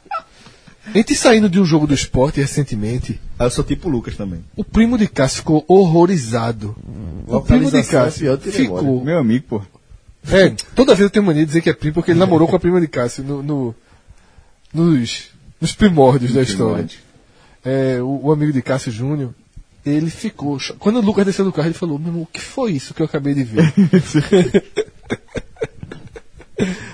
[0.84, 4.44] A gente saindo de um jogo do esporte recentemente, Ah, Eu sou tipo Lucas também.
[4.56, 6.74] o primo de Cássio ficou horrorizado.
[7.26, 8.82] O primo de é Cássio do que memória.
[8.88, 9.04] ficou.
[9.04, 9.62] Meu amigo, pô.
[10.30, 12.56] É, toda vez eu tenho mania de dizer que é primo porque ele namorou com
[12.56, 13.74] a prima de Cássio no, no-
[14.74, 15.28] nos,
[15.60, 16.86] nos primórdios da história.
[17.64, 19.32] É, o, o amigo de Cássio Júnior,
[19.84, 20.58] ele ficou.
[20.78, 23.02] Quando o Lucas desceu do carro, ele falou: Meu irmão, o que foi isso que
[23.02, 23.72] eu acabei de ver?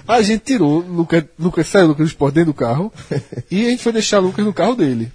[0.09, 2.93] a gente tirou, Lucas, Lucas saiu Lucas do esporte dentro do carro
[3.51, 5.13] e a gente foi deixar Lucas no carro dele.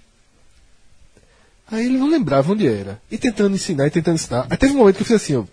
[1.72, 3.02] Aí ele não lembrava onde era.
[3.10, 4.46] E tentando ensinar, e tentando ensinar.
[4.50, 5.44] Aí teve um momento que eu fiz assim, ó,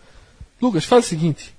[0.61, 1.55] Lucas, fala o seguinte,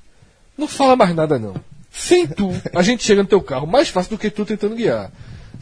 [0.55, 1.55] não fala mais nada não.
[1.91, 5.11] Sem tu, a gente chega no teu carro mais fácil do que tu tentando guiar.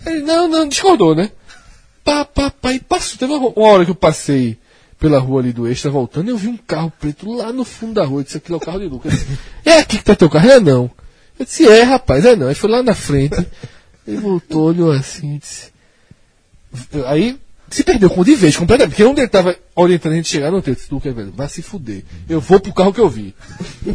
[0.06, 1.32] Aí Ele, não, não, discordou, né?
[2.04, 3.18] Pá, pá, pá, e passou.
[3.18, 4.58] Teve uma, uma hora que eu passei
[5.00, 7.94] pela rua ali do Extra voltando e eu vi um carro preto lá no fundo
[7.94, 8.20] da rua.
[8.20, 9.14] Eu disse, aquilo é o carro de Lucas.
[9.66, 10.50] É aqui que tá teu carro?
[10.50, 10.90] É não.
[11.38, 12.48] Eu disse, é, rapaz, é não.
[12.48, 13.46] Aí foi lá na frente.
[14.08, 15.72] Ele voltou, olhou assim disse.
[17.06, 17.40] Aí
[17.70, 18.96] se perdeu com de vez, completamente.
[18.96, 20.72] Porque onde ele tava orientando a gente chegar, não tem.
[20.72, 22.04] Eu disse, Lucas, velho, vai se fuder.
[22.28, 23.36] Eu vou pro carro que eu vi.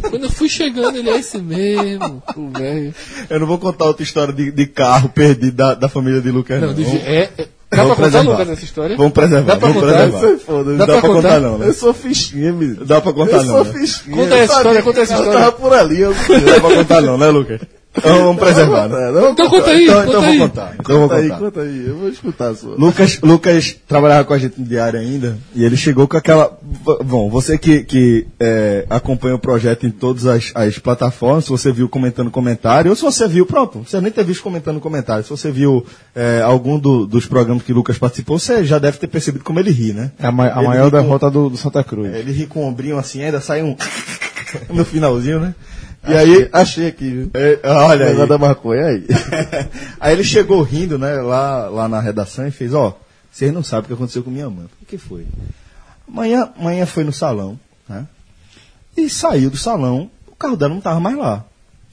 [0.09, 2.95] Quando eu fui chegando, ele é esse mesmo, o velho.
[3.29, 6.61] Eu não vou contar outra história de, de carro perdido da, da família de Lucas,
[6.61, 6.69] não.
[6.69, 8.39] Não, de, é, é, dá vamos pra contar, preservar.
[8.39, 8.97] Lucas, essa história?
[8.97, 10.09] Vamos preservar, Dá pra vamos contar?
[10.09, 10.39] preservar.
[10.39, 10.63] Fora.
[10.63, 11.39] Dá Dá pra pra contar, contar?
[11.39, 11.67] não, né?
[11.67, 12.85] Eu sou fichinha, menino.
[12.85, 13.55] Dá pra contar, eu não.
[13.55, 13.73] sou né?
[13.79, 14.15] fichinha.
[14.15, 15.37] Conta essa Eu história, conta essa que história.
[15.37, 16.01] Eu tava por ali.
[16.01, 16.11] Eu...
[16.13, 17.59] Não dá pra contar, não, né, Lucas?
[17.97, 19.11] Então vamos preservar, né?
[19.11, 20.37] Não, Então conta aí, Então, conta então aí.
[20.37, 20.75] vou contar.
[20.79, 21.39] Então vou Conta aí, contar.
[21.41, 21.85] conta aí.
[21.87, 22.75] Eu vou escutar a sua.
[22.75, 26.57] Lucas, Lucas trabalhava com a gente no diário ainda e ele chegou com aquela.
[27.05, 31.71] Bom, você que, que é, acompanha o projeto em todas as, as plataformas, se você
[31.71, 35.29] viu comentando comentário, ou se você viu, pronto, você nem ter visto comentando comentário, se
[35.29, 39.43] você viu é, algum do- dos programas que Lucas participou, você já deve ter percebido
[39.43, 40.11] como ele ri, né?
[40.19, 42.13] É a, ma- a maior ri com- derrota do, do Santa Cruz.
[42.13, 43.75] É, Ele ri com o ombrinho assim, ainda sai um.
[44.69, 45.55] no finalzinho, né?
[46.07, 47.31] E aí, Achei aqui, viu?
[47.33, 48.11] é, olha aí.
[48.11, 49.05] Negócio da maconha aí.
[49.99, 52.97] aí ele chegou rindo, né, lá, lá na redação e fez, ó,
[53.31, 54.65] vocês não sabem o que aconteceu com minha mãe.
[54.81, 55.25] O que foi?
[56.07, 57.59] Amanhã, amanhã foi no salão,
[57.89, 58.05] né?
[58.95, 61.43] E saiu do salão, o carro dela não estava mais lá.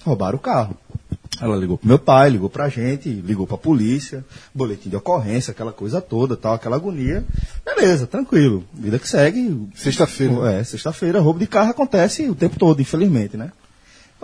[0.05, 0.77] Roubaram o carro.
[1.41, 4.25] Ela ligou pro meu pai, ligou pra gente, ligou pra polícia,
[4.55, 7.25] boletim de ocorrência, aquela coisa toda, tal, aquela agonia.
[7.65, 8.65] Beleza, tranquilo.
[8.73, 9.69] Vida que segue.
[9.75, 10.53] Sexta-feira.
[10.53, 13.51] É, sexta-feira, roubo de carro acontece o tempo todo, infelizmente, né?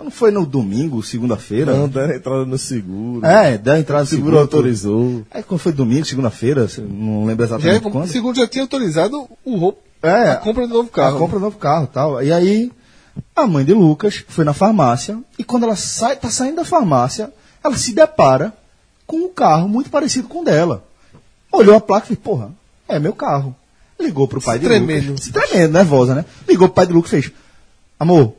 [0.01, 1.75] Não foi no domingo, segunda-feira?
[1.75, 3.25] Não, deram entrada no seguro.
[3.25, 5.23] É, deu a entrada o seguro seguro autorizou.
[5.29, 8.07] É, quando foi domingo, segunda-feira, não lembro Já, exatamente o quando.
[8.07, 11.17] segundo já tinha autorizado o roubo, É, a compra do novo carro.
[11.17, 12.23] A compra do novo carro e tal.
[12.23, 12.71] E aí,
[13.35, 17.31] a mãe de Lucas foi na farmácia e quando ela sai, tá saindo da farmácia,
[17.61, 18.53] ela se depara
[19.05, 20.83] com um carro muito parecido com o dela.
[21.51, 22.51] Olhou a placa e fez, porra,
[22.87, 23.53] é meu carro.
[23.99, 25.07] Ligou pro pai Se de tremendo.
[25.09, 25.25] Lucas.
[25.25, 26.25] Se tremendo, nervosa, né?
[26.47, 27.33] Ligou pro pai de Lucas e fez,
[27.99, 28.33] amor,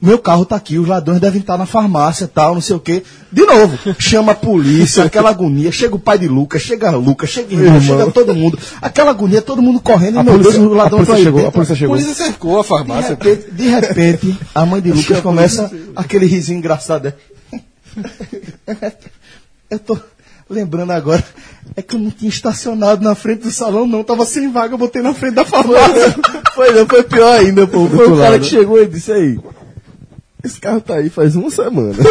[0.00, 3.02] meu carro tá aqui, os ladrões devem estar na farmácia tal, não sei o quê.
[3.32, 5.72] De novo, chama a polícia, aquela agonia.
[5.72, 8.56] Chega o pai de Lucas, chega Lucas, chega irmão, chega todo mundo.
[8.80, 10.20] Aquela agonia, todo mundo correndo.
[10.20, 11.48] E, meu Deus, o a ladrão polícia tá aí chegou, dentro.
[11.48, 11.96] a polícia A chegou.
[11.96, 13.10] polícia cercou a De farmácia.
[13.10, 17.12] repente, de repente, a mãe de Lucas começa aquele risinho engraçado.
[19.70, 19.98] Eu tô
[20.48, 21.22] lembrando agora,
[21.76, 24.02] é que eu não tinha estacionado na frente do salão, não.
[24.02, 26.14] Tava sem vaga, eu botei na frente da farmácia.
[26.54, 27.86] Foi, não, foi pior ainda, pô.
[27.86, 28.40] Foi o cara lado.
[28.40, 29.38] que chegou e disse aí.
[30.42, 31.96] Esse carro tá aí faz uma semana.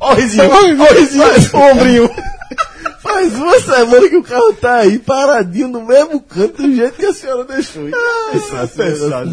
[0.00, 2.10] Ó o risinho, ó o risinho, ombrinho.
[3.02, 7.06] faz uma semana que o carro tá aí paradinho no mesmo canto do jeito que
[7.06, 7.84] a senhora deixou.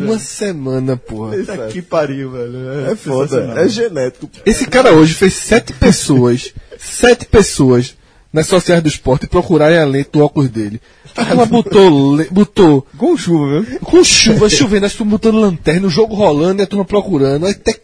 [0.04, 1.38] Uma semana, porra.
[1.38, 2.90] Puta que pariu, velho.
[2.92, 4.30] É foda, é genético.
[4.46, 7.96] Esse cara hoje fez sete pessoas, sete pessoas
[8.36, 10.82] nas sociais do esporte procurarem a lente do óculos dele.
[11.16, 13.80] Ela botou, botou Com chuva, viu?
[13.80, 17.46] com chuva, chovendo, as turmas botando lanterna, o jogo rolando e a turma procurando.
[17.46, 17.80] Aí até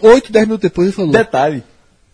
[0.00, 1.12] 8, 10 minutos depois ele falou.
[1.12, 1.62] Detalhe,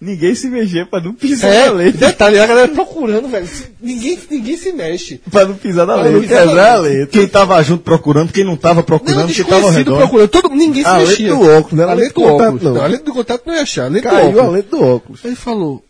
[0.00, 1.92] ninguém se mexer pra não pisar É, na lei.
[1.92, 3.46] detalhe, a galera procurando, velho.
[3.80, 5.20] Ninguém, ninguém se mexe.
[5.30, 7.06] Pra não pisar na não pisar na a letra.
[7.06, 9.96] Quem tava junto procurando, quem não tava Não, procurando, quem tava ao redor.
[9.98, 10.28] procurando.
[10.28, 11.28] Todo, ninguém se A mexia.
[11.30, 12.62] do óculos, não era a lente do do contato, óculos.
[12.64, 12.74] não.
[12.74, 13.84] Não, a do contato não ia achar.
[13.84, 14.52] A lente do Caiu a óculos.
[14.52, 15.20] lente do óculos.
[15.22, 15.84] Aí ele falou,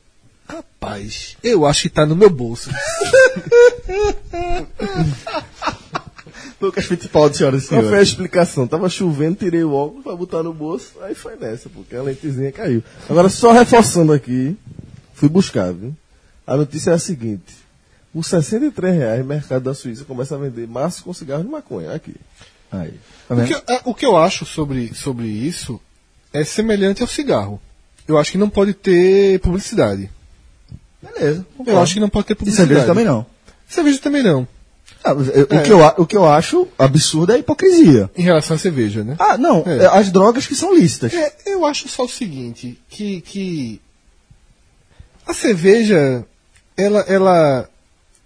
[0.80, 2.70] rapaz, eu acho que tá no meu bolso.
[6.60, 8.08] Lucas Fittipaldi, senhoras e Qual foi a senhores.
[8.08, 8.66] explicação?
[8.66, 12.50] Tava chovendo, tirei o óculos pra botar no bolso, aí foi nessa, porque a lentezinha
[12.50, 12.82] caiu.
[13.08, 14.56] Agora, só reforçando aqui,
[15.14, 15.94] fui buscar, viu?
[16.46, 17.54] A notícia é a seguinte:
[18.12, 21.92] por 63 reais, o mercado da Suíça começa a vender maço com cigarro de maconha.
[21.92, 22.14] Aqui.
[22.72, 22.94] Aí.
[23.28, 25.80] Tá O que, eu- é, o que eu acho sobre, sobre isso
[26.32, 27.60] é semelhante ao cigarro.
[28.06, 30.10] Eu acho que não pode ter publicidade.
[31.02, 31.46] Beleza.
[31.66, 32.68] Eu acho que não pode ter E publicidade.
[32.68, 33.24] cerveja também não.
[33.68, 34.46] Cerveja também não.
[35.04, 35.60] Ah, eu- É.
[35.60, 38.10] o, que eu, a- o que eu acho absurdo é a hipocrisia.
[38.16, 39.14] Em relação à cerveja, né?
[39.18, 39.62] Ah, não.
[39.66, 39.84] É.
[39.84, 41.14] é As drogas que são lícitas.
[41.14, 43.80] É, eu acho só o seguinte, que, que
[45.26, 46.24] a cerveja,
[46.76, 47.68] ela, ela,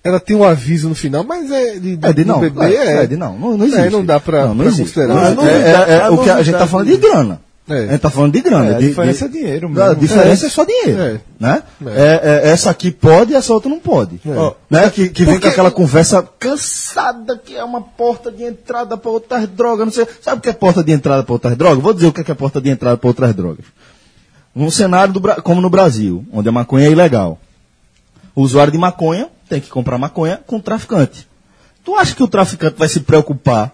[0.03, 2.41] ela tem um aviso no final, mas é de, É de não.
[2.41, 3.39] bebê, é, é, é de não.
[3.39, 3.87] Não, não existe.
[3.87, 4.95] É, não dá pra- não, não pra existe.
[4.95, 5.35] considerar.
[5.35, 7.41] Não, é- é- é- é a o que a gente tá falando de grana.
[7.69, 7.75] É.
[7.85, 8.71] A gente tá falando de grana.
[8.73, 9.95] É, a de- diferença de- é dinheiro A mesmo.
[9.97, 11.01] diferença é, só dinheiro.
[11.01, 11.21] É.
[11.39, 11.63] Né?
[11.87, 11.91] É.
[11.91, 14.21] É, é, essa aqui pode e essa outra não pode.
[14.27, 14.55] É.
[14.69, 14.91] Né?
[14.91, 19.49] Que, que vem com aquela conversa cansada que é uma porta de entrada para outras
[19.49, 19.87] drogas.
[19.87, 20.07] Não sei.
[20.21, 21.83] Sabe o que é porta de entrada para outras drogas?
[21.83, 23.65] Vou dizer o que é, é porta de entrada para outras drogas.
[24.55, 27.39] Num cenário do como no Brasil, onde a maconha é ilegal.
[28.35, 31.29] O usuário de maconha tem que comprar maconha com o traficante.
[31.85, 33.73] Tu acha que o traficante vai se preocupar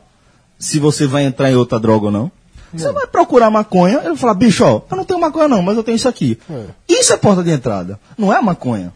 [0.58, 2.30] se você vai entrar em outra droga ou não?
[2.72, 5.76] Você vai procurar maconha, ele vai falar, bicho, ó, eu não tenho maconha não, mas
[5.76, 6.38] eu tenho isso aqui.
[6.88, 7.98] Isso é porta de entrada.
[8.16, 8.92] Não é maconha.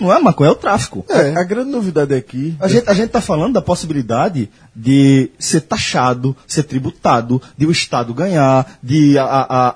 [0.00, 1.04] Não é maconha, é o tráfico.
[1.08, 2.56] É, a grande novidade aqui.
[2.60, 7.70] A gente, a gente tá falando da possibilidade de ser taxado, ser tributado, de o
[7.70, 9.24] Estado ganhar, de a,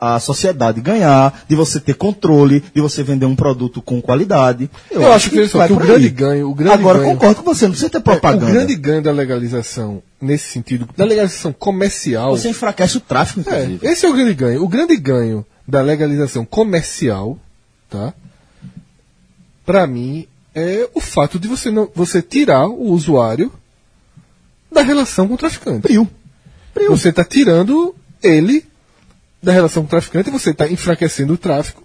[0.01, 4.70] a, a sociedade ganhar, de você ter controle, de você vender um produto com qualidade.
[4.90, 7.55] Eu acho que, só vai que o grande ganho, o grande Agora, ganho, concordo com
[7.55, 8.47] você, não precisa ter propaganda.
[8.47, 13.64] o grande ganho da legalização, nesse sentido, da legalização comercial, Você enfraquece o tráfico, É,
[13.64, 13.86] inclusive.
[13.86, 14.62] esse é o grande ganho.
[14.62, 17.38] O grande ganho da legalização comercial,
[17.90, 18.14] tá?
[19.66, 23.52] Para mim é o fato de você não você tirar o usuário
[24.72, 25.82] da relação com o traficante.
[25.82, 26.09] Prio.
[26.88, 28.64] Você está tirando ele
[29.43, 31.82] da relação com o traficante, você está enfraquecendo o tráfico.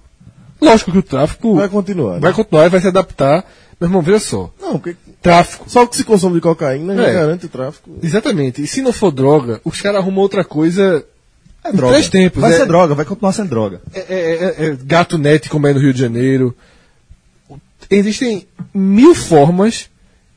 [0.62, 2.20] Lógico que o tráfico Vai continuar, né?
[2.20, 3.44] vai continuar e vai se adaptar.
[3.80, 4.54] Meu irmão, veja só.
[4.62, 5.66] Não, porque Tráfico.
[5.68, 7.14] só o que se consome de cocaína já É.
[7.14, 7.90] garante o tráfico.
[8.04, 8.62] Exatamente.
[8.62, 11.04] E se não for droga, os caras arrumam outra coisa
[11.64, 11.94] É droga.
[11.94, 12.42] três tempos.
[12.42, 13.82] Vai é- ser droga, vai continuar sendo droga.
[13.92, 16.56] é, é- é- é gato net como é no Rio de Janeiro.
[17.92, 19.90] Existem mil formas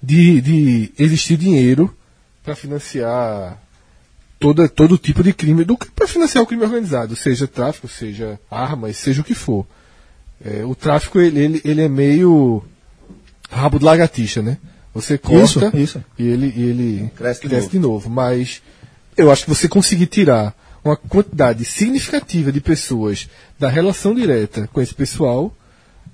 [0.03, 1.97] de, de existir dinheiro
[2.43, 3.59] para financiar
[4.41, 8.97] toda, todo tipo de crime, do para financiar o crime organizado, seja tráfico, seja armas,
[8.97, 9.65] seja o que for.
[10.45, 12.63] É, o tráfico ele, ele, ele é meio
[13.51, 14.59] rabo de lagartixa, né?
[14.93, 16.05] Você corta Isso, isso.
[16.19, 18.11] e ele, ele Cresce de de novo.
[18.11, 18.63] Mas
[19.17, 20.55] eu acho que você conseguir tirar
[20.85, 23.29] uma quantidade significativa de pessoas
[23.59, 25.57] da relação direta com esse pessoal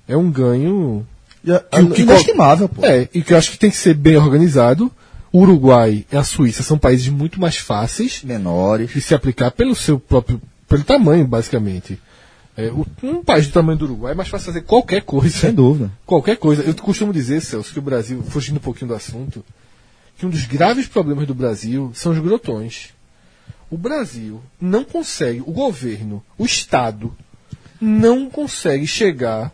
[0.07, 1.05] é um ganho
[1.43, 2.85] que, que- Inestimável, pô.
[2.85, 4.91] é, e que eu acho que tem que ser bem organizado.
[5.31, 8.91] o Uruguai e a Suíça são países muito mais fáceis Menores.
[8.91, 11.99] de se aplicar pelo seu próprio, pelo tamanho, basicamente.
[12.57, 12.69] É,
[13.01, 15.35] um país do tamanho do Uruguai é mais fácil fazer qualquer coisa.
[15.37, 15.89] Sem dúvida.
[16.05, 16.61] Qualquer coisa.
[16.63, 19.43] Eu costumo dizer, Celso, que o Brasil, fugindo um pouquinho do assunto,
[20.17, 22.89] que um dos graves problemas do Brasil são os grotões.
[23.69, 27.15] O Brasil não consegue, o governo, o Estado,
[27.79, 29.51] não consegue chegar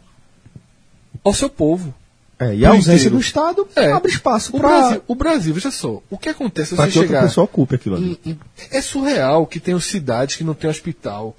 [1.27, 1.93] ao seu povo.
[2.39, 3.91] É, e a ausência do Estado É.
[3.91, 7.23] abre espaço O para Brasil, o Brasil, veja só, o que acontece se que chegar...
[7.23, 8.19] pessoa ocupe aquilo ali.
[8.23, 8.39] em- em-
[8.69, 11.35] é surreal que tenham cidades que não tem hospital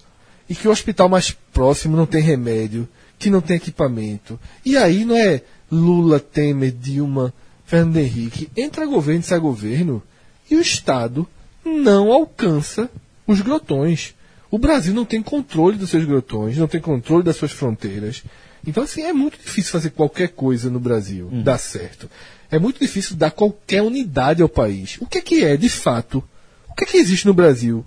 [0.51, 4.41] e que o hospital mais próximo não tem remédio, que não tem equipamento.
[4.65, 5.41] E aí não é
[5.71, 7.33] Lula, Temer, Dilma,
[7.65, 10.03] Fernando Henrique, entra governo, sai governo
[10.51, 11.29] e o Estado
[11.65, 12.91] não alcança
[13.25, 14.15] os grotões.
[14.51, 18.25] O Brasil não tem controle dos seus grotões, não tem controle das suas fronteiras.
[18.69, 22.09] Então, assim, é muito difícil fazer qualquer coisa no Brasil dar certo.
[22.51, 24.97] É muito difícil dar qualquer unidade ao país.
[25.01, 26.23] O que é que é, de fato,
[26.69, 27.85] o que é que existe no Brasil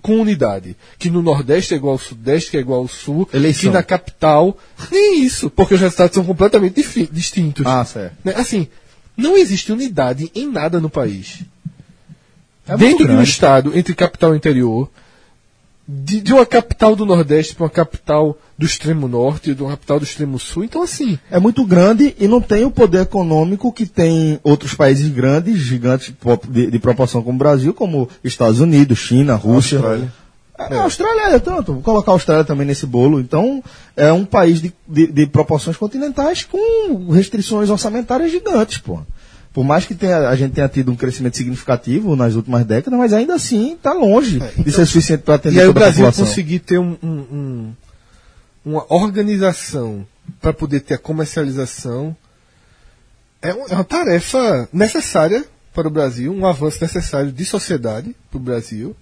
[0.00, 0.76] com unidade?
[0.98, 3.70] Que no Nordeste é igual ao Sudeste, que é igual ao Sul, Eleição.
[3.70, 4.56] que na capital.
[4.90, 6.82] Nem isso, porque os resultados são completamente
[7.12, 7.66] distintos.
[7.66, 8.16] Ah, certo.
[8.24, 8.34] Né?
[8.36, 8.66] Assim,
[9.16, 11.42] não existe unidade em nada no país.
[12.66, 13.28] É Dentro de um grande.
[13.30, 14.88] estado, entre capital e interior,
[15.92, 19.98] de, de uma capital do Nordeste para uma capital do extremo norte, de uma capital
[19.98, 20.64] do extremo sul.
[20.64, 25.08] Então, assim, É muito grande e não tem o poder econômico que tem outros países
[25.08, 26.14] grandes, gigantes
[26.48, 29.78] de, de proporção como o Brasil, como Estados Unidos, China, Rússia.
[29.78, 30.12] Austrália.
[30.58, 33.20] É, A Austrália é tanto, vou colocar a Austrália também nesse bolo.
[33.20, 33.62] Então,
[33.96, 39.00] é um país de, de, de proporções continentais com restrições orçamentárias gigantes, pô.
[39.52, 43.12] Por mais que tenha, a gente tenha tido um crescimento significativo nas últimas décadas, mas
[43.12, 46.04] ainda assim está longe de ser suficiente para atender É, e aí o a Brasil
[46.06, 46.24] população.
[46.24, 47.72] conseguir ter um- um-
[48.64, 50.06] uma organização
[50.40, 52.16] para poder ter a comercialização
[53.42, 58.38] é, um- é uma tarefa necessária para o Brasil, um avanço necessário de sociedade para
[58.38, 58.96] o Brasil,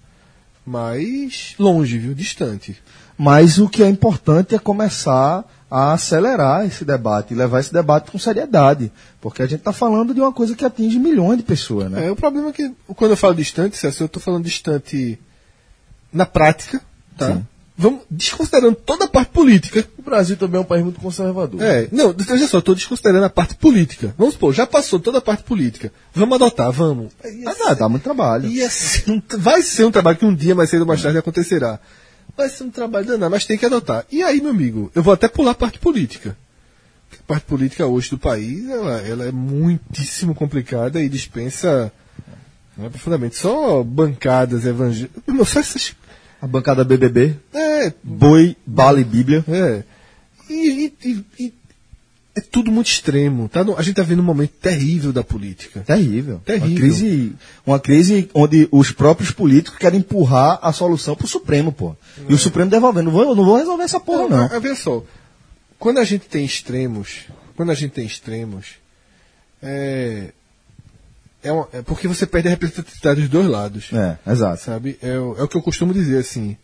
[0.65, 2.13] mas longe, viu?
[2.13, 2.75] Distante.
[3.17, 8.11] Mas o que é importante é começar a acelerar esse debate, e levar esse debate
[8.11, 8.91] com seriedade.
[9.21, 12.07] Porque a gente está falando de uma coisa que atinge milhões de pessoas, né?
[12.07, 15.17] É, o problema é que quando eu falo distante, Celso, eu estou falando distante
[16.11, 16.81] na prática,
[17.17, 17.27] tá?
[17.35, 17.45] Sim.
[17.77, 19.87] Vamos desconsiderando toda a parte política.
[19.97, 21.59] O Brasil também é um país muito conservador.
[21.63, 24.13] É, não, veja só, estou desconsiderando a parte política.
[24.17, 25.91] Vamos supor, já passou toda a parte política.
[26.13, 27.11] Vamos adotar, vamos.
[27.43, 28.47] Mas dá, dá muito trabalho.
[28.47, 31.17] Ia ser um- vai ser um trabalho que um dia mais cedo ou mais tarde
[31.17, 31.79] acontecerá.
[32.41, 34.03] Vai ser um trabalho danado, mas tem que adotar.
[34.11, 36.35] E aí, meu amigo, eu vou até pular a parte política.
[37.13, 41.91] A parte política hoje do país, ela, ela é muitíssimo complicada e dispensa
[42.75, 43.35] né, profundamente.
[43.35, 45.21] Só bancadas evangélicas.
[45.49, 45.95] Só essas.
[46.41, 49.45] A bancada BBB, É, boi, bala e bíblia.
[49.47, 49.83] é.
[50.49, 51.53] E- e- e
[52.41, 53.47] é tudo muito extremo.
[53.49, 53.61] Tá?
[53.61, 55.81] A gente está vendo um momento terrível da política.
[55.81, 56.41] Terrível.
[56.45, 56.67] Terrível.
[56.69, 57.33] Uma crise,
[57.65, 61.95] uma crise onde os próprios políticos querem empurrar a solução pro Supremo, pô.
[62.27, 63.05] E o Supremo devolvendo.
[63.05, 64.49] Não vou, não vou resolver essa porra, não.
[64.49, 65.03] Mas, Veja só,
[65.79, 68.67] quando a gente tem extremos, quando a gente tem extremos,
[69.61, 70.31] é,
[71.43, 73.89] é, uma- é porque você perde a representatividade dos dois lados.
[73.93, 74.61] É, exato.
[74.63, 74.97] Sabe?
[75.01, 76.57] É, o- é o que eu costumo dizer assim.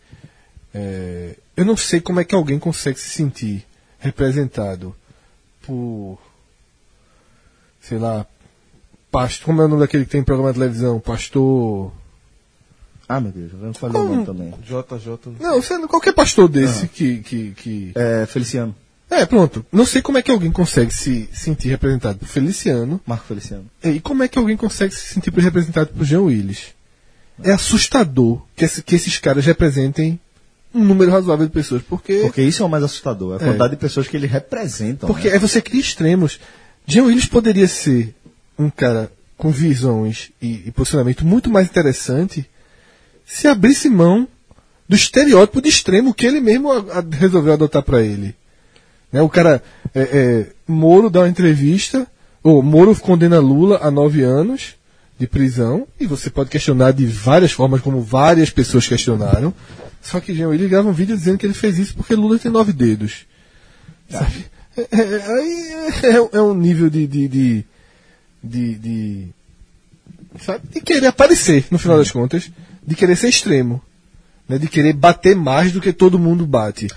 [0.74, 3.66] é, eu não sei como é que alguém consegue se sentir
[4.00, 4.96] representado
[5.68, 6.18] por.
[7.82, 8.26] Sei lá.
[9.12, 11.00] Pastor, como é o nome daquele que tem programa de televisão?
[11.00, 11.92] Pastor.
[13.08, 14.14] Ah, meu Deus, eu não falei o Como?
[14.16, 14.54] nome também.
[14.64, 15.38] JJ.
[15.40, 18.76] Não, lá, qualquer pastor desse que, que, que, É, Feliciano.
[19.10, 19.66] É, pronto.
[19.72, 23.00] Não sei como é que alguém consegue se sentir representado por Feliciano.
[23.06, 23.66] Marco Feliciano.
[23.82, 26.76] E como é que alguém consegue se sentir representado por Jean Willis?
[27.42, 30.20] É assustador que, esse- que esses caras representem
[30.78, 31.82] um número razoável de pessoas.
[31.82, 33.40] Porque, Porque isso é o mais assustador, a É.
[33.40, 35.08] quantidade de pessoas que eles representam.
[35.08, 35.36] porque né?
[35.36, 36.40] é você cria extremos.
[36.86, 38.14] Jean Willis poderia ser
[38.58, 42.50] um cara com visões e, e posicionamento muito mais interessante
[43.26, 44.28] se abrisse mão
[44.90, 48.34] do estereótipo de extremo que ele mesmo a- a- resolveu adotar para ele.
[49.12, 49.62] Né, o cara,
[49.94, 52.08] é, é, Moro dá uma entrevista,
[52.42, 54.76] ou Moro condena Lula a nove anos
[55.20, 59.54] de prisão, e você pode questionar de várias formas, como várias pessoas questionaram.
[60.02, 62.52] Só que Jean Willis grava um vídeo dizendo que ele fez isso porque Lula tem
[62.52, 63.26] nove dedos.
[64.10, 64.46] Sabe?
[64.78, 67.06] É, é, aí é, é um nível de.
[67.08, 67.66] de, de,
[68.44, 69.28] de, de-
[70.42, 70.62] sabe?
[70.72, 72.50] de querer aparecer, no final das contas,
[72.86, 73.82] de querer ser extremo.
[74.48, 74.58] Né?
[74.58, 76.88] De querer bater mais do que todo mundo bate.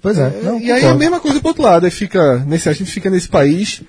[0.00, 0.28] Pois é.
[0.38, 1.84] É, não, e aí é a mesma coisa pro outro lado.
[1.84, 3.82] Aí fica, nesse, a gente fica nesse país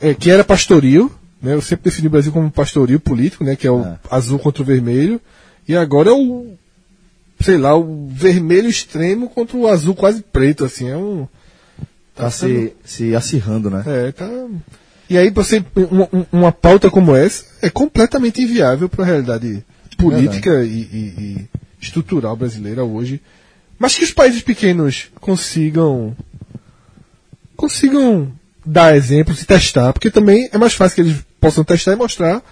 [0.00, 1.10] é, que era pastoril,
[1.40, 1.54] né?
[1.54, 3.54] Eu sempre defini o Brasil como pastoril político, né?
[3.56, 3.98] Que é o É.
[4.10, 5.20] azul contra o vermelho.
[5.68, 6.56] E agora é o,
[7.44, 10.88] sei lá, o vermelho extremo contra o azul quase preto, assim.
[10.88, 11.26] É um...
[12.14, 13.82] Tá se, se acirrando, né?
[13.86, 14.28] É, tá...
[15.10, 19.62] E aí você uma, um- uma pauta como essa é completamente inviável para a realidade
[19.98, 21.48] política e, e- e
[21.80, 23.20] estrutural brasileira hoje.
[23.78, 26.16] Mas que os países pequenos consigam
[27.56, 28.32] consigam
[28.64, 32.42] dar exemplos e testar, porque também é mais fácil que eles possam testar e mostrar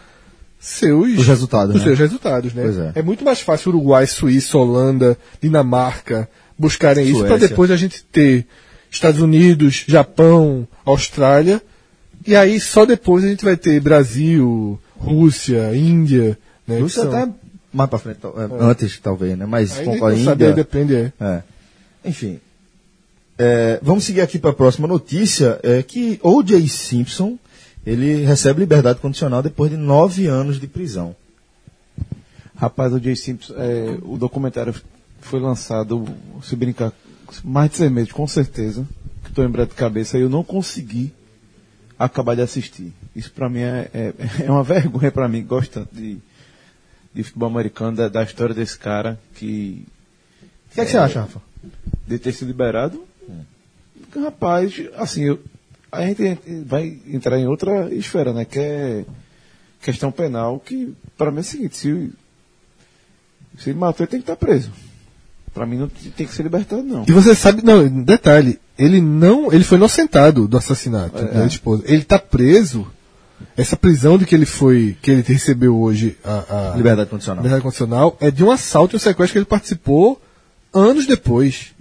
[0.65, 1.87] seus Os resultados, os né?
[1.89, 2.63] seus resultados, né?
[2.63, 3.03] Pois é.
[3.03, 7.49] muito mais fácil Uruguai, Suíça, Holanda, Dinamarca buscarem isso para Suécia.
[7.49, 8.47] depois a gente ter
[8.89, 11.61] Estados Unidos, Japão, Austrália
[12.25, 16.79] e aí só depois a gente vai ter Brasil, Rússia, Índia, né?
[16.79, 17.33] Rússia são- até
[17.73, 19.47] mais pra frente, é, antes talvez, né?
[19.47, 20.53] Mas Aí com a Índia...
[20.53, 20.95] depende.
[20.95, 21.13] É.
[21.21, 21.43] É.
[22.05, 22.39] Enfim.
[23.37, 26.69] É, vamos seguir aqui para a próxima notícia, é que O.J.
[26.69, 27.37] Simpson
[27.87, 31.15] ele recebe liberdade condicional depois de nove anos de prisão.
[32.57, 34.75] Rapaz, o Jay Simpson, é, o documentário
[35.21, 36.07] foi lançado,
[36.43, 36.93] se brincar,
[37.43, 38.87] mais de seis meses, com certeza.
[39.25, 41.13] Que estou lembrado de cabeça, e eu não consegui
[41.99, 42.93] acabar de assistir.
[43.15, 44.15] Isso pra mim é, é,
[44.47, 46.19] é uma vergonha pra mim, gosto de,
[47.15, 49.85] de futebol americano, da, da história desse cara, que
[50.71, 51.41] O que, é que você acha, Rafa?
[52.07, 53.05] de ter sido liberado.
[54.15, 55.41] Rapaz, assim, eu-
[55.93, 58.47] a gente vai entrar em outra esfera, né?
[58.47, 59.05] Que é
[59.83, 62.11] questão penal, que para mim é o seguinte, se,
[63.59, 64.71] se ele matou, ele tem que estar preso.
[65.53, 67.05] Para mim não tem que ser libertado, não.
[67.07, 71.25] E você sabe, não, detalhe, ele não, ele foi inocentado do assassinato É.
[71.25, 71.83] da esposa.
[71.87, 72.87] Ele tá preso.
[73.57, 77.43] Essa prisão de que ele foi, que ele recebeu hoje a, a Liberdade condicional.
[77.43, 80.23] liberdade condicional é de um assalto e um sequestro que ele participou
[80.73, 81.73] anos depois.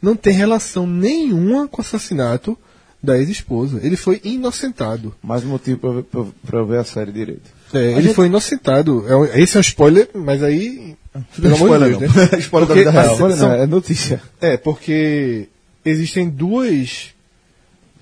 [0.00, 2.58] Não tem relação nenhuma com o assassinato
[3.02, 3.80] da ex-esposa.
[3.82, 5.14] Ele foi inocentado.
[5.22, 7.50] Mais motivo pra, ver- pra, pra eu ver a série direito.
[7.74, 9.04] É, ele foi inocentado.
[9.32, 10.94] É esse é um spoiler, mas aí.
[11.40, 12.22] Pelo amor de Spoiler Deus, não.
[12.22, 12.28] né?
[12.38, 13.16] Spoiler da Porque vida real.
[13.18, 14.22] a- Olha, são- não, é notícia.
[14.40, 15.48] É, porque
[15.84, 17.08] existem duas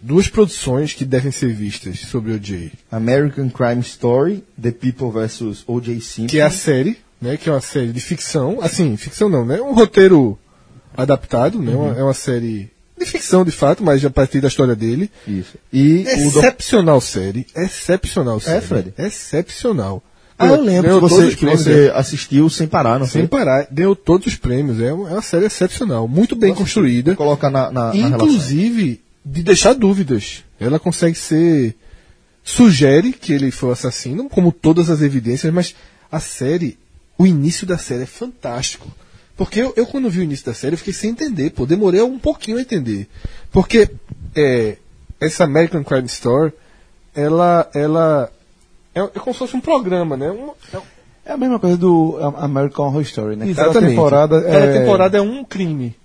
[0.03, 2.73] duas produções que devem ser vistas sobre o Jay.
[2.91, 5.63] American Crime Story, The People vs.
[5.67, 6.01] O.J.
[6.01, 6.27] Simpson.
[6.29, 7.37] Que é a série, né?
[7.37, 8.59] Que é uma série de ficção.
[8.63, 9.61] Assim, ficção não, né?
[9.61, 10.39] Um roteiro
[10.97, 11.75] adaptado, né?
[11.75, 12.71] Uma- é uma série
[13.01, 15.11] de ficção, de fato, mas a partir da história dele.
[15.27, 15.55] Isso.
[15.73, 17.47] E o doc- Excepcional série.
[17.57, 18.61] Excepcional série.
[18.61, 18.95] Fred?
[18.99, 20.03] Excepcional.
[20.39, 23.29] Ah, eu lembro que você, que prêmios, você assistiu sem parar, não Sem foi?
[23.29, 23.67] parar.
[23.71, 24.81] Deu todos os prêmios.
[24.81, 26.09] É uma, é uma série excepcional.
[26.09, 27.11] Muito bem construída.
[27.11, 27.97] Vou colocar na, na, na.
[27.97, 30.43] Inclusive, de deixar dúvidas.
[30.59, 31.75] Ela consegue ser.
[32.43, 35.75] Sugere que ele foi o assassino, como todas as evidências, mas
[36.11, 36.79] a série,
[37.19, 38.91] o início da série é fantástico.
[39.41, 42.03] Porque eu, eu quando vi o início da série, eu fiquei sem entender, pô, demorei
[42.03, 43.09] um pouquinho a entender.
[43.51, 43.89] Porque
[44.37, 44.77] é,
[45.19, 46.53] essa American Crime Story,
[47.15, 48.31] ela, ela
[48.95, 50.31] é, é como se fosse um programa, né?
[50.31, 50.83] Um- é
[51.25, 53.47] É a mesma coisa do American Horror Story, né?
[53.55, 53.91] Cada Exatamente.
[53.93, 54.79] temporada Cada é...
[54.79, 55.97] temporada é um crime.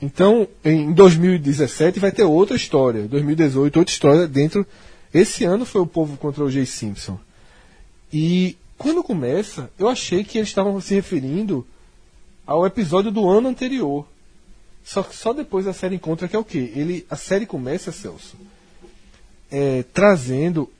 [0.00, 3.02] Então, em 2017 vai ter outra história.
[3.02, 4.66] 2018, outra história dentro.
[5.12, 7.20] Esse ano foi o povo contra o Jay Simpson.
[8.10, 11.66] E quando começa, eu achei que eles estavam se referindo
[12.52, 14.06] ao episódio do ano anterior.
[14.84, 16.70] Só que só depois a série encontra que é o quê?
[16.74, 18.36] Ele, a série começa, Celso,
[19.50, 20.70] é, trazendo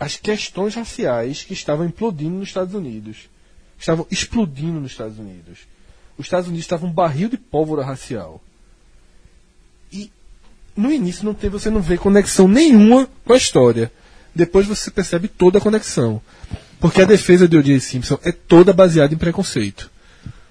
[0.00, 3.28] as questões raciais que estavam implodindo nos Estados Unidos.
[3.78, 5.60] Estavam explodindo nos Estados Unidos.
[6.16, 8.40] Os Estados Unidos estavam um barril de pólvora racial.
[9.92, 10.10] E
[10.76, 13.92] no início não tem, você não vê conexão nenhuma com a história.
[14.34, 16.22] Depois você percebe toda a conexão.
[16.80, 17.78] Porque a defesa de O.J.
[17.80, 19.90] Simpson é toda baseada em preconceito.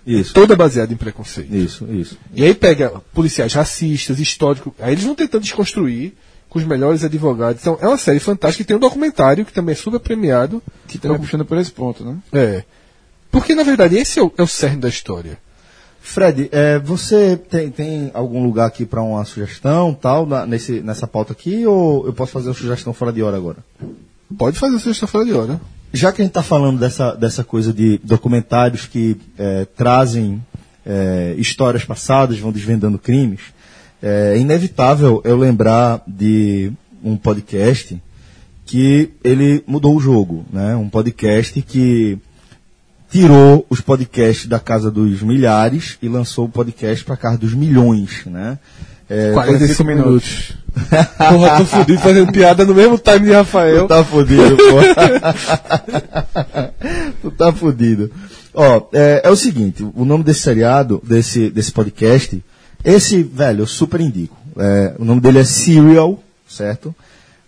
[0.08, 1.54] Isso, Toda baseada em preconceito.
[1.54, 2.18] isso, isso.
[2.34, 4.72] E aí pega policiais racistas, históricos.
[4.80, 6.14] Aí eles vão tentando desconstruir
[6.50, 7.62] com os melhores advogados.
[7.62, 10.64] Então é uma série fantástica e tem um documentário que também é super premiado.
[10.88, 12.16] Que também puxando por esse ponto, né?
[12.32, 12.64] É.
[13.30, 15.38] Porque na verdade esse é o, é o cerne da história.
[16.00, 21.06] Fred, é, você tem, tem algum lugar aqui para uma sugestão, tal, na- nesse, nessa
[21.06, 23.58] pauta aqui, ou eu posso fazer uma sugestão fora de hora agora?
[24.38, 25.60] Pode fazer sexta fora de hora.
[25.94, 30.44] Já que a gente está falando dessa, dessa coisa de documentários que é, trazem
[30.86, 33.42] é, histórias passadas, vão desvendando crimes,
[34.02, 36.72] é inevitável eu lembrar de
[37.04, 38.00] um podcast
[38.66, 40.76] que ele mudou o jogo, né?
[40.76, 42.20] Um podcast que
[43.10, 47.54] tirou os podcasts da casa dos milhares e lançou o podcast para a casa dos
[47.54, 48.60] milhões, né?
[49.10, 50.54] É, 45 minutos.
[51.18, 53.84] Porra, tô fudido fazendo piada no mesmo time de Rafael.
[53.84, 54.78] Tu tá fudido, pô.
[57.22, 58.12] tu tá fudido.
[58.54, 62.44] Ó, é, é o seguinte, o nome desse seriado, desse, desse podcast,
[62.84, 64.36] esse, velho, eu super indico.
[64.58, 66.95] É, o nome dele é Serial, certo?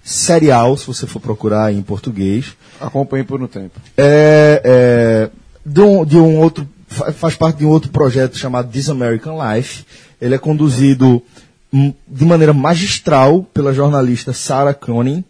[0.04, 2.56] Serial, se você for procurar em português.
[2.80, 3.80] Acompanhe por um tempo.
[3.98, 5.30] É, é,
[5.66, 9.38] de, um, de um outro, fa- faz parte de um outro projeto chamado This American
[9.42, 9.86] Life.
[10.22, 11.22] Ele é conduzido
[11.72, 15.24] de maneira magistral pela jornalista Sarah Cronin.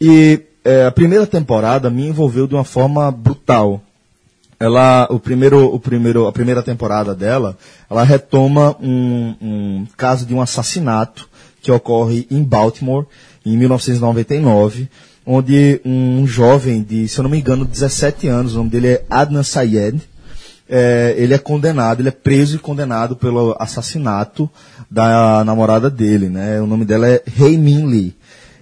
[0.00, 3.80] E é, a primeira temporada me envolveu de uma forma brutal.
[4.58, 7.56] Ela, o primeiro, o primeiro, a primeira temporada dela,
[7.90, 11.28] ela retoma um, um caso de um assassinato
[11.60, 13.06] que ocorre em Baltimore
[13.44, 14.88] em 1999,
[15.26, 19.04] onde um jovem de, se eu não me engano, 17 anos, o nome dele é
[19.10, 20.00] Adnan Sayed,
[20.68, 24.50] é, ele é condenado, ele é preso e condenado pelo assassinato
[24.90, 26.60] da namorada dele, né?
[26.60, 28.14] O nome dela é Hei Min Lee.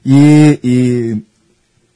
[0.04, 1.16] E, e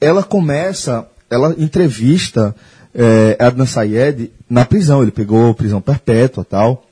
[0.00, 2.54] ela começa, ela entrevista
[2.94, 5.02] é, Adnan Sayed na prisão.
[5.02, 6.84] Ele pegou prisão perpétua tal.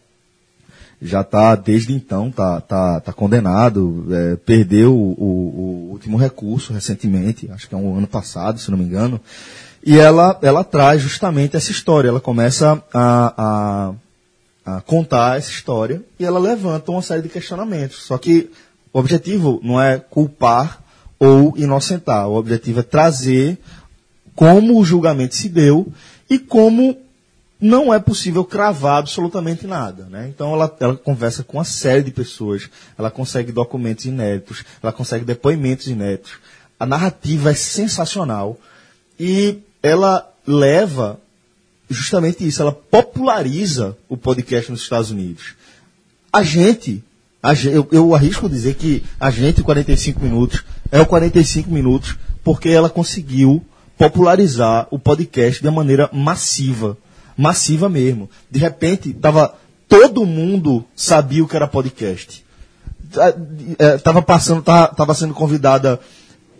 [1.01, 4.07] Já está desde então tá, tá, tá condenado.
[4.11, 8.71] é, perdeu o, o- o último recurso recentemente, acho que é um ano passado, se
[8.71, 9.21] não me engano.
[9.85, 12.09] E ela, ela traz justamente essa história.
[12.09, 13.93] Ela começa a, a,
[14.67, 18.03] a contar essa história e ela levanta uma série de questionamentos.
[18.03, 18.51] Só que
[18.93, 20.83] o objetivo não é culpar
[21.21, 22.29] ou inocentar.
[22.29, 23.59] O objetivo é trazer
[24.35, 25.87] como o julgamento se deu
[26.29, 26.99] e como
[27.61, 30.09] não é possível cravar absolutamente nada.
[30.11, 30.29] Né?
[30.35, 32.69] Então ela, ela conversa com uma série de pessoas,
[32.99, 36.33] ela consegue documentos inéditos, ela consegue depoimentos inéditos.
[36.79, 38.59] A narrativa é sensacional
[39.19, 41.21] e ela leva
[41.89, 45.55] justamente isso, ela populariza o podcast nos Estados Unidos.
[46.33, 47.03] A gente,
[47.43, 52.17] a gen- eu, eu arrisco dizer que a gente, 45 minutos, é o 45 minutos,
[52.43, 53.65] porque ela conseguiu
[53.97, 56.97] popularizar o podcast de uma maneira massiva.
[57.37, 58.29] Massiva mesmo.
[58.51, 59.55] De repente, tava,
[59.89, 62.45] todo mundo sabia o que era podcast.
[63.97, 66.01] Estava passando, tava, tava sendo convidada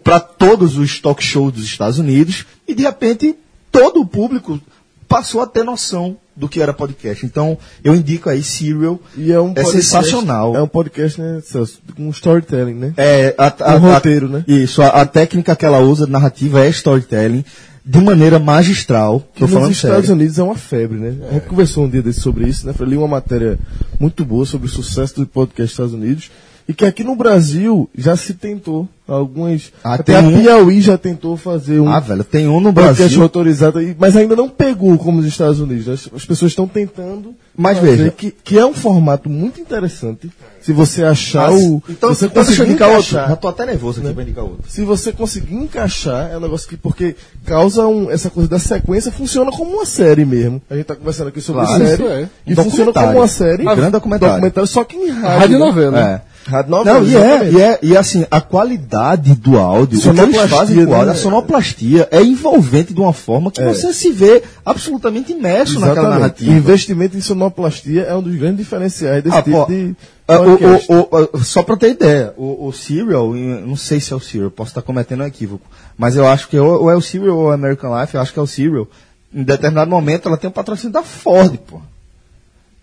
[0.03, 3.35] para todos os talk shows dos Estados Unidos e de repente
[3.73, 4.61] todo o público
[5.09, 7.25] passou a ter noção do que era podcast.
[7.25, 9.01] Então eu indico aí Serial.
[9.17, 10.55] E é um É podcast- sensacional.
[10.57, 12.93] É um podcast, né, Celso, com storytelling, né?
[12.97, 14.45] É, a, a- Um a- roteiro, né?
[14.47, 17.45] Isso, a, a técnica que ela usa narrativa é storytelling
[17.85, 19.21] de maneira magistral.
[19.33, 20.13] Que Tô nos falando Estados sério.
[20.15, 21.15] Unidos é uma febre, né?
[21.31, 22.75] A gente conversou um dia desse sobre isso, né?
[22.79, 23.59] Eu li uma matéria
[23.99, 26.31] muito boa sobre o sucesso do podcast nos Estados Unidos
[26.69, 29.73] e que aqui no Brasil já se tentou algumas...
[29.85, 33.03] Ah, até a um- Piauí já tentou fazer um Ah, velho, tem um no podcast
[33.03, 33.23] Brasil.
[33.23, 35.89] autorizado, mas ainda não pegou como os Estados Unidos.
[35.89, 38.11] As, as pessoas estão tentando Mas fazer veja.
[38.11, 40.29] Que, que é um formato muito interessante
[40.61, 41.81] se você achar Mas- o...
[41.89, 43.03] então, você então conseguir indicar outro.
[43.13, 43.29] encaixar.
[43.29, 44.65] Já tô até nervoso aqui pra indicar outro.
[44.69, 47.15] Se você conseguir encaixar, é um negócio que, porque
[47.45, 50.61] causa um, essa coisa da sequência, funciona como uma série mesmo.
[50.69, 52.29] A gente tá conversando aqui sobre Claro, série, isso é.
[52.45, 53.09] e Um funciona documentário.
[53.11, 53.63] como uma série.
[53.63, 54.67] Um grande documentário.
[54.67, 55.39] só que em rádio.
[55.39, 55.65] Rádio né?
[55.65, 56.01] novela.
[56.01, 56.36] É.
[56.49, 60.21] Rádio novela, Não, e é, e é, e assim, a qualidade do áudio, o que
[60.21, 61.13] eles fazem com áudio, né?
[61.13, 63.67] a sonoplastia é envolvente de uma forma que É.
[63.73, 66.21] você se vê absolutamente imerso naquela Exatamente.
[66.21, 66.53] narrativa.
[66.53, 69.97] Investimento em sonoplastia é um dos grandes diferenciais desse Ah, tipo pô, de
[70.29, 74.21] ah, o- o- o- só pra ter ideia, o, Serial, não sei se é o
[74.21, 75.67] Serial, posso estar cometendo um equívoco,
[75.99, 78.21] mas eu acho que ou, ou é o Serial ou é o American Life, eu
[78.21, 78.87] acho que é o Serial.
[79.35, 81.81] Em determinado momento ela tem um patrocínio da Ford, pô.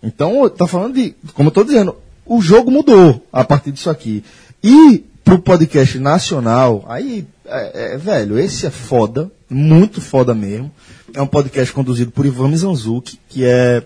[0.02, 1.96] Então, tá falando de, como eu tô dizendo,
[2.26, 4.24] o jogo mudou a partir disso aqui.
[4.62, 10.70] E pro podcast nacional, aí, é, é, velho, esse é foda, muito foda mesmo.
[11.14, 13.84] É um podcast conduzido por Ivan Mizanzuki, que é,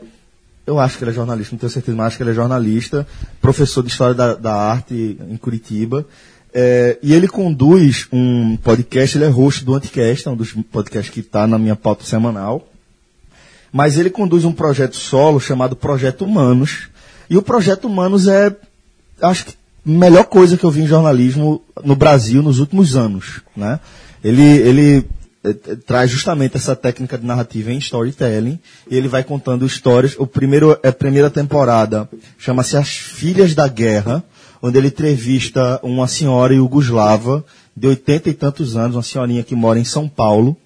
[0.67, 3.07] eu acho que ele é jornalista, não tenho certeza, mas acho que ele é jornalista,
[3.41, 6.07] professor de História da, da Arte em Curitiba.
[6.53, 11.13] É, e ele conduz um podcast, ele é host do Anticast, é um dos podcasts
[11.13, 12.67] que está na minha pauta semanal
[13.73, 16.89] mas ele conduz um projeto solo chamado Projeto Humanos.
[17.29, 18.55] E o Projeto Humanos é,
[19.21, 23.41] acho que, a melhor coisa que eu vi em jornalismo no Brasil nos últimos anos.
[23.57, 23.81] Né?
[24.23, 25.05] Ele, ele
[25.45, 28.59] eh, eh, traz justamente essa técnica de narrativa em storytelling
[28.91, 30.15] e ele vai contando histórias.
[30.19, 34.23] O primeiro, a primeira temporada chama-se As Filhas da Guerra,
[34.61, 37.45] onde ele entrevista uma senhora iugoslava
[37.77, 40.57] de oitenta e tantos anos, uma senhorinha que mora em São Paulo.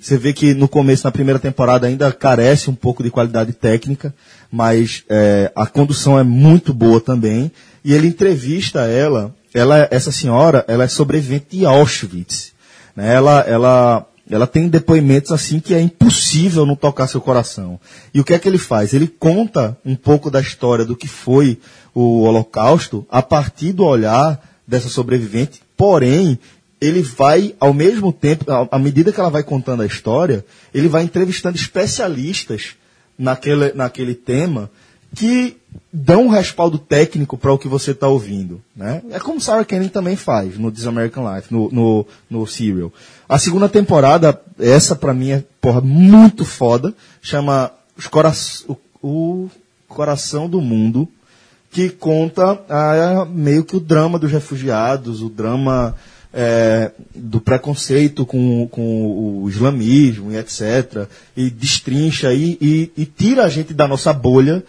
[0.00, 4.14] Você vê que no começo, na primeira temporada, ainda carece um pouco de qualidade técnica,
[4.50, 7.50] mas é, a condução é muito boa também.
[7.84, 12.52] E ele entrevista ela, ela essa senhora, ela é sobrevivente de Auschwitz.
[12.94, 13.14] né?
[13.14, 17.78] Ela, ela, ela tem depoimentos assim que é impossível não tocar seu coração.
[18.12, 18.92] E o que é que ele faz?
[18.92, 21.58] Ele conta um pouco da história do que foi
[21.94, 26.38] o Holocausto a partir do olhar dessa sobrevivente, porém
[26.80, 31.02] ele vai, ao mesmo tempo, à- medida que ela vai contando a história, ele vai
[31.02, 32.74] entrevistando especialistas
[33.20, 34.70] naquele, naquele tema
[35.14, 35.56] que
[35.92, 38.62] dão um respaldo técnico para o que você está ouvindo.
[38.74, 39.02] Né?
[39.10, 42.92] É como Sarah Cannon também faz no This American Life, no, no, no Serial.
[43.28, 48.32] A segunda temporada, essa para mim é porra, muito foda, chama Os Cora
[48.66, 49.50] o, o
[49.88, 51.08] Coração do Mundo,
[51.70, 55.94] que conta ah, meio que o drama dos refugiados, o drama
[56.32, 61.06] é, do preconceito com, com o islamismo e etc.
[61.36, 64.62] E destrincha e, e, e tira a gente da nossa bolha,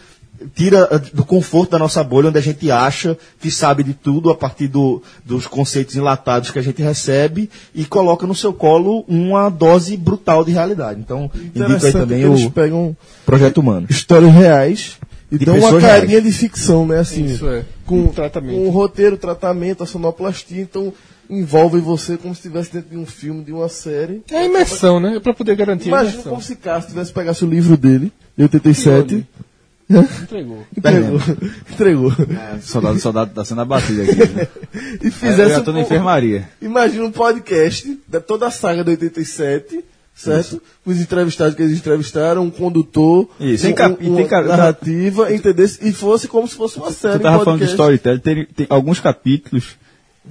[0.56, 4.32] tira eh, do conforto da nossa bolha, onde a gente acha que sabe de tudo
[4.32, 9.06] a partir do- dos conceitos enlatados que a gente recebe e coloca no seu colo
[9.08, 11.00] uma dose brutal de realidade.
[11.00, 13.86] Então, indico aí também que eles o pegam Projeto Humano.
[13.88, 14.98] histórias reais
[15.32, 16.24] e De dão uma carinha reais.
[16.24, 16.98] de ficção, né?
[16.98, 17.64] Assim, Isso é.
[17.86, 18.56] com, tratamento.
[18.56, 20.92] com o roteiro, tratamento, a sonoplastia, então
[21.32, 24.22] envolve você como se estivesse dentro de um filme, de uma série.
[24.30, 25.16] É a imersão, né?
[25.16, 26.30] É pra poder garantir a Imagina imersão.
[26.32, 29.26] como se Cássio tivesse pegasse o livro dele, de 87,
[30.24, 30.66] Entregou.
[30.78, 31.20] entregou,
[31.70, 32.12] entregou,
[32.62, 34.16] Soldado, soldado tá sendo abatido aqui.
[34.16, 34.48] né?
[35.04, 36.48] e Eu fizesse já tô na enfermaria.
[36.62, 39.84] Imagina um podcast de toda a saga do 87,
[40.16, 40.62] certo?
[40.86, 43.64] Com os entrevistados que eles entrevistaram, um condutor, Isso.
[43.64, 45.80] um, Tem cap- e um- tem uma narrativa, entendesse?
[45.86, 47.20] E fosse como se fosse uma série.
[47.20, 49.76] Tu tava um falando de storytelling, tem, tem alguns capítulos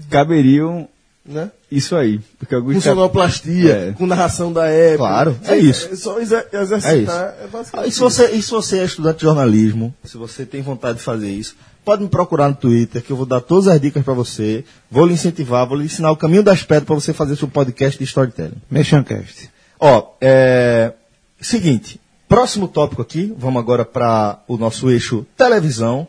[0.09, 0.89] caberiam
[1.25, 1.51] Né?
[1.71, 2.19] isso aí.
[2.39, 3.93] Porque alguns Com sonoplastia, É.
[3.93, 4.99] com narração da época.
[5.09, 5.89] Claro, é isso.
[5.93, 6.95] É só exer- exercitar.
[6.95, 7.11] É isso.
[7.13, 10.63] É Ah, E se, você, e se você é estudante de jornalismo, se você tem
[10.63, 11.55] vontade de fazer isso,
[11.85, 15.07] pode me procurar no Twitter, que eu vou dar todas as dicas para você, vou
[15.07, 18.05] lhe incentivar, vou lhe ensinar o caminho das pedras para você fazer seu podcast de
[18.05, 18.57] storytelling.
[18.71, 19.51] Mechancast.
[19.79, 20.93] Ó, é.
[21.41, 26.07] Seguinte, próximo tópico aqui, vamos agora para o nosso eixo televisão.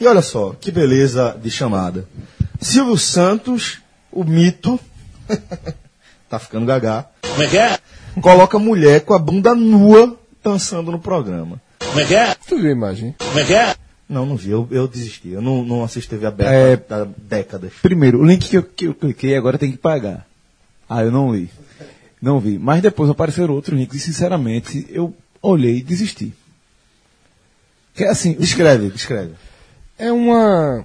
[0.00, 2.06] E olha só, que beleza de chamada.
[2.66, 3.78] Silvio Santos,
[4.10, 4.78] o mito,
[6.28, 7.78] tá ficando gagá, Como é que é?
[8.20, 11.60] coloca mulher com a bunda nua dançando no programa.
[11.78, 12.34] Como é que é?
[12.34, 13.14] Tu viu a imagem?
[13.18, 13.74] Como é que é?
[14.08, 15.30] Não, não vi, eu, eu desisti.
[15.30, 17.02] Eu não, não assisto TV aberta É.
[17.02, 17.72] há décadas.
[17.82, 20.26] Primeiro, o link que eu, que eu cliquei agora tem que pagar.
[20.88, 21.50] Ah, eu não li.
[22.22, 22.58] Não vi.
[22.58, 26.32] Mas depois apareceram outros links e, sinceramente, eu olhei e desisti.
[27.94, 29.32] Que é assim, Descreve, descreve.
[29.98, 30.84] É uma.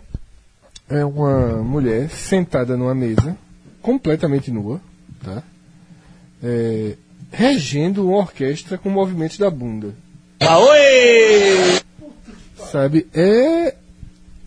[0.91, 3.37] É uma mulher sentada numa mesa,
[3.81, 4.81] completamente nua,
[5.23, 5.41] tá?
[6.43, 6.95] É,
[7.31, 9.95] regendo uma orquestra com movimentos da bunda.
[10.41, 11.79] Aoi!
[12.71, 13.07] Sabe?
[13.13, 13.75] É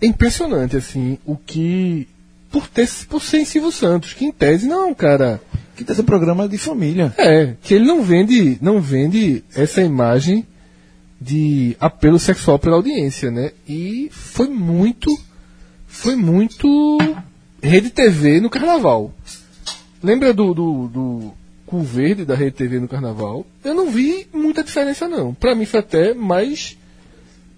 [0.02, 2.06] impressionante, assim, o que.
[2.50, 5.40] Por, ter, por ser em Silvio Santos, que em tese não é um cara.
[5.74, 7.12] que tem esse programa de família.
[7.18, 10.46] É, que ele não vende, não vende essa imagem
[11.20, 13.52] de apelo sexual pela audiência, né?
[13.68, 15.10] E foi muito,
[15.94, 16.98] foi muito
[17.62, 19.12] Rede TV no Carnaval.
[20.02, 21.32] Lembra do, do, do
[21.66, 23.46] cu verde da Rede TV no Carnaval?
[23.64, 25.32] Eu não vi muita diferença não.
[25.32, 26.76] Pra mim foi até mais,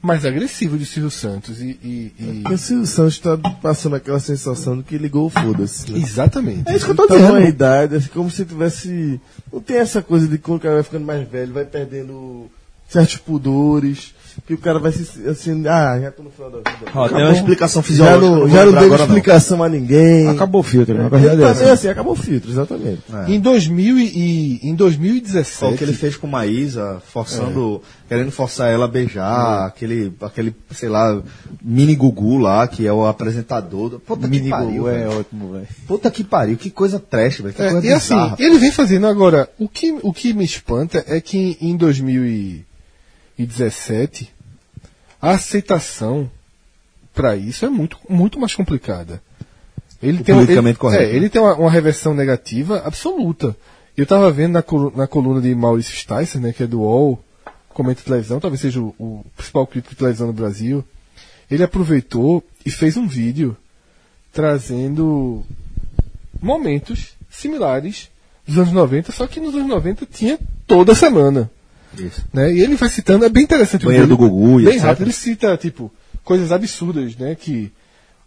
[0.00, 4.20] mais agressivo de Silvio Santos e, e- e- Porque o Silvio Santos está passando aquela
[4.20, 5.90] sensação de que ligou o foda-se.
[5.90, 5.98] né?
[5.98, 6.70] exatamente.
[6.70, 7.34] É isso que eu tô Tá dizendo.
[7.34, 9.20] numa idade, assim, como se tivesse.
[9.52, 12.48] Não tem essa coisa de quando o cara vai ficando mais velho, vai perdendo
[12.88, 14.14] certos pudores,
[14.46, 15.26] que o cara vai se.
[15.28, 16.90] Assim, ah, já tô no final da vida.
[16.94, 18.26] Ó, tem uma explicação já fisiológica.
[18.26, 20.28] não, vou já não deu explicação a ninguém.
[20.28, 21.72] Acabou o filtro, na Ele verdade é bem essa.
[21.72, 23.02] assim, acabou o filtro, exatamente.
[23.28, 28.70] Em 2000 e, em Foi 2017 o que ele fez com Maísa, forçando, querendo forçar
[28.70, 31.20] ela a beijar, aquele, aquele, sei lá,
[31.62, 33.98] mini Gugu lá, que é o apresentador.
[34.00, 35.66] Puta Mini que pariu, Gugu é ótimo, velho.
[35.86, 37.54] Puta que pariu, que coisa trash, velho.
[37.54, 38.36] Que É, coisa e assim, bizarra.
[38.38, 39.48] ele vem fazendo agora.
[39.58, 41.76] O que, o que me espanta é que em
[43.36, 44.34] 2017
[45.20, 46.30] a aceitação
[47.14, 49.22] para isso é muito, muito mais complicada.
[50.02, 53.56] Ele O tem, politicamente ele, correto, é, ele tem uma, uma reversão negativa absoluta.
[53.96, 54.64] Eu estava vendo na,
[54.94, 57.18] na coluna de Maurício Sticer, né, que é do UOL,
[57.70, 60.84] comenta televisão, talvez seja o, o principal crítico de televisão no Brasil.
[61.50, 63.56] Ele aproveitou e fez um vídeo
[64.32, 65.42] trazendo
[66.42, 68.10] momentos similares
[68.46, 71.50] dos anos 90, só que nos anos 90 tinha toda semana.
[71.98, 72.24] Isso.
[72.32, 72.52] Né?
[72.52, 74.16] E ele vai citando, é bem interessante o Banheiro vídeo.
[74.16, 74.86] do Gugu e Bem etc.
[74.89, 75.93] rápido, ele cita, tipo,
[76.24, 77.35] coisas absurdas, né?
[77.35, 77.73] Que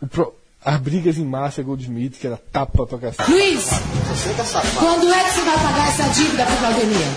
[0.01, 0.33] o pro-
[0.63, 3.31] as brigas em massa, Goldsmith, que era tapa pra cacete.
[3.31, 3.65] Luiz,
[4.77, 7.07] quando é que você vai pagar essa dívida pro Valdemir?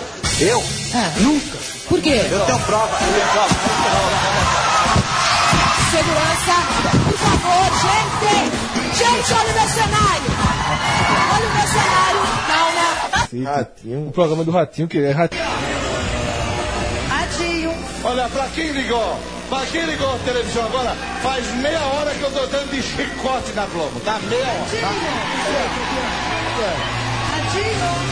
[0.40, 0.62] Eu?
[0.94, 1.12] Ah.
[1.20, 1.58] Nunca.
[1.88, 2.20] Por quê?
[2.30, 2.98] Eu tenho prova.
[3.06, 4.52] Eu tenho prova.
[5.90, 6.54] Segurança,
[7.04, 8.32] por favor, gente!
[8.96, 10.30] Gente, olha o meu cenário!
[11.34, 12.20] Olha o meu cenário!
[12.46, 13.50] Calma!
[13.56, 14.08] Ratinho.
[14.08, 15.42] O programa do Ratinho, que é Ratinho.
[18.12, 19.18] Olha, pra quem ligou?
[19.48, 20.94] Pra quem ligou a televisão agora?
[21.22, 24.18] Faz meia hora que eu tô dando de chicote na Globo, tá?
[24.28, 24.66] Meia hora.
[27.38, 28.02] Adinho!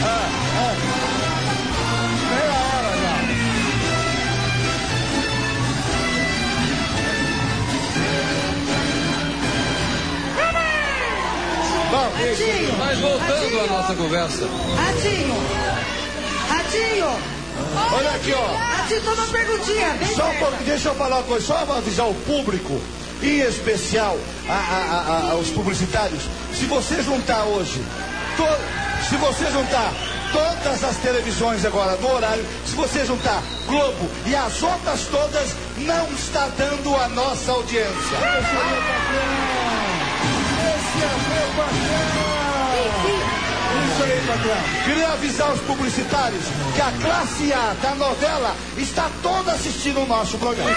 [11.91, 12.77] Bom, Adinho!
[12.79, 14.45] Mas voltando à nossa conversa.
[14.89, 15.35] Adinho!
[16.59, 17.40] Adinho!
[17.93, 18.81] Olha aqui, ó.
[18.83, 19.97] Adinho, toma uma perguntinha!
[20.15, 22.81] Só um deixa eu falar uma coisa, só avisar o público
[23.21, 24.17] em especial
[24.49, 26.23] a- a- a- aos publicitários,
[26.57, 27.81] se você juntar hoje,
[28.35, 29.93] to- se você juntar
[30.31, 36.07] todas as televisões agora no horário, se você juntar Globo e as outras todas, não
[36.13, 38.17] está dando a nossa audiência.
[40.57, 42.40] Esse é meu patrão!
[44.01, 44.57] Isso aí, patrão.
[44.83, 46.43] Queria avisar os publicitários
[46.75, 50.71] que a classe A da novela está toda assistindo o nosso programa.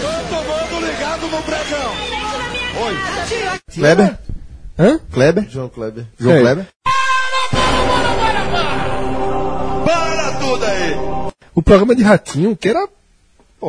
[0.00, 1.92] Todo mundo ligado no pregão.
[2.86, 2.96] Oi.
[3.74, 4.18] Kleber?
[4.78, 4.98] Hã?
[5.12, 5.50] Kleber?
[5.50, 6.06] João Kleber.
[6.18, 6.40] João.
[6.40, 6.66] Kleber?
[9.84, 10.96] Para tudo aí.
[11.54, 12.88] O programa de Ratinho, que era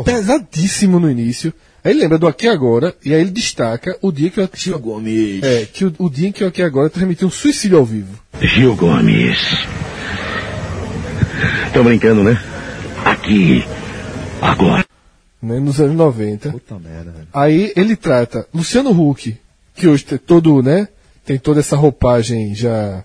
[0.06, 1.54] pesadíssimo no início.
[1.84, 4.70] Aí ele lembra do Aqui Agora, e aí ele destaca o dia que o Aqui
[4.72, 5.44] Gomes.
[5.44, 8.20] É, que o, o dia em que o Aqui Agora transmitiu um suicídio ao vivo.
[8.42, 9.38] Gil Gomes.
[11.74, 12.42] Tô brincando, né?
[13.06, 13.64] Aqui,
[14.42, 14.86] agora.
[15.42, 16.52] Né, nos anos 90.
[16.52, 17.28] Puta merda, velho.
[17.34, 19.38] Aí ele trata Luciano Huck,
[19.74, 20.90] que hoje tem todo, né?
[21.26, 23.04] Tem toda essa roupagem já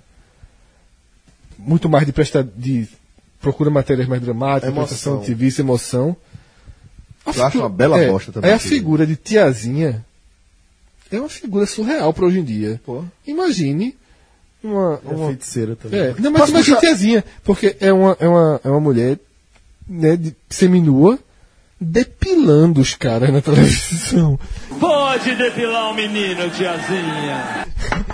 [1.57, 2.89] muito mais de prestar de
[3.41, 4.87] procura matérias mais dramáticas, Emoção.
[4.87, 6.17] prestação de serviço, emoção.
[7.27, 8.75] A Eu acho uma bela é, bosta também Aí a aquilo.
[8.75, 10.05] figura de tiazinha
[11.11, 12.81] é uma figura surreal para hoje em dia.
[12.85, 13.05] Pô.
[13.27, 13.95] Imagine
[14.63, 16.01] uma, É uma feiticeira também.
[16.01, 19.19] é, não, mas Posso imagine puxar- tiazinha, porque é uma, é uma, é uma mulher
[19.89, 21.19] né, de, seminua
[21.81, 24.39] depilando os caras na televisão.
[24.81, 27.67] Pode depilar um menino, tiazinha.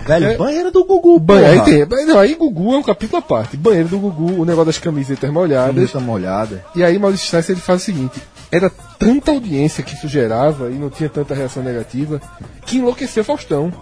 [0.06, 0.36] Velho, É.
[0.36, 3.56] banheiro do Gugu, Banho, aí tem, não, aí Gugu é um capítulo à parte.
[3.56, 5.74] Banheiro do Gugu, o negócio das camisetas molhadas.
[5.74, 6.64] Camiseta molhada.
[6.74, 8.20] E aí Maurício Strauss ele faz o seguinte:
[8.52, 12.20] era tanta audiência que isso gerava e não tinha tanta reação negativa
[12.66, 13.72] que enlouqueceu Faustão.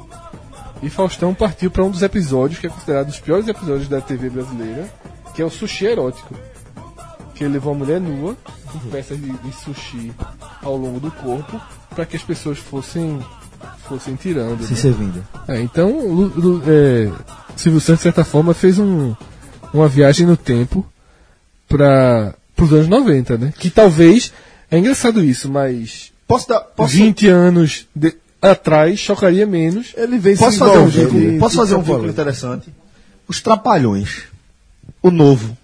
[0.83, 4.01] E Faustão partiu para um dos episódios que é considerado um dos piores episódios da
[4.01, 4.89] TV brasileira,
[5.35, 6.35] que é o sushi erótico.
[7.35, 8.37] Que ele levou uma mulher nua
[8.67, 10.13] com peças de, de sushi
[10.63, 11.61] ao longo do corpo
[11.95, 13.19] para que as pessoas fossem
[13.89, 14.63] fossem tirando.
[14.65, 14.79] Se né?
[14.79, 15.25] servindo.
[15.49, 17.11] É, então, Lu- Lu- é,
[17.57, 19.15] Silvio Santos, de certa forma, fez um,
[19.73, 20.85] uma viagem no tempo
[21.67, 23.53] para os anos 90, né?
[23.59, 24.33] Que talvez,
[24.71, 26.61] é engraçado isso, mas Posso dar.
[26.61, 29.93] Posso, 20 anos de- atrás chocaria menos.
[29.97, 32.73] Ele vem posso se fazer um envolvendo vínculo, em posso fazer um eu vínculo interessante?
[33.27, 34.25] Os Trapalhões.
[35.03, 35.57] O novo.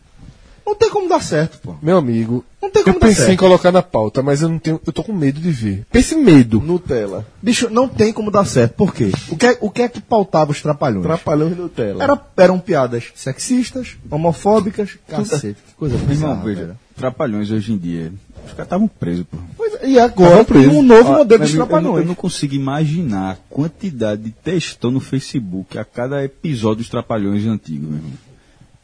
[0.67, 1.75] Não tem como dar certo, pô.
[1.83, 3.41] Meu amigo, Não tem eu como dar pensei em certo.
[3.41, 5.85] colocar na pauta, mas eu não tenho, eu tô com medo de ver.
[5.93, 6.59] Pense medo.
[6.61, 7.27] Nutella.
[7.43, 8.73] Bicho, não tem como dar certo.
[8.73, 9.13] Por quê?
[9.29, 11.05] O que é, o que, é que pautava os Trapalhões?
[11.05, 12.03] Trapalhões e Nutella.
[12.03, 15.59] Era, eram piadas sexistas, homofóbicas, cacete.
[15.69, 18.13] Que coisa Meu irmão, bizarra, veja, trapalhões hoje em dia.
[18.47, 19.37] Os caras estavam presos, pô.
[19.57, 23.33] Pois é, E agora um novo Ó, modelo mas dos eu, eu, não, consigo imaginar
[23.33, 28.13] a quantidade de textão no Facebook a cada episódio dos Trapalhões antigos, meu irmão.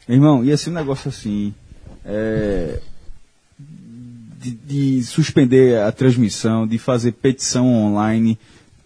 [0.09, 1.55] Meu irmão, ia ser um negócio assim.
[2.05, 2.81] é,
[4.41, 8.39] de, de suspender a transmissão, de fazer petição online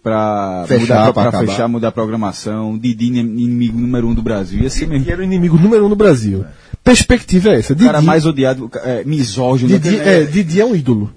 [0.05, 4.61] para Fechar, mudar, pra fechar, mudar a programação, Didi inimigo número um do Brasil.
[4.61, 5.09] Ia ser mesmo.
[5.09, 6.45] Era o inimigo número um no Brasil.
[6.83, 7.73] Perspectiva é essa.
[7.73, 10.21] O cara Didi, mais odiado, é, misógino, Didi, né?
[10.21, 11.11] é, Didi é um ídolo.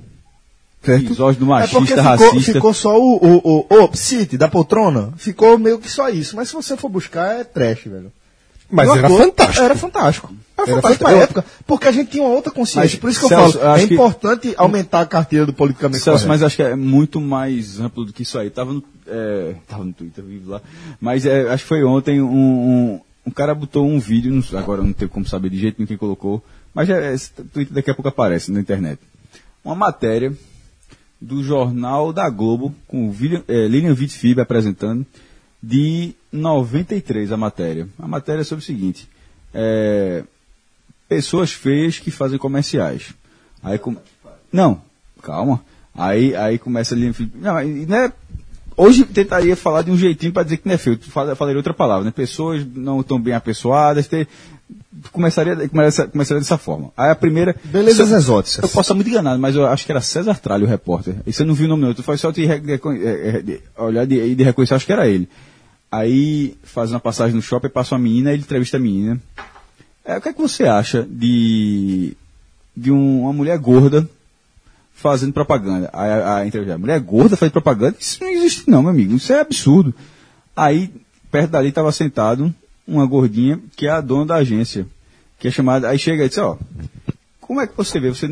[0.82, 1.10] Certo?
[1.10, 2.52] misógino, É machista, ficou, racista.
[2.54, 5.12] ficou só o, o, o, o City da poltrona.
[5.18, 6.34] Ficou meio que só isso.
[6.34, 8.10] Mas se você for buscar, é trash, velho.
[8.70, 9.62] Mas era fantástico.
[9.64, 10.34] Era fantástico.
[10.58, 11.38] Era, fantástico pra fantástico.
[11.40, 12.80] época, porque a gente tinha uma outra consciência.
[12.80, 15.46] Mas, Por isso que eu Celso, falo, eu é acho que- importante aumentar a carteira
[15.46, 16.28] do politicamente Celso, correto.
[16.28, 18.50] mas acho que é muito mais amplo do que isso aí.
[18.50, 20.60] Tava no, é, tava no Twitter, vivo lá.
[21.00, 24.82] Mas é, acho que foi ontem um, um, um cara botou um vídeo, não agora
[24.82, 27.94] não tenho como saber de jeito nenhum quem colocou, mas é, esse Twitter daqui a
[27.94, 28.98] pouco aparece na internet.
[29.64, 30.32] Uma matéria
[31.20, 35.06] do jornal da Globo, com o William, é, Lilian Wittfib apresentando,
[35.62, 37.88] de 93 a matéria.
[37.98, 39.08] A matéria é sobre o seguinte.
[39.52, 40.22] É,
[41.08, 43.14] pessoas feias que fazem comerciais.
[43.62, 43.96] Aí com...
[44.52, 44.80] Não,
[45.22, 45.60] calma.
[45.94, 47.12] Aí, aí começa ali.
[47.34, 48.12] Não, e não é-
[48.76, 50.96] Hoje tentaria falar de um jeitinho para dizer que não é feio.
[51.02, 52.12] Fala- Falaria outra palavra, né?
[52.12, 54.06] Pessoas não tão bem apessoadas.
[54.06, 54.28] Ter...
[55.10, 56.92] Começaria, começa- começaria dessa forma.
[56.96, 57.56] Aí a primeira.
[57.64, 58.58] Belezas Isso- exóticas.
[58.62, 61.16] Eu posso estar muito enganado, mas eu acho que era César Tralho o repórter.
[61.26, 61.92] E você não viu o nome não.
[61.94, 65.08] Tu foi só de, de, de- de- olhar de, e de reconhecer, acho que era
[65.08, 65.28] ele.
[65.90, 69.20] Aí faz uma passagem no shopping, passa uma menina, ele entrevista a menina.
[70.04, 72.14] É, o que é que você acha de,
[72.76, 74.08] de um- uma mulher gorda
[74.94, 75.88] fazendo propaganda?
[75.92, 77.96] Aí a, a entrevista, mulher gorda faz propaganda?
[77.98, 79.14] Isso não existe não, meu amigo.
[79.14, 79.94] Isso é absurdo.
[80.56, 80.90] Aí,
[81.30, 82.52] perto dali estava sentado
[82.86, 84.86] uma gordinha que é a dona da agência.
[85.38, 85.88] Que é chamada.
[85.88, 86.58] Aí chega e diz, ó.
[87.40, 88.08] Como é que você vê?
[88.10, 88.30] Você é,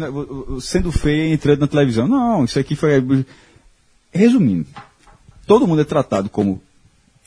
[0.60, 2.06] sendo feia entrando na televisão?
[2.08, 3.24] Não, isso aqui foi.
[4.12, 4.66] Resumindo,
[5.46, 6.60] todo mundo é tratado como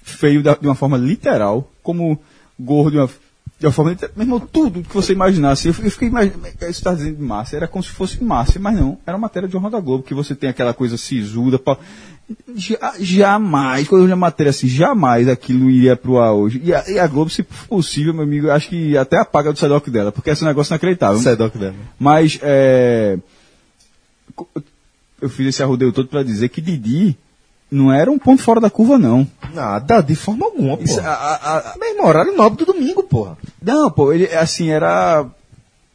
[0.09, 2.19] feio de uma forma literal, como
[2.59, 3.09] gordo de uma,
[3.59, 5.67] De uma forma, meu irmão, tudo que você imaginasse.
[5.67, 8.97] Eu fiquei imaginando, isso está dizendo de Márcia, era como se fosse Márcia, mas não,
[9.05, 11.59] era uma matéria de Jornal da Globo, que você tem aquela coisa sisuda.
[11.59, 11.77] pa-
[12.55, 16.61] Ja- jamais, quando eu li a matéria assim, jamais aquilo iria pro ar hoje.
[16.63, 19.57] E a, e a Globo, se possível, meu amigo, eu acho que até apaga do
[19.59, 21.19] Sedoc dela, porque esse negócio é inacreditável.
[21.19, 21.75] Sedoc dela.
[21.99, 23.17] Mas, é,
[25.21, 27.17] eu fiz esse arrodeio todo para dizer que Didi
[27.71, 29.27] não era um ponto fora da curva, não.
[29.53, 30.83] Nada, de forma alguma, pô.
[30.83, 33.37] Isso, a- a- a- Meu irmão, horário nobre do domingo, porra.
[33.61, 35.25] não, pô, ele, assim, era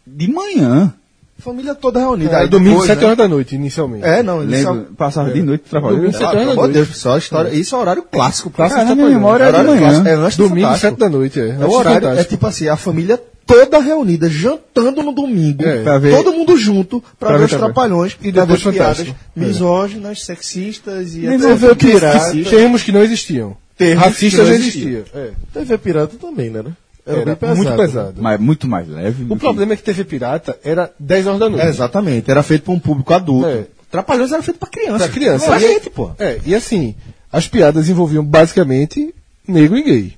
[0.07, 0.93] de manhã.
[1.39, 2.33] Família toda reunida.
[2.33, 3.05] É, Aí domingo, depois, 7 né?
[3.07, 4.05] horas da noite, inicialmente.
[4.07, 5.99] É, não, Lembro, passava de noite trabalhando.
[5.99, 6.87] Domingo, sete horas pelo da amor de noite.
[6.89, 7.49] Deus, só história.
[7.51, 8.51] Isso é horário clássico.
[8.51, 10.03] Clássico Cara, minha memória é de manhã.
[10.03, 10.91] clássico, É Domingo, Fantástico.
[10.91, 11.49] 7 da noite, é.
[11.61, 15.99] É o horário, é tipo assim, a família toda reunida, jantando no domingo, É, pra
[15.99, 17.65] ver- todo mundo junto, pra, pra ver ver os também.
[17.67, 19.19] trapalhões, E pra depois ver as piadas Fantástico.
[19.37, 22.49] misóginas, sexistas e Nem vou ver Racistas.
[22.51, 23.57] termos que não existiam.
[23.77, 24.91] Termos Racistas que existiam.
[25.01, 25.05] existia.
[25.15, 25.31] É.
[25.53, 26.63] TV Pirata também, né?
[27.07, 27.13] Né?
[27.13, 27.57] Era, Era bem pesado.
[27.57, 28.23] muito pesado.
[28.23, 29.27] Mas muito mais leve.
[29.29, 31.65] O problema é que TV Pirata era 10 horas da noite.
[31.67, 33.47] É, exatamente, era feito para um público adulto.
[33.49, 33.67] É.
[33.91, 34.99] Trapalhões era feito pra criança.
[35.05, 35.47] Pra criança.
[35.47, 36.11] Pra E- gente, pô.
[36.19, 36.95] É, e assim,
[37.33, 39.15] as piadas envolviam basicamente
[39.47, 40.15] negro e gay.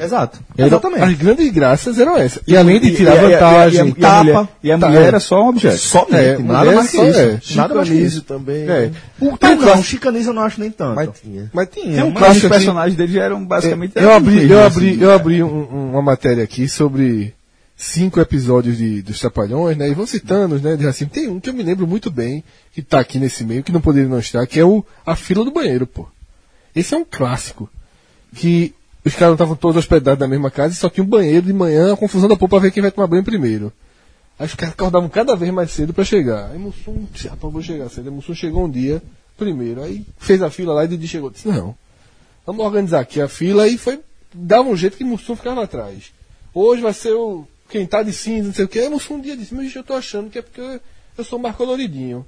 [0.00, 0.38] Exato.
[0.56, 1.02] Exatamente.
[1.04, 2.42] As grandes graças eram essas.
[2.46, 4.48] E, além de tirar e a- e a- vantagem, e a- e a tapa, mulher-
[4.62, 5.06] E a tá, mulher é.
[5.06, 5.78] era só um objeto.
[5.78, 7.18] Somente, É, nada mais que só isso.
[7.18, 7.40] é.
[7.56, 8.22] Nada mais que isso.
[8.22, 8.68] também.
[8.68, 8.90] É.
[9.20, 10.94] O, tem Ah, um não, chicaniza eu não acho nem tanto.
[10.96, 11.50] Mas tinha.
[11.52, 12.04] mas tinha.
[12.04, 13.92] Um Mas os assim, personagens deles eram basicamente.
[13.96, 14.76] eu abri, mesmos, eu assim.
[14.76, 17.34] abri, eu abri um- um- uma matéria aqui sobre
[17.76, 19.88] cinco episódios de, dos Trapalhões, né?
[19.88, 20.76] E vou citando, né?
[20.76, 22.42] De assim, tem um que eu me lembro muito bem,
[22.72, 25.44] que tá aqui nesse meio, que não poderia não estar, que é o A Fila
[25.44, 26.06] do Banheiro, pô.
[26.74, 27.68] Esse é um clássico.
[28.34, 28.74] Que
[29.08, 31.92] os caras estavam todos hospedados na mesma casa e só tinha um banheiro de manhã,
[31.92, 33.72] a confusão da pô pra ver quem vai tomar banho primeiro.
[34.36, 36.50] Aí os caras acordavam cada vez mais cedo pra chegar.
[36.50, 38.08] Aí Mussum, disse, rapaz, vou chegar cedo.
[38.08, 39.00] Aí Mussum chegou um dia,
[39.36, 39.80] primeiro.
[39.80, 41.30] Aí fez a fila lá e Didi chegou.
[41.30, 41.76] Disse, não,
[42.44, 44.00] vamos organizar aqui a fila e foi,
[44.34, 46.12] dava um jeito que Mussum ficava atrás.
[46.52, 48.80] Hoje vai ser o, quem tá de cinza, não sei o que.
[48.80, 50.80] Aí Mussum um dia disse, mas eu tô achando que é porque
[51.16, 52.26] eu sou mais coloridinho.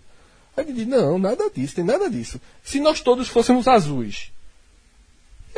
[0.57, 2.41] Aí Didi, não, nada disso, tem nada disso.
[2.63, 4.31] Se nós todos fôssemos azuis,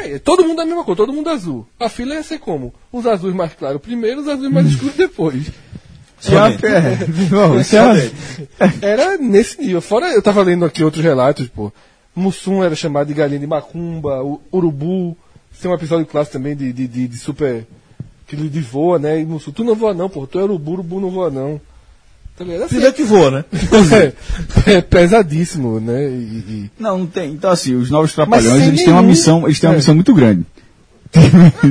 [0.01, 1.67] aí, todo mundo é a mesma cor, todo mundo azul.
[1.79, 2.73] A fila ia ser como?
[2.93, 5.47] Os azuis mais claros primeiro, os azuis mais escuros depois.
[6.19, 6.67] Somente.
[6.67, 7.07] É-
[8.83, 9.81] Era nesse nível.
[9.81, 11.73] Fora, eu tava lendo aqui outros relatos, pô.
[12.15, 15.17] Mussum era chamado de galinha de macumba, o urubu.
[15.61, 17.67] Tem um episódio clássico também de, de, de, de super.
[18.27, 19.21] que ele de voa, né?
[19.21, 20.27] E Mussum, tu não voa não, pô.
[20.27, 21.61] Tu é urubu, urubu não voa não.
[22.45, 22.65] Tá?
[22.65, 23.45] Assim, que voa, né?
[24.67, 26.09] é, é pesadíssimo, né?
[26.09, 27.33] E, e- Não, não tem.
[27.33, 29.77] Então, assim, os novos trapalhões, eles têm uma missão, eles têm uma É.
[29.77, 30.45] missão muito grande.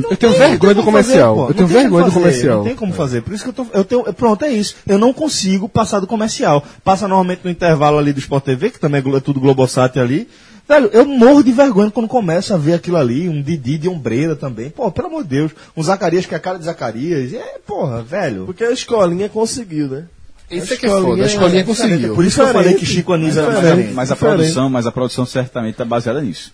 [0.09, 1.47] Eu tenho vergonha do comercial.
[1.47, 2.57] eu tenho vergonha do comercial.
[2.57, 3.21] Não tem como fazer.
[3.21, 3.65] Por isso que eu tô.
[3.73, 4.75] Eu tenho, pronto, é isso.
[4.85, 6.63] Eu não consigo passar do comercial.
[6.83, 10.27] Passa normalmente no intervalo ali do Sport TV, que também é é tudo Globosat ali.
[10.67, 14.35] Velho, eu morro de vergonha quando começo a ver aquilo ali, um Didi de ombreira
[14.35, 14.69] também.
[14.69, 15.51] Pô, pelo amor de Deus.
[15.75, 17.33] Um Zacarias que é a cara de Zacarias.
[17.33, 18.45] É, porra, velho.
[18.45, 20.03] Porque a escolinha conseguiu, né?
[20.51, 21.23] Isso é que é foda.
[21.23, 22.15] A escolinha conseguiu.
[22.15, 23.75] Por isso que eu falei que Chico Anísio era Diferente.
[23.75, 23.95] diferente.
[23.95, 26.51] Mas a produção, mas a produção certamente está baseada nisso.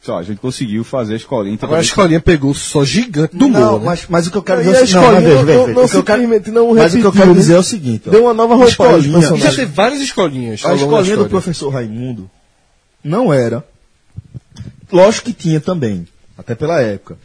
[0.00, 1.54] Só, a gente conseguiu fazer a escolinha.
[1.54, 3.86] então Agora a escolinha pegou só gigante do não, humor, né?
[3.86, 4.94] mas, mas o que eu quero dizer é o seguinte.
[4.94, 7.34] Não, não- não O que eu quero- simplesmente não Mas o que eu repetiu, quero
[7.34, 7.40] né?
[7.40, 8.02] dizer é o seguinte.
[8.06, 8.10] ó.
[8.10, 10.64] Deu uma nova roupagem Escolinha- já teve várias escolinhas.
[10.64, 12.30] A escolinha do professor Raimundo
[13.02, 13.64] não era.
[14.92, 16.06] Lógico que tinha também,
[16.36, 17.18] até pela época.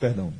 [0.00, 0.32] Perdão.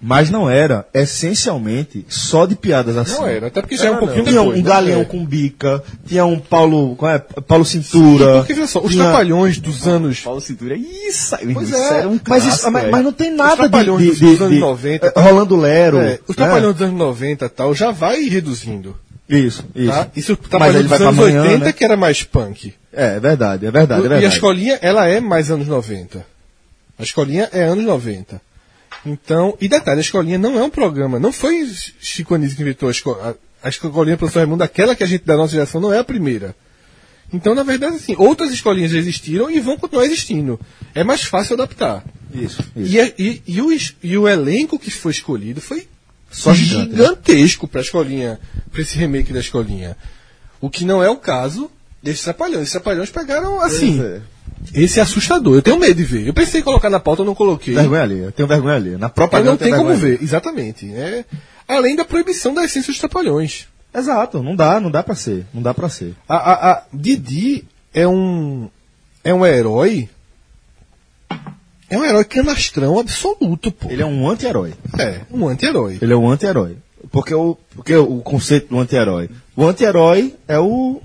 [0.00, 3.14] Mas não era essencialmente só de piadas assim.
[3.18, 4.58] Não era, até porque já é um Era, pouquinho Tinha depois.
[4.60, 4.68] um né?
[4.68, 5.04] galeão É.
[5.04, 7.18] com bica, tinha um Paulo, qual é?
[7.18, 8.38] Paulo Cintura.
[8.38, 10.20] Porque, veja só, os tinha- trapalhões dos anos.
[10.20, 12.90] Paulo Cintura, isso aí, Pois isso é, era um mas, isso- clássico, mas, é.
[12.90, 15.20] mas não tem nada de, Trapalhões de, dos- de, dos anos de- 90, é, tá?
[15.20, 15.98] Rolando Lero.
[15.98, 16.44] É, os né?
[16.44, 18.96] trapalhões dos anos 90 e tal já vai reduzindo.
[19.28, 19.90] Isso, isso.
[19.92, 20.06] Tá?
[20.16, 21.72] Isso Mas ele dos vai anos amanhã, 80 né?
[21.72, 22.72] que era mais punk.
[22.92, 24.34] É, é verdade, é verdade, é e a verdade.
[24.34, 26.24] escolinha, ela é mais anos 90.
[26.98, 28.40] A escolinha é anos 90.
[29.06, 31.66] Então, e detalhe, a escolinha não é um programa, não foi
[32.00, 35.24] Chico Anísio que inventou a, esco a, a escolinha professor Raimundo, aquela que a gente
[35.24, 36.54] da nossa geração não é a primeira.
[37.32, 40.58] Então, na verdade, assim, outras escolinhas existiram e vão continuar existindo.
[40.94, 42.02] É mais fácil adaptar.
[42.34, 42.92] Isso, isso.
[42.92, 43.68] E, é- e- e o,
[44.02, 45.86] e o elenco que foi escolhido foi
[46.30, 46.96] Só gigante, né?
[46.96, 48.40] gigantesco para a escolinha,
[48.72, 49.96] para esse remake da escolinha.
[50.60, 51.70] O que não é o caso
[52.02, 52.62] desses trapalhões.
[52.62, 54.00] Esses trapalhões pegaram assim.
[54.02, 54.20] É.
[54.74, 55.54] Esse é assustador.
[55.54, 56.26] Eu tenho medo de ver.
[56.26, 57.74] Eu pensei em colocar na pauta, eu não coloquei.
[57.74, 58.90] Vergonha ali, eu tenho vergonha ali.
[58.96, 60.16] Na Eu propaganda não tem como vergonha ali.
[60.18, 60.92] ver, exatamente.
[60.92, 61.24] É,
[61.66, 63.66] além da proibição da essência dos trapalhões.
[63.94, 65.46] Exato, não dá, não dá pra ser.
[65.52, 66.14] Não dá pra ser.
[66.28, 67.64] A, a, a Didi
[67.94, 68.68] é um
[69.24, 70.08] é um herói.
[71.90, 73.88] É um herói canastrão absoluto, pô.
[73.90, 74.74] Ele é um anti-herói.
[74.98, 75.98] é um anti-herói.
[76.02, 76.76] Ele é um anti-herói.
[77.10, 79.30] Porque o, porque o conceito do anti-herói.
[79.56, 81.00] O anti-herói é o.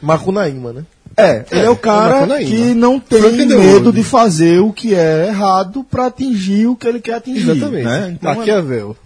[0.00, 0.84] Macunaíma, né?
[1.16, 5.28] É, ele é o cara que não Frank tem medo de fazer o que é
[5.28, 7.50] errado pra atingir o que ele quer atingir.
[7.50, 7.84] Exatamente.
[7.84, 8.16] Né?
[8.18, 8.96] Então, é- Maquiavel.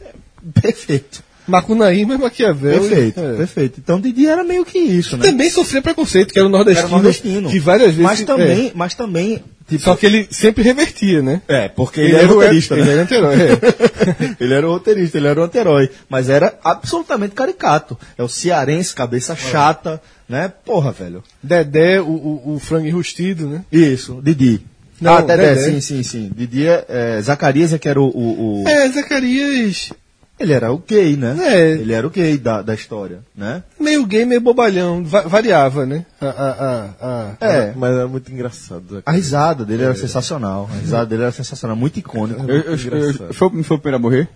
[0.61, 1.23] Perfeito.
[1.47, 2.81] Macunaíma é Maquiavel.
[2.81, 3.37] Perfeito, É.
[3.37, 3.81] perfeito.
[3.83, 5.25] Então Didi era meio que isso, né?
[5.25, 6.87] Também sofria preconceito, que era o nordestino.
[6.89, 7.49] Era nordestino.
[7.51, 8.03] Que várias vezes.
[8.03, 8.73] Mas também, é.
[8.75, 11.41] mas também, tipo, Só que ele sempre revertia, né?
[11.49, 12.93] é, porque ele, era o- roteirista, ele né?
[12.93, 14.37] era anti-herói, é.
[14.45, 17.99] ele era o roteirista, ele era o anti-herói, mas era absolutamente caricato.
[18.19, 20.53] É o cearense, cabeça chata, né?
[20.65, 21.23] Porra, velho.
[21.43, 23.65] Dedé, o, o, o frango enrustido, né?
[23.73, 24.61] Isso, Didi.
[25.01, 25.71] Não, ah, Dedé, Dedé.
[25.71, 26.31] sim, sim, sim.
[26.37, 29.93] Didi é, é, Zacarias é que era o, o, o- É, Zacarias.
[30.41, 31.37] Ele era o gay, né?
[31.39, 31.71] É.
[31.73, 33.63] Ele era o gay da, da história, né?
[33.79, 35.05] Meio gay, meio bobalhão.
[35.05, 36.07] Va- variava, né?
[36.19, 37.75] A, a, a, a- É.
[37.77, 38.85] Mas era muito engraçado.
[38.97, 39.03] né?
[39.05, 40.69] A risada dele era sensacional.
[40.73, 42.43] A risada dele era sensacional, muito icônico.
[42.51, 44.29] Eu, eu, eu, foi, foi o primeiro a morrer?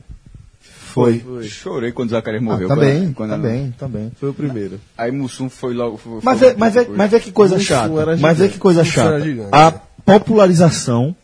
[0.61, 1.25] Foi.
[1.49, 2.67] Chorei quando Zacarias morreu.
[2.71, 4.13] Ah, também, quando, quando também, também.
[4.21, 4.79] Foi o primeiro.
[4.97, 5.97] Aí Mussum foi logo.
[5.97, 8.01] Foi, Mas foi vê, mas, vê, mas vê que coisa Mussum chata.
[8.01, 9.25] era Mas vê que coisa Mussum chata.
[9.51, 9.81] a é.
[10.05, 11.17] popularização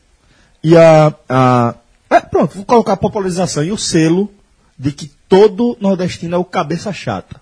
[0.65, 1.15] e a.
[1.29, 1.75] a
[2.11, 4.29] é, pronto, vou colocar a popularização e o selo
[4.81, 7.39] de que todo nordestino é o cabeça chata.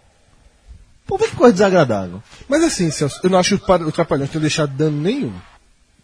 [1.07, 2.21] Pô, que coisa desagradável.
[2.49, 5.33] Mas assim, Celso, eu não acho que o Par- o Trapalhões tenha deixado dano nenhum.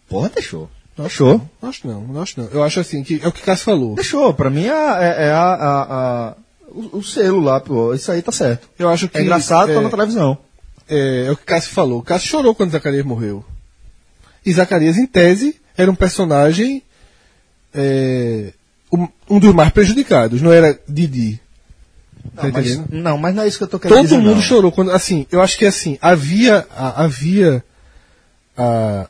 [0.07, 0.69] Porra, deixou.
[0.97, 1.41] Deixou.
[1.61, 2.47] Não acho não, não acho não.
[2.47, 3.95] Eu acho assim, que é o que o Cássio falou.
[3.95, 4.33] Deixou.
[4.33, 5.83] Pra mim é, é, é a, a-
[6.29, 6.35] a-
[6.69, 7.93] o, o selo lá, pô.
[7.93, 8.69] Isso aí tá certo.
[8.79, 9.17] Eu acho que.
[9.17, 10.37] É engraçado, é, tá na televisão.
[10.87, 11.99] é, é o que o Cássio falou.
[11.99, 13.43] O Cássio chorou quando Zacarias morreu.
[14.45, 16.81] E Zacarias, em tese, era um personagem.
[17.73, 18.53] é,
[18.91, 21.39] um, dos mais prejudicados, não era Didi.
[22.35, 22.87] Tá Não, mas, entendendo?
[22.91, 24.17] não, mas não é isso que eu tô querendo Todo dizer.
[24.17, 24.41] mundo não.
[24.41, 24.91] chorou quando.
[24.91, 26.65] Assim, eu acho que assim, havia.
[26.75, 27.63] havia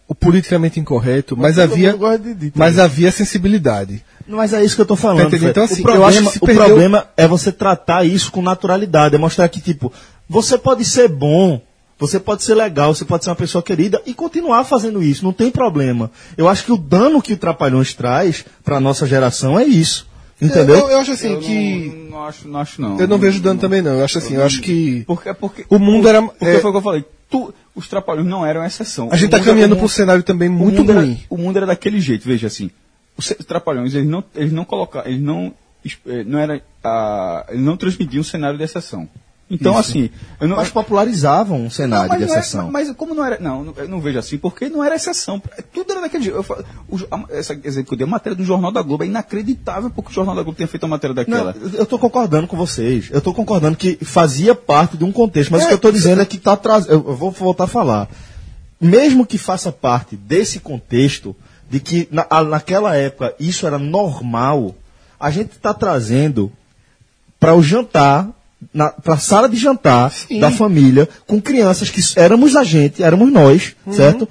[0.07, 1.93] o politicamente incorreto, mas, todo havia.
[2.18, 2.84] Didi Mas também.
[2.85, 4.03] havia sensibilidade.
[4.27, 5.30] Mas é isso que eu tô falando.
[5.30, 5.38] Tá.
[5.38, 8.31] Então, assim, o eu acho problema, que se o perdeu- problema é você tratar isso
[8.31, 9.14] com naturalidade.
[9.15, 9.93] É mostrar que, tipo,
[10.27, 11.61] você pode ser bom,
[11.98, 15.24] você pode ser legal, você pode ser uma pessoa querida e continuar fazendo isso.
[15.24, 16.12] Não tem problema.
[16.38, 20.08] Eu acho que o dano que o Trapalhões traz pra nossa geração é isso.
[20.42, 20.76] Entendeu?
[20.76, 21.88] Eu, eu acho assim Eu que.
[22.10, 23.00] Não, não acho, não acho não.
[23.00, 23.94] Eu não vejo dano também, não.
[24.00, 25.04] Eu acho assim, eu acho que.
[25.08, 27.06] Porque, porque, O mundo era- Porque é- foi o que eu falei.
[27.30, 29.08] Tu, os trapalhões não eram exceção.
[29.12, 31.24] A gente O tá mundo- caminhando o para um cenário também o muito era- ruim.
[31.30, 32.70] o mundo era daquele jeito, veja assim.
[33.18, 35.54] Os trapalhões, eles não, eles não colocaram, eles não,
[36.06, 39.08] eh, não era, ah, eles não transmitiam um cenário de exceção.
[39.48, 39.92] Então, Isso.
[39.92, 40.10] assim,
[40.42, 42.72] eu não, Mas popularizavam um cenário mas de não era- exceção.
[42.72, 43.40] mas como não era.
[43.40, 45.40] Não, não- eu não vejo assim, porque não era exceção.
[45.72, 46.38] Tudo era daquele jeito.
[46.38, 49.08] Eu o a- essa exemplo que eu dei, a matéria do Jornal da Globo é
[49.08, 51.56] inacreditável porque o Jornal da Globo tenha feito uma matéria Não, daquela.
[51.78, 53.10] eu estou concordando com vocês.
[53.12, 56.22] Eu estou concordando que fazia parte de um contexto, mas o que eu estou dizendo
[56.24, 56.94] é que está trazendo.
[56.94, 58.10] Eu vou voltar a falar.
[58.82, 61.36] Mesmo que faça parte desse contexto,
[61.70, 64.74] de que na, a- naquela época isso era normal,
[65.20, 66.52] a gente está trazendo
[67.40, 68.28] para o jantar,
[69.04, 73.76] para a sala de jantar da família, com crianças que éramos a gente, éramos nós,
[73.92, 74.28] certo?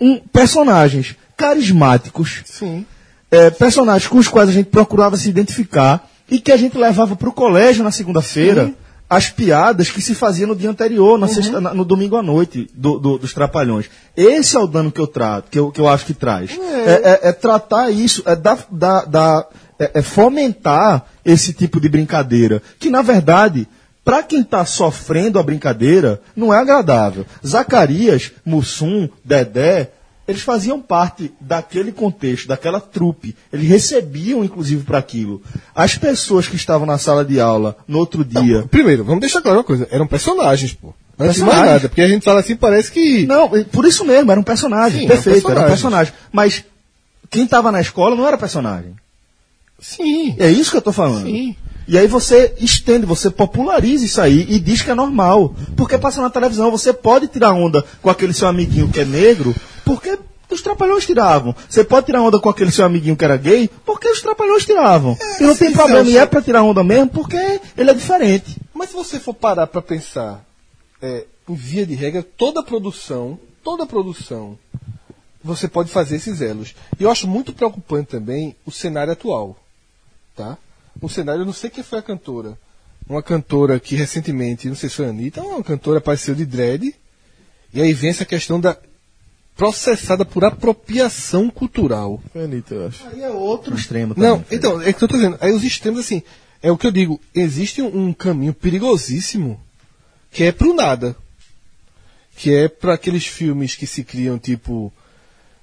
[0.00, 2.84] Um, personagens carismáticos, Sim.
[3.30, 7.14] é, personagens com os quais a gente procurava se identificar e que a gente levava
[7.16, 8.72] para o colégio na segunda-feira
[9.08, 12.68] as piadas que se faziam no dia anterior, na sexta- na- no domingo à noite,
[12.74, 13.86] do- do- dos trapalhões.
[14.16, 16.50] Esse é o dano que eu trato, que eu, que eu acho que traz.
[16.86, 16.92] É,
[17.24, 19.46] é- é tratar isso, é, dar, dar- dar-
[19.78, 23.66] é- é fomentar esse tipo de brincadeira, que na verdade
[24.04, 27.24] para quem está sofrendo a brincadeira, não é agradável.
[27.44, 29.92] Zacarias, Mussum, Dedé,
[30.28, 33.34] eles faziam parte daquele contexto, daquela trupe.
[33.50, 35.40] Eles recebiam, inclusive, para aquilo.
[35.74, 38.62] As pessoas que estavam na sala de aula no outro dia.
[38.70, 39.88] Primeiro, vamos deixar claro uma coisa.
[39.90, 40.92] Eram personagens, pô.
[41.18, 41.88] Antes de mais nada.
[41.88, 43.26] Porque a gente fala assim, parece que.
[43.26, 45.00] Não, por isso mesmo, era um personagem.
[45.02, 46.12] Sim, perfeito, era um personagem.
[46.30, 46.62] Mas
[47.30, 48.94] quem estava na escola não era personagem.
[49.84, 50.34] Sim.
[50.38, 51.26] É isso que eu estou falando.
[51.26, 51.54] Sim.
[51.86, 55.54] E aí você estende, você populariza isso aí e diz que é normal.
[55.76, 59.54] Porque passa na televisão, você pode tirar onda com aquele seu amiguinho que é negro,
[59.84, 60.18] porque
[60.50, 61.54] os trapalhões tiravam.
[61.68, 65.18] Você pode tirar onda com aquele seu amiguinho que era gay, porque os trapalhões tiravam.
[65.38, 68.56] e não tem problema, e é pra tirar onda mesmo, porque ele é diferente.
[68.72, 70.42] Mas se você for parar pra pensar,
[71.02, 74.56] é, em via de regra, toda produção, toda produção,
[75.42, 76.74] você pode fazer esses elos.
[76.98, 79.58] E eu acho muito preocupante também o cenário atual.
[80.36, 80.58] Tá?
[81.02, 82.58] Um cenário, eu não sei quem foi a cantora.
[83.08, 86.94] Uma cantora que recentemente, não sei se foi a Anitta, uma cantora apareceu de dread.
[87.72, 88.76] E aí vem essa questão da
[89.56, 92.20] processada por apropriação cultural.
[92.32, 93.06] Foi a Anitta, eu acho.
[93.08, 94.30] Aí é outro extremo também.
[94.30, 95.38] Não, então, é que eu tô dizendo.
[95.40, 96.22] Aí os extremos, assim,
[96.62, 97.20] é o que eu digo.
[97.34, 99.60] Existe um, um caminho perigosíssimo
[100.30, 101.14] que é pro nada.
[102.36, 104.92] Que é para aqueles filmes que se criam, tipo.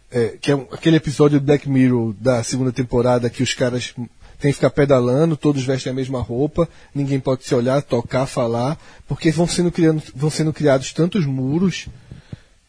[0.10, 3.94] é, que é um- aquele episódio do Black Mirror da segunda temporada que os caras
[4.42, 8.78] têm que ficar pedalando, todos vestem a mesma roupa, ninguém pode se olhar, tocar, falar,
[9.08, 11.88] porque vão sendo, criando, vão sendo criados tantos muros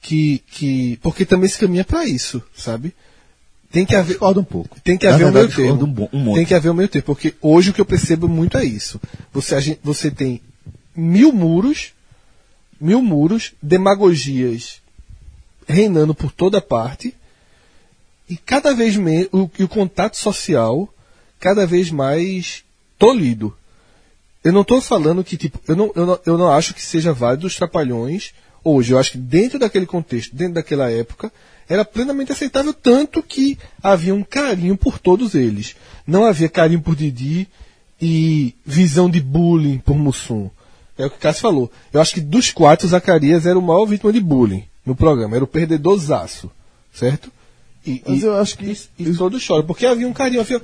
[0.00, 0.98] que, que.
[1.02, 2.94] Porque também se caminha para isso, sabe?
[3.70, 4.12] Tem que haver.
[4.12, 4.78] Discordo um pouco.
[4.80, 6.08] Tem que Na haver verdade, o meio termo.
[6.12, 7.06] um um tem que haver o meio termo.
[7.06, 9.00] Porque hoje o que eu percebo muito é isso.
[9.32, 10.42] Você, você tem
[10.94, 11.94] mil muros,
[12.78, 14.82] mil muros, demagogias
[15.66, 17.14] reinando por toda parte,
[18.28, 19.28] e cada vez menos.
[19.32, 20.92] O, o contato social
[21.42, 22.62] cada vez mais
[22.96, 23.52] tolhido.
[24.44, 27.12] Eu não estou falando que, tipo, eu não, eu, não, eu não acho que seja
[27.12, 28.32] válido os trapalhões
[28.62, 28.92] hoje.
[28.92, 31.32] Eu acho que dentro daquele contexto, dentro daquela época,
[31.68, 35.74] era plenamente aceitável, tanto que havia um carinho por todos eles.
[36.06, 37.48] Não havia carinho por Didi
[38.00, 40.48] e visão de bullying por Mussum.
[40.96, 41.72] É o que o Cássio falou.
[41.92, 45.34] Eu acho que dos quatro, o Zacarias era o maior vítima de bullying no programa.
[45.34, 46.50] Era o perdedorzaço.
[46.92, 47.32] Certo?
[47.84, 49.64] E, Mas e- eu acho que e, e todos choram.
[49.64, 50.40] Porque havia um carinho.
[50.40, 50.60] Havia...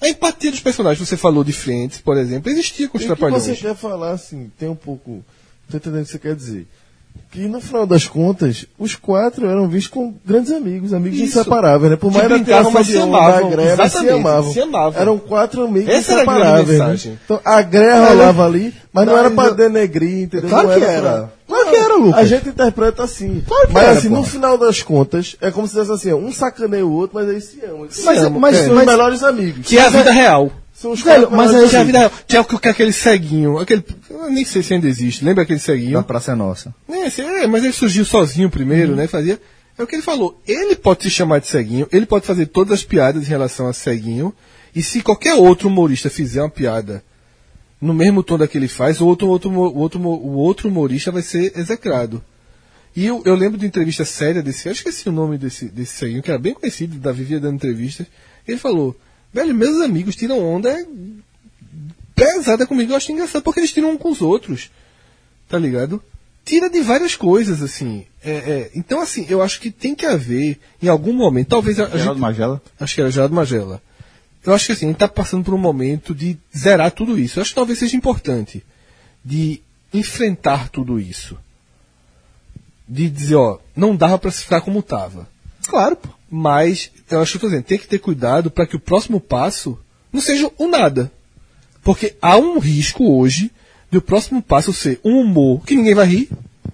[0.00, 3.42] A empatia dos personagens, você falou de Friends, por exemplo, existia com os que trapalhões.
[3.42, 5.24] você quer falar, assim, tem um pouco.
[5.70, 6.66] Tô entendendo o que você quer dizer.
[7.32, 11.38] Que no final das contas, os quatro eram vistos como grandes amigos, amigos Isso.
[11.40, 11.96] inseparáveis, né?
[11.96, 13.50] Por Que mais da brincavam, mas se amavam.
[13.50, 14.52] greve, se amavam.
[14.52, 15.00] se amavam.
[15.02, 17.04] Eram quatro amigos Essa era a inseparáveis.
[17.04, 17.18] né?
[17.24, 20.48] Então a greia rolava ali, mas não Mas era pra eu- denegrir, entendeu?
[20.48, 21.32] Claro Não que pra- era.
[21.48, 22.20] Claro que era, Lucas.
[22.20, 23.42] A gente interpreta assim.
[23.46, 24.16] Claro que mas era, assim, pô.
[24.16, 27.44] no final das contas, é como se fosse assim, um sacaneia o outro, mas eles
[27.44, 27.84] se amam.
[27.84, 28.38] Eles se Mas- amam.
[28.38, 29.66] mas- são mas- os melhores amigos.
[29.66, 30.52] Que é a vida real.
[30.74, 31.86] São os Velho, mas melhores aí- Que é a amigos.
[31.86, 32.12] vida real.
[32.28, 33.58] Que é o que que aquele ceguinho.
[33.58, 35.24] Aquele, eu nem sei se ainda existe.
[35.24, 35.94] Lembra aquele ceguinho?
[35.94, 36.72] Da Praça é Nossa.
[36.88, 39.06] É, é, mas ele surgiu sozinho primeiro, né?
[39.08, 39.40] Fazia.
[39.76, 40.40] É o que ele falou.
[40.46, 43.72] Ele pode se chamar de ceguinho, ele pode fazer todas as piadas em relação a
[43.72, 44.32] ceguinho.
[44.74, 47.02] E se qualquer outro humorista fizer uma piada
[47.80, 51.12] no mesmo tom da que ele faz, o outro, outro, o outro, o outro humorista
[51.12, 52.22] vai ser execrado.
[52.96, 56.22] E eu, eu lembro de entrevista séria desse, eu esqueci o nome desse, desse ceguinho,
[56.22, 58.06] que era bem conhecido, da vivia dando entrevistas.
[58.46, 58.96] Ele falou,
[59.32, 60.74] velho, meus amigos tiram onda
[62.14, 64.70] pesada comigo, eu acho engraçado, porque eles tiram um com os outros
[65.48, 66.02] tá ligado?
[66.44, 68.04] Tira de várias coisas, assim.
[68.22, 71.84] É, é, então, assim, eu acho que tem que haver, em algum momento, talvez a,
[71.84, 72.62] a Geraldo gente, Magela.
[72.78, 73.82] acho que era Geraldo Magela.
[74.48, 77.38] Eu acho que assim, a gente tá passando por um momento de zerar tudo isso.
[77.38, 78.64] Eu acho que talvez seja importante
[79.22, 79.60] de
[79.92, 81.36] enfrentar tudo isso.
[82.88, 85.28] De dizer, ó, não dava se ficar como tava.
[85.66, 86.08] Claro, pô.
[86.30, 89.20] Mas, eu acho que eu tô dizendo, tem que ter cuidado para que o próximo
[89.20, 89.78] passo
[90.10, 91.12] não seja o nada.
[91.82, 93.50] Porque há um risco hoje
[93.90, 96.30] de o próximo passo ser um humor que ninguém vai rir.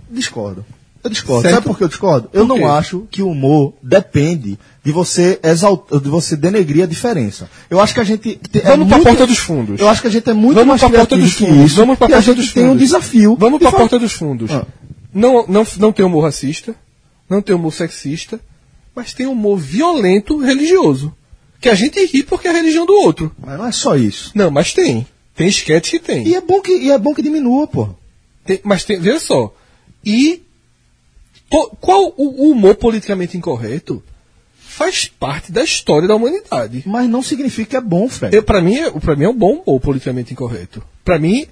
[0.09, 0.65] Discordo.
[1.05, 1.43] Eu discordo.
[1.43, 1.55] Certo.
[1.55, 2.31] Sabe por que eu discordo?
[2.33, 2.61] Eu Por quê?
[2.63, 7.49] não acho que o humor depende de você exaltar, de você denegrir a diferença.
[7.69, 9.79] Eu acho que a gente te- é Vamos pra muito- porta dos fundos.
[9.81, 11.67] Eu acho que a gente é muito Vamos mais pra porta criativo dos fundos.
[11.71, 11.77] isso.
[11.77, 12.83] Vamos pra e a porta gente dos tem um fundos.
[12.83, 13.37] desafio.
[13.39, 14.51] Vamos pra falar- porta dos fundos.
[14.51, 14.67] Ah.
[15.13, 16.75] Não, não, não tem humor racista,
[17.29, 18.41] não tem humor sexista,
[18.97, 21.15] mas tem humor violento religioso.
[21.61, 23.31] Que a gente ri porque é a religião do outro.
[23.39, 24.31] Mas não é só isso.
[24.35, 25.07] Não, mas tem.
[25.37, 26.27] Tem esquete que tem.
[26.29, 27.89] E é bom que, e é bom que diminua, pô.
[28.47, 29.55] Tem- mas tem, veja só.
[30.05, 30.43] E
[31.81, 34.03] qual o, humor politicamente incorreto
[34.59, 36.83] faz parte da história da humanidade.
[36.87, 38.43] Mas não significa que é bom, Fred.
[38.43, 40.83] Pra, mim, é- pra mim é um bom humor politicamente incorreto.
[41.05, 41.47] Pra mim,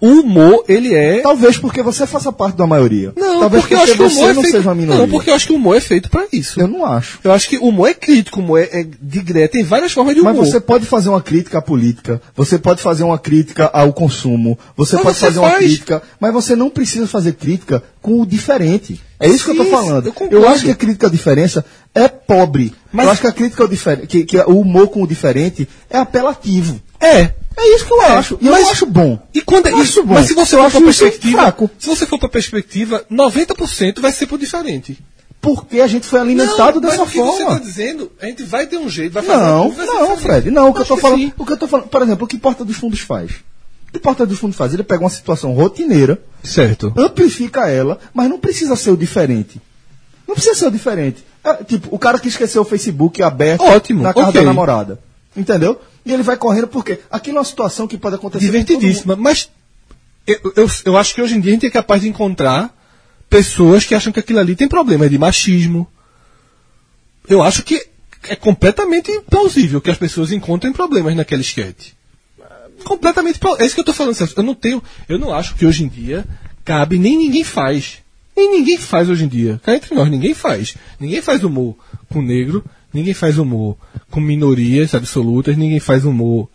[0.00, 1.20] o humor, ele é.
[1.22, 3.12] Talvez porque você faça parte da maioria.
[3.16, 4.56] Não, Talvez porque eu acho que o humor você é não feito.
[4.56, 5.00] seja uma minoria.
[5.02, 6.60] Não, porque eu acho que o humor é feito pra isso.
[6.60, 7.20] Eu não acho.
[7.22, 10.14] Eu acho que o humor é crítico, o humor é, é direto, tem várias formas
[10.14, 10.34] de humor.
[10.34, 14.58] Mas você pode fazer uma crítica à política, você pode fazer uma crítica ao consumo,
[14.76, 15.64] você Mas pode você fazer uma faz.
[15.64, 19.00] crítica, mas você não precisa fazer crítica com o diferente.
[19.24, 20.14] É isso que eu tô falando.
[20.30, 21.64] eu Eu, acho que a crítica à diferença
[21.94, 22.74] é pobre.
[22.92, 25.68] Mas- Eu acho que a crítica ao diferente, que, que o humor com o diferente
[25.90, 26.80] é apelativo.
[27.00, 27.30] É.
[27.56, 28.36] É isso que eu acho.
[28.40, 29.18] E eu Mas- não acho bom.
[29.32, 30.14] E quando é Eu acho bom.
[30.14, 31.70] Mas se você Eu for isso perspectiva, fraco.
[31.78, 34.98] se você for pra perspectiva, 90% vai ser por diferente.
[35.40, 37.56] Porque a gente foi alimentado mas dessa o que você forma.
[37.56, 40.16] está dizendo, a gente vai ter um jeito, vai fazer Não, não.
[40.16, 40.70] Fred, não.
[40.70, 42.64] O que eu tô falando, o que eu tô falando, por exemplo, o que Porta
[42.64, 43.30] dos Fundos faz?
[43.94, 44.74] O Porta dos Fundos faz?
[44.74, 46.92] Ele pega uma situação rotineira, Certo.
[46.96, 49.60] amplifica ela, mas não precisa ser o diferente.
[50.26, 51.24] Não precisa ser o diferente.
[51.44, 54.40] É, tipo, o cara que esqueceu o Facebook aberto Ótimo, na casa ok.
[54.40, 54.98] da namorada.
[55.36, 55.80] Entendeu?
[56.04, 58.44] E ele vai correndo porque aquilo é uma situação que pode acontecer.
[58.44, 59.16] Divertidíssima.
[59.16, 59.48] Mas
[60.26, 62.74] eu, eu, eu acho que hoje em dia a gente é capaz de encontrar
[63.28, 65.86] pessoas que acham que aquilo ali tem problema de machismo.
[67.28, 67.86] Eu acho que
[68.28, 71.94] é completamente plausível que as pessoas encontrem problemas naquela esquete.
[72.84, 73.40] Completamente.
[73.58, 74.34] É isso que eu tô falando, Celso.
[74.36, 74.82] Eu não tenho.
[75.08, 76.24] Eu não acho que hoje em dia
[76.64, 77.98] cabe, nem ninguém faz.
[78.36, 79.60] Nem ninguém faz hoje em dia.
[79.64, 80.76] Cá entre nós, ninguém faz.
[80.98, 81.76] Ninguém faz humor
[82.08, 83.76] com negro, ninguém faz humor
[84.10, 86.48] com minorias absolutas, ninguém faz humor.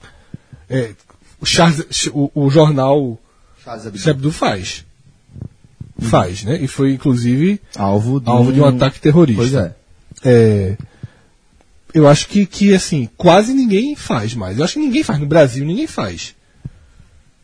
[0.70, 0.92] É,
[1.40, 3.18] o, Charles, o, o jornal
[3.64, 3.92] Charles
[4.32, 4.86] faz.
[6.02, 6.58] Faz, né?
[6.62, 9.42] E foi, inclusive, Alvo de, alvo de um ataque terrorista.
[9.42, 9.76] Pois é.
[10.24, 10.78] É,
[11.94, 14.58] eu acho que, que, assim, quase ninguém faz mais.
[14.58, 15.20] Eu acho que ninguém faz.
[15.20, 16.36] No Brasil, ninguém faz.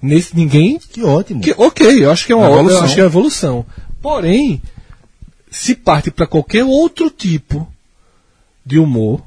[0.01, 1.41] Nesse, ninguém Que ótimo.
[1.41, 2.77] que, ok, eu acho que é uma evolução.
[2.77, 3.65] Eu acho que é uma evolução.
[4.01, 4.61] Porém,
[5.49, 7.67] se parte para qualquer outro tipo
[8.65, 9.21] de humor,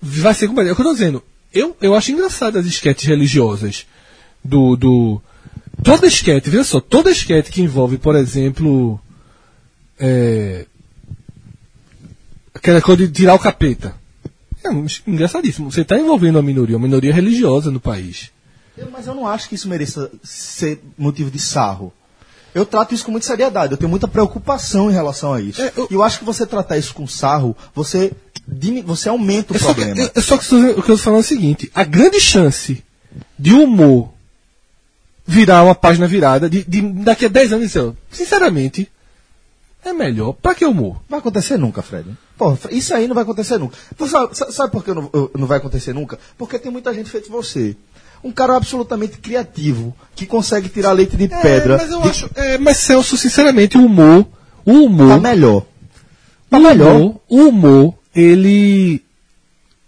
[0.00, 1.22] vai ser como é o que eu tô dizendo.
[1.52, 3.86] Eu, eu acho engraçado as esquetes religiosas
[4.44, 5.22] do, do
[5.82, 9.00] toda esquete, veja só, toda esquete que envolve, por exemplo,
[9.98, 10.66] é,
[12.66, 13.94] aquela coisa de tirar o capeta.
[14.64, 14.68] É
[15.06, 15.70] engraçadíssimo.
[15.70, 18.30] Você está envolvendo uma minoria, uma minoria religiosa no país.
[18.76, 21.92] Eu- Mas eu não acho que isso mereça ser motivo de sarro.
[22.54, 25.60] Eu trato isso com muita seriedade, eu tenho muita preocupação em relação a isso.
[25.62, 28.12] É, eu- E eu acho que você tratar isso com sarro, você,
[28.84, 30.10] você aumenta o É só que, problema.
[30.14, 32.82] é só que o que eu estou falando é o seguinte: a grande chance
[33.38, 34.10] de humor
[35.26, 37.72] virar uma página virada, de, de daqui a 10 anos,
[38.10, 38.90] sinceramente,
[39.84, 40.32] é melhor.
[40.32, 41.00] Pra que humor?
[41.08, 42.08] Vai acontecer nunca, Fred.
[42.36, 43.76] Pô, isso aí não vai acontecer nunca.
[44.08, 46.18] Sabe, sa- sabe por que não, não vai acontecer nunca?
[46.36, 47.74] Porque tem muita gente feito você.
[48.22, 51.74] Um cara absolutamente criativo, que consegue tirar leite de pedra.
[51.74, 52.30] É, mas eu de- acho.
[52.34, 54.26] é, mas Celso, sinceramente, o humor.
[54.64, 55.08] O humor.
[55.08, 55.64] Tá melhor.
[56.50, 59.02] o humor, o humor, ele.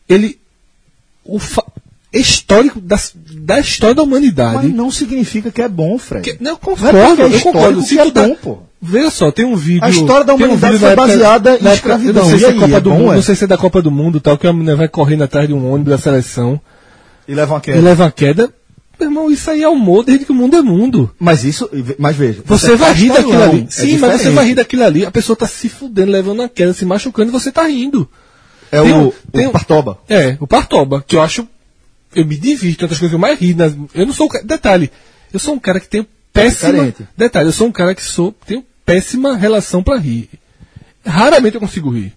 [0.08, 0.38] Ele.
[1.24, 1.64] O fa-
[2.12, 4.56] histórico da, da história da humanidade.
[4.68, 6.22] Mas não significa que é bom, Fred.
[6.36, 7.82] Que- não, eu Não é concordo, porque é eu concordo.
[7.82, 8.58] Se é tu tá- bom, pô.
[8.80, 9.84] Veja só, tem um vídeo.
[9.84, 12.22] A história da um humanidade vídeo foi época- baseada em escravidão.
[12.22, 13.14] Não sei E se é aí, Copa é do bom, Mundo, é?
[13.16, 15.48] não sei se é da Copa do Mundo tal, que a mulher vai correndo atrás
[15.48, 16.60] de um ônibus da seleção
[17.26, 17.80] E leva uma e queda.
[17.80, 18.50] leva uma queda.
[19.00, 21.10] Meu irmão, isso aí é humor desde que o mundo é mundo.
[21.20, 21.68] Mas isso,
[21.98, 22.42] mas veja.
[22.44, 23.60] Você vai rir daquilo ali.
[23.62, 25.06] é Sim, mas você vai rir daquilo ali.
[25.06, 28.08] A pessoa tá se fudendo, levando uma queda, se machucando e você tá rindo.
[28.72, 29.98] É Tem o, um- tem o um- Partoba.
[30.08, 31.46] É, o Partoba, que eu acho.
[32.14, 33.54] Eu me divirto, outras coisas que eu mais ri.
[33.54, 34.28] Nas, eu não sou.
[34.44, 34.90] Detalhe,
[35.32, 36.72] eu sou um cara que tem péssima.
[36.72, 37.06] diferente.
[37.16, 40.30] detalhe, eu sou um cara que sou, tenho péssima relação pra rir.
[41.04, 42.14] Raramente eu consigo rir.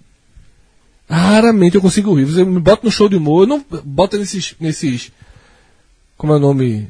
[1.09, 2.23] Raramente eu consigo rir.
[2.23, 4.55] Você me bota no show de humor, eu não bota nesses.
[4.57, 5.11] nesses
[6.15, 6.89] como é o nome?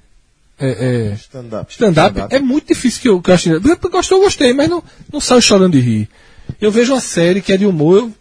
[0.59, 1.71] É, é, Stand-up.
[1.71, 3.59] Stand-up é muito difícil que eu, que eu acho.
[3.89, 6.09] Gostou, eu gostei, mas não, não saio chorando de rir.
[6.59, 8.13] Eu vejo uma série que é de humor, eu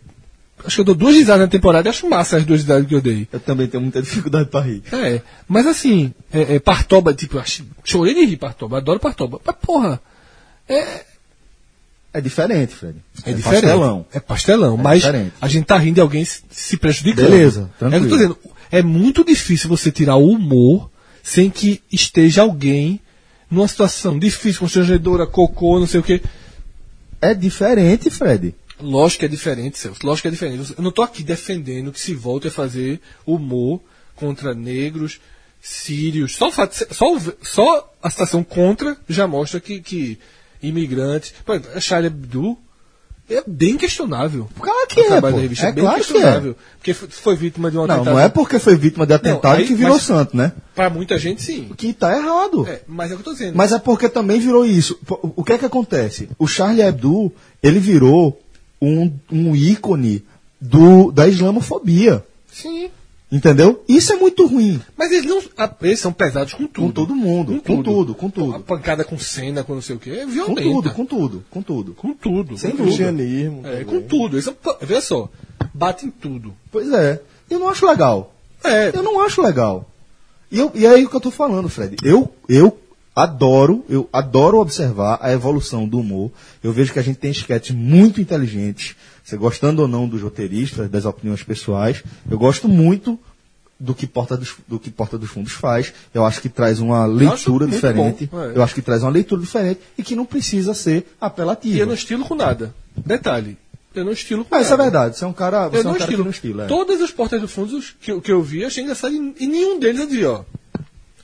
[0.65, 2.95] acho que eu dou duas risadas na temporada e acho massa as duas risadas que
[2.95, 3.29] eu dei.
[3.31, 4.83] Eu também tenho muita dificuldade para rir.
[4.91, 9.39] É, mas assim, é, é, Partoba, tipo, eu acho- chorei de rir Partoba, adoro Partoba.
[9.45, 10.01] Mas porra,
[10.67, 11.05] é,
[12.13, 12.97] É diferente, Fred.
[13.25, 13.63] é, diferente.
[13.63, 14.07] pastelão.
[14.13, 15.33] É pastelão, É mas diferente.
[15.41, 17.31] a gente tá rindo de alguém se, prejudicando.
[17.31, 18.05] Beleza, É o que tranquilo.
[18.05, 18.39] eu tô dizendo.
[18.73, 20.91] É muito difícil você tirar o humor
[21.23, 23.01] sem que esteja alguém
[23.51, 26.21] numa situação difícil, constrangedora, cocô, não sei o quê.
[27.21, 28.55] É diferente, Fred.
[28.81, 30.01] Lógico que é diferente, Celso.
[30.05, 30.75] Lógico que é diferente.
[30.77, 33.81] Eu não estou aqui defendendo que se volte a fazer humor
[34.17, 35.21] contra negros,
[35.61, 36.35] sírios.
[36.37, 40.19] Só, só, só a situação contra já mostra que, que
[40.63, 41.33] imigrantes.
[41.45, 42.57] Por exemplo, a Charlie Hebdo
[43.29, 44.49] é bem questionável.
[44.61, 45.37] Claro que O é, trabalho pô.
[45.39, 46.57] da revista É bem claro que questionável.
[46.79, 48.13] Porque foi- vítima de um Não, atentado.
[48.15, 50.53] não é porque foi vítima de atentado aí- que virou mas- santo, né?
[50.75, 51.71] Para muita gente, sim.
[51.77, 52.67] Que tá errado.
[52.67, 53.57] É, mas é o que eu tô dizendo.
[53.57, 54.99] Mas é porque também virou isso.
[55.37, 56.29] O que é que acontece?
[56.39, 57.33] O Charlie Hebdo,
[57.63, 58.41] ele virou
[58.83, 60.25] um, um ícone
[60.61, 62.25] do, da islamofobia.
[62.53, 62.91] Sim.
[63.33, 63.85] Entendeu?
[63.89, 64.81] Isso é muito ruim.
[64.97, 65.41] Mas eles não.
[65.57, 66.87] ah, Eles são pesados com tudo.
[66.87, 67.63] Com todo mundo.
[67.63, 68.61] Com, tudo, com A tudo.
[68.61, 71.93] pancada com cena, com não sei o quê, é Com tudo, com tudo, com tudo.
[71.95, 72.59] Com tudo.
[72.59, 72.83] Sem com.
[72.85, 73.63] Cristianismo.
[73.65, 74.37] É, com tudo.
[74.37, 75.29] Isso, é- veja só,
[75.73, 76.53] bate em tudo.
[76.73, 77.23] Pois é.
[77.49, 78.35] Eu não acho legal.
[78.65, 79.89] É, Eu não acho legal.
[80.51, 81.97] E, eu, e é aí o que eu tô falando, Fred.
[82.03, 82.77] Eu, eu
[83.15, 86.31] adoro, eu adoro observar a evolução do humor.
[86.65, 88.97] Eu vejo que a gente tem esquetes muito inteligentes.
[89.25, 93.19] Você gostando ou não dos roteiristas, das opiniões pessoais, eu gosto muito
[93.79, 95.93] do que Porta dos, do que Porta dos Fundos faz.
[96.13, 98.27] Eu acho que traz uma leitura muito diferente.
[98.27, 98.57] bom, é.
[98.57, 101.77] Eu acho que traz uma leitura diferente e que não precisa ser apelativa.
[101.77, 102.75] e eu não estilo com nada.
[102.97, 103.57] Detalhe,
[103.95, 104.65] eu não estilo com Ah, nada.
[104.65, 105.17] isso é verdade.
[105.17, 106.19] Você é um cara, você Eu é um não cara estilo.
[106.19, 106.65] que não estila.
[106.65, 106.69] é.
[106.69, 110.01] Todas as portas do fundo que, eu- que eu vi, achei engraçado e, nenhum deles
[110.01, 110.45] eu dizia, ó.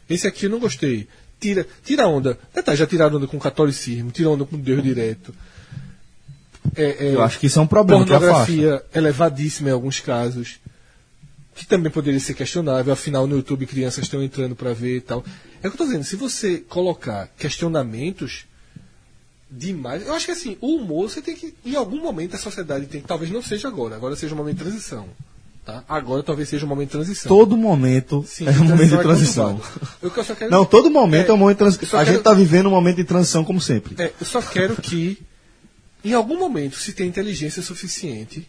[0.08, 1.08] Esse aqui eu não gostei.
[1.38, 2.38] Tira, tira onda.
[2.54, 5.34] Detalhe, já tiraram onda com catolicismo, tira onda com Deus direto.
[6.74, 10.58] É, é, Eu acho que isso é um problema pornografia elevadíssima em alguns casos,
[11.54, 15.24] que também poderia ser questionável, afinal no YouTube crianças estão entrando para ver e tal.
[15.56, 18.44] É o que eu estou dizendo, se você colocar questionamentos
[19.50, 22.86] demais, eu acho que assim, o humor você tem que, em algum momento a sociedade
[22.86, 25.06] tem, talvez não seja agora, agora seja um momento de transição.
[25.64, 25.82] Tá?
[25.88, 27.28] Agora talvez seja um momento de transição.
[27.28, 29.56] Todo momento Sim, é um momento de é transição.
[29.56, 29.88] conturbado.
[30.00, 31.98] Eu só quero- Não, todo momento é, um momento de transição.
[31.98, 33.94] A quero- gente está vivendo um momento de transição como sempre.
[34.00, 35.18] É, eu só quero que,
[36.10, 38.48] em algum momento, se tenha inteligência suficiente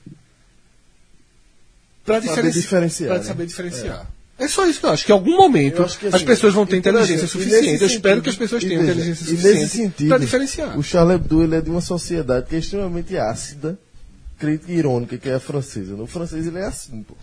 [2.05, 3.23] para Saber diferenciar, Para né?
[3.25, 4.07] saber diferenciar.
[4.39, 4.47] É.
[4.47, 6.77] só isso que eu acho, que em algum momento que, as assim, pessoas vão ter
[6.77, 7.81] e, por inteligência suficiente.
[7.81, 10.77] Eu espero que as pessoas tenham veja, inteligência suficiente para diferenciar.
[10.77, 13.77] O Charles Hebdo ele é de uma sociedade que é extremamente ácida,
[14.37, 15.95] crítica e irônica, que é a francesa.
[15.95, 17.15] No francês ele é assim, pô.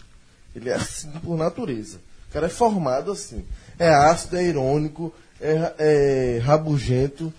[0.55, 1.99] Ele é assim por natureza.
[2.29, 3.45] O cara é formado assim.
[3.79, 7.33] É ácido, é irônico, é, é rabugento.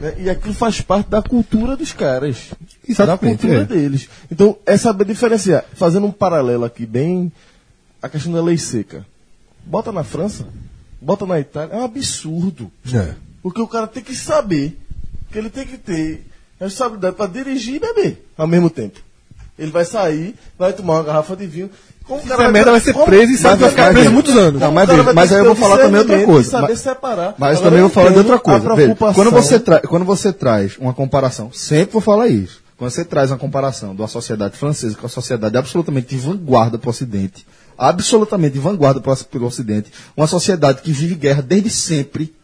[0.00, 0.14] Né?
[0.18, 2.50] E aquilo faz parte da cultura dos caras.
[2.86, 3.64] Exatamente, da cultura é.
[3.64, 4.08] deles.
[4.30, 5.64] Então, é saber diferenciar.
[5.74, 7.32] Fazendo um paralelo aqui, bem.
[8.00, 9.06] A questão da lei seca.
[9.64, 10.46] Bota na França,
[11.00, 12.70] bota na Itália, é um absurdo.
[12.92, 13.14] É.
[13.42, 14.78] Porque o cara tem que saber
[15.30, 16.26] que ele tem que ter
[16.60, 19.00] responsabilidade para dirigir e beber ao mesmo tempo.
[19.58, 21.70] Ele vai sair, vai tomar uma garrafa de vinho.
[22.06, 24.60] Como fizer merda, vai ser preso e sabe Mas que vai ficar preso muitos anos.
[24.60, 26.50] Não, mas mas aí eu vou falar também outra coisa.
[26.50, 27.34] Saber Mas- separar.
[27.38, 28.74] Mas também eu vou falar de outra a coisa.
[28.74, 32.60] Veja, quando, você quando você traz uma comparação, sempre vou falar isso.
[32.76, 36.78] Quando você traz uma comparação de uma sociedade francesa com uma sociedade absolutamente de vanguarda
[36.78, 37.46] para o Ocidente,
[37.78, 42.34] absolutamente de vanguarda para o Ocidente, uma sociedade que vive guerra desde sempre,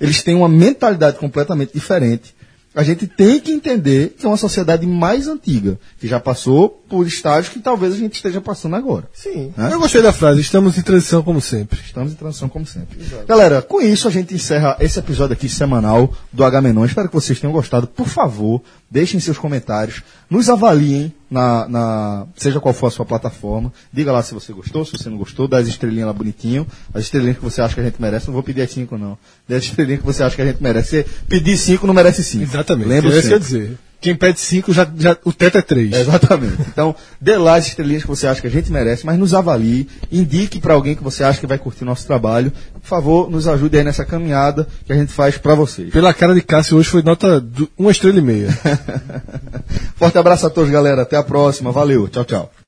[0.00, 2.34] eles têm uma mentalidade completamente diferente.
[2.74, 7.06] A gente tem que entender que é uma sociedade mais antiga, que já passou por
[7.06, 9.08] estágios que talvez a gente esteja passando agora.
[9.12, 9.52] Sim.
[9.56, 9.70] Né?
[9.72, 11.78] Eu gostei da frase, estamos em transição como sempre.
[11.80, 12.98] Estamos em transição como sempre.
[13.28, 16.84] Galera, com isso a gente encerra esse episódio aqui semanal do H-Menon.
[16.84, 17.86] Espero que vocês tenham gostado.
[17.86, 18.60] Por favor,
[18.94, 23.72] deixem seus comentários, nos avaliem na, na- seja qual for a sua plataforma.
[23.92, 26.64] Diga lá se você gostou, se você não gostou, dá as estrelinhas lá bonitinho,
[26.94, 28.26] as estrelinhas que você acha que a gente merece.
[28.28, 29.18] Não vou pedir as cinco não.
[29.48, 31.04] Dê as estrelinhas que você acha que a gente merece.
[31.28, 32.44] Pedir cinco não merece cinco.
[32.44, 32.86] Exatamente.
[32.88, 33.78] Lembra é isso que eu ia dizer.
[34.04, 35.90] Quem pede cinco, já, já, o teto é três.
[35.96, 36.58] Exatamente.
[36.60, 39.88] Então, dê lá as estrelinhas que você acha que a gente merece, mas nos avalie,
[40.12, 42.52] indique para alguém que você acha que vai curtir nosso trabalho.
[42.74, 45.88] Por favor, nos ajude aí nessa caminhada que a gente faz para vocês.
[45.90, 48.48] Pela cara de Cássio, hoje foi nota do, uma estrela e meia.
[49.96, 51.00] Forte abraço a todos, galera.
[51.00, 51.72] Até a próxima.
[51.72, 52.06] Valeu.
[52.06, 52.63] Tchau, tchau.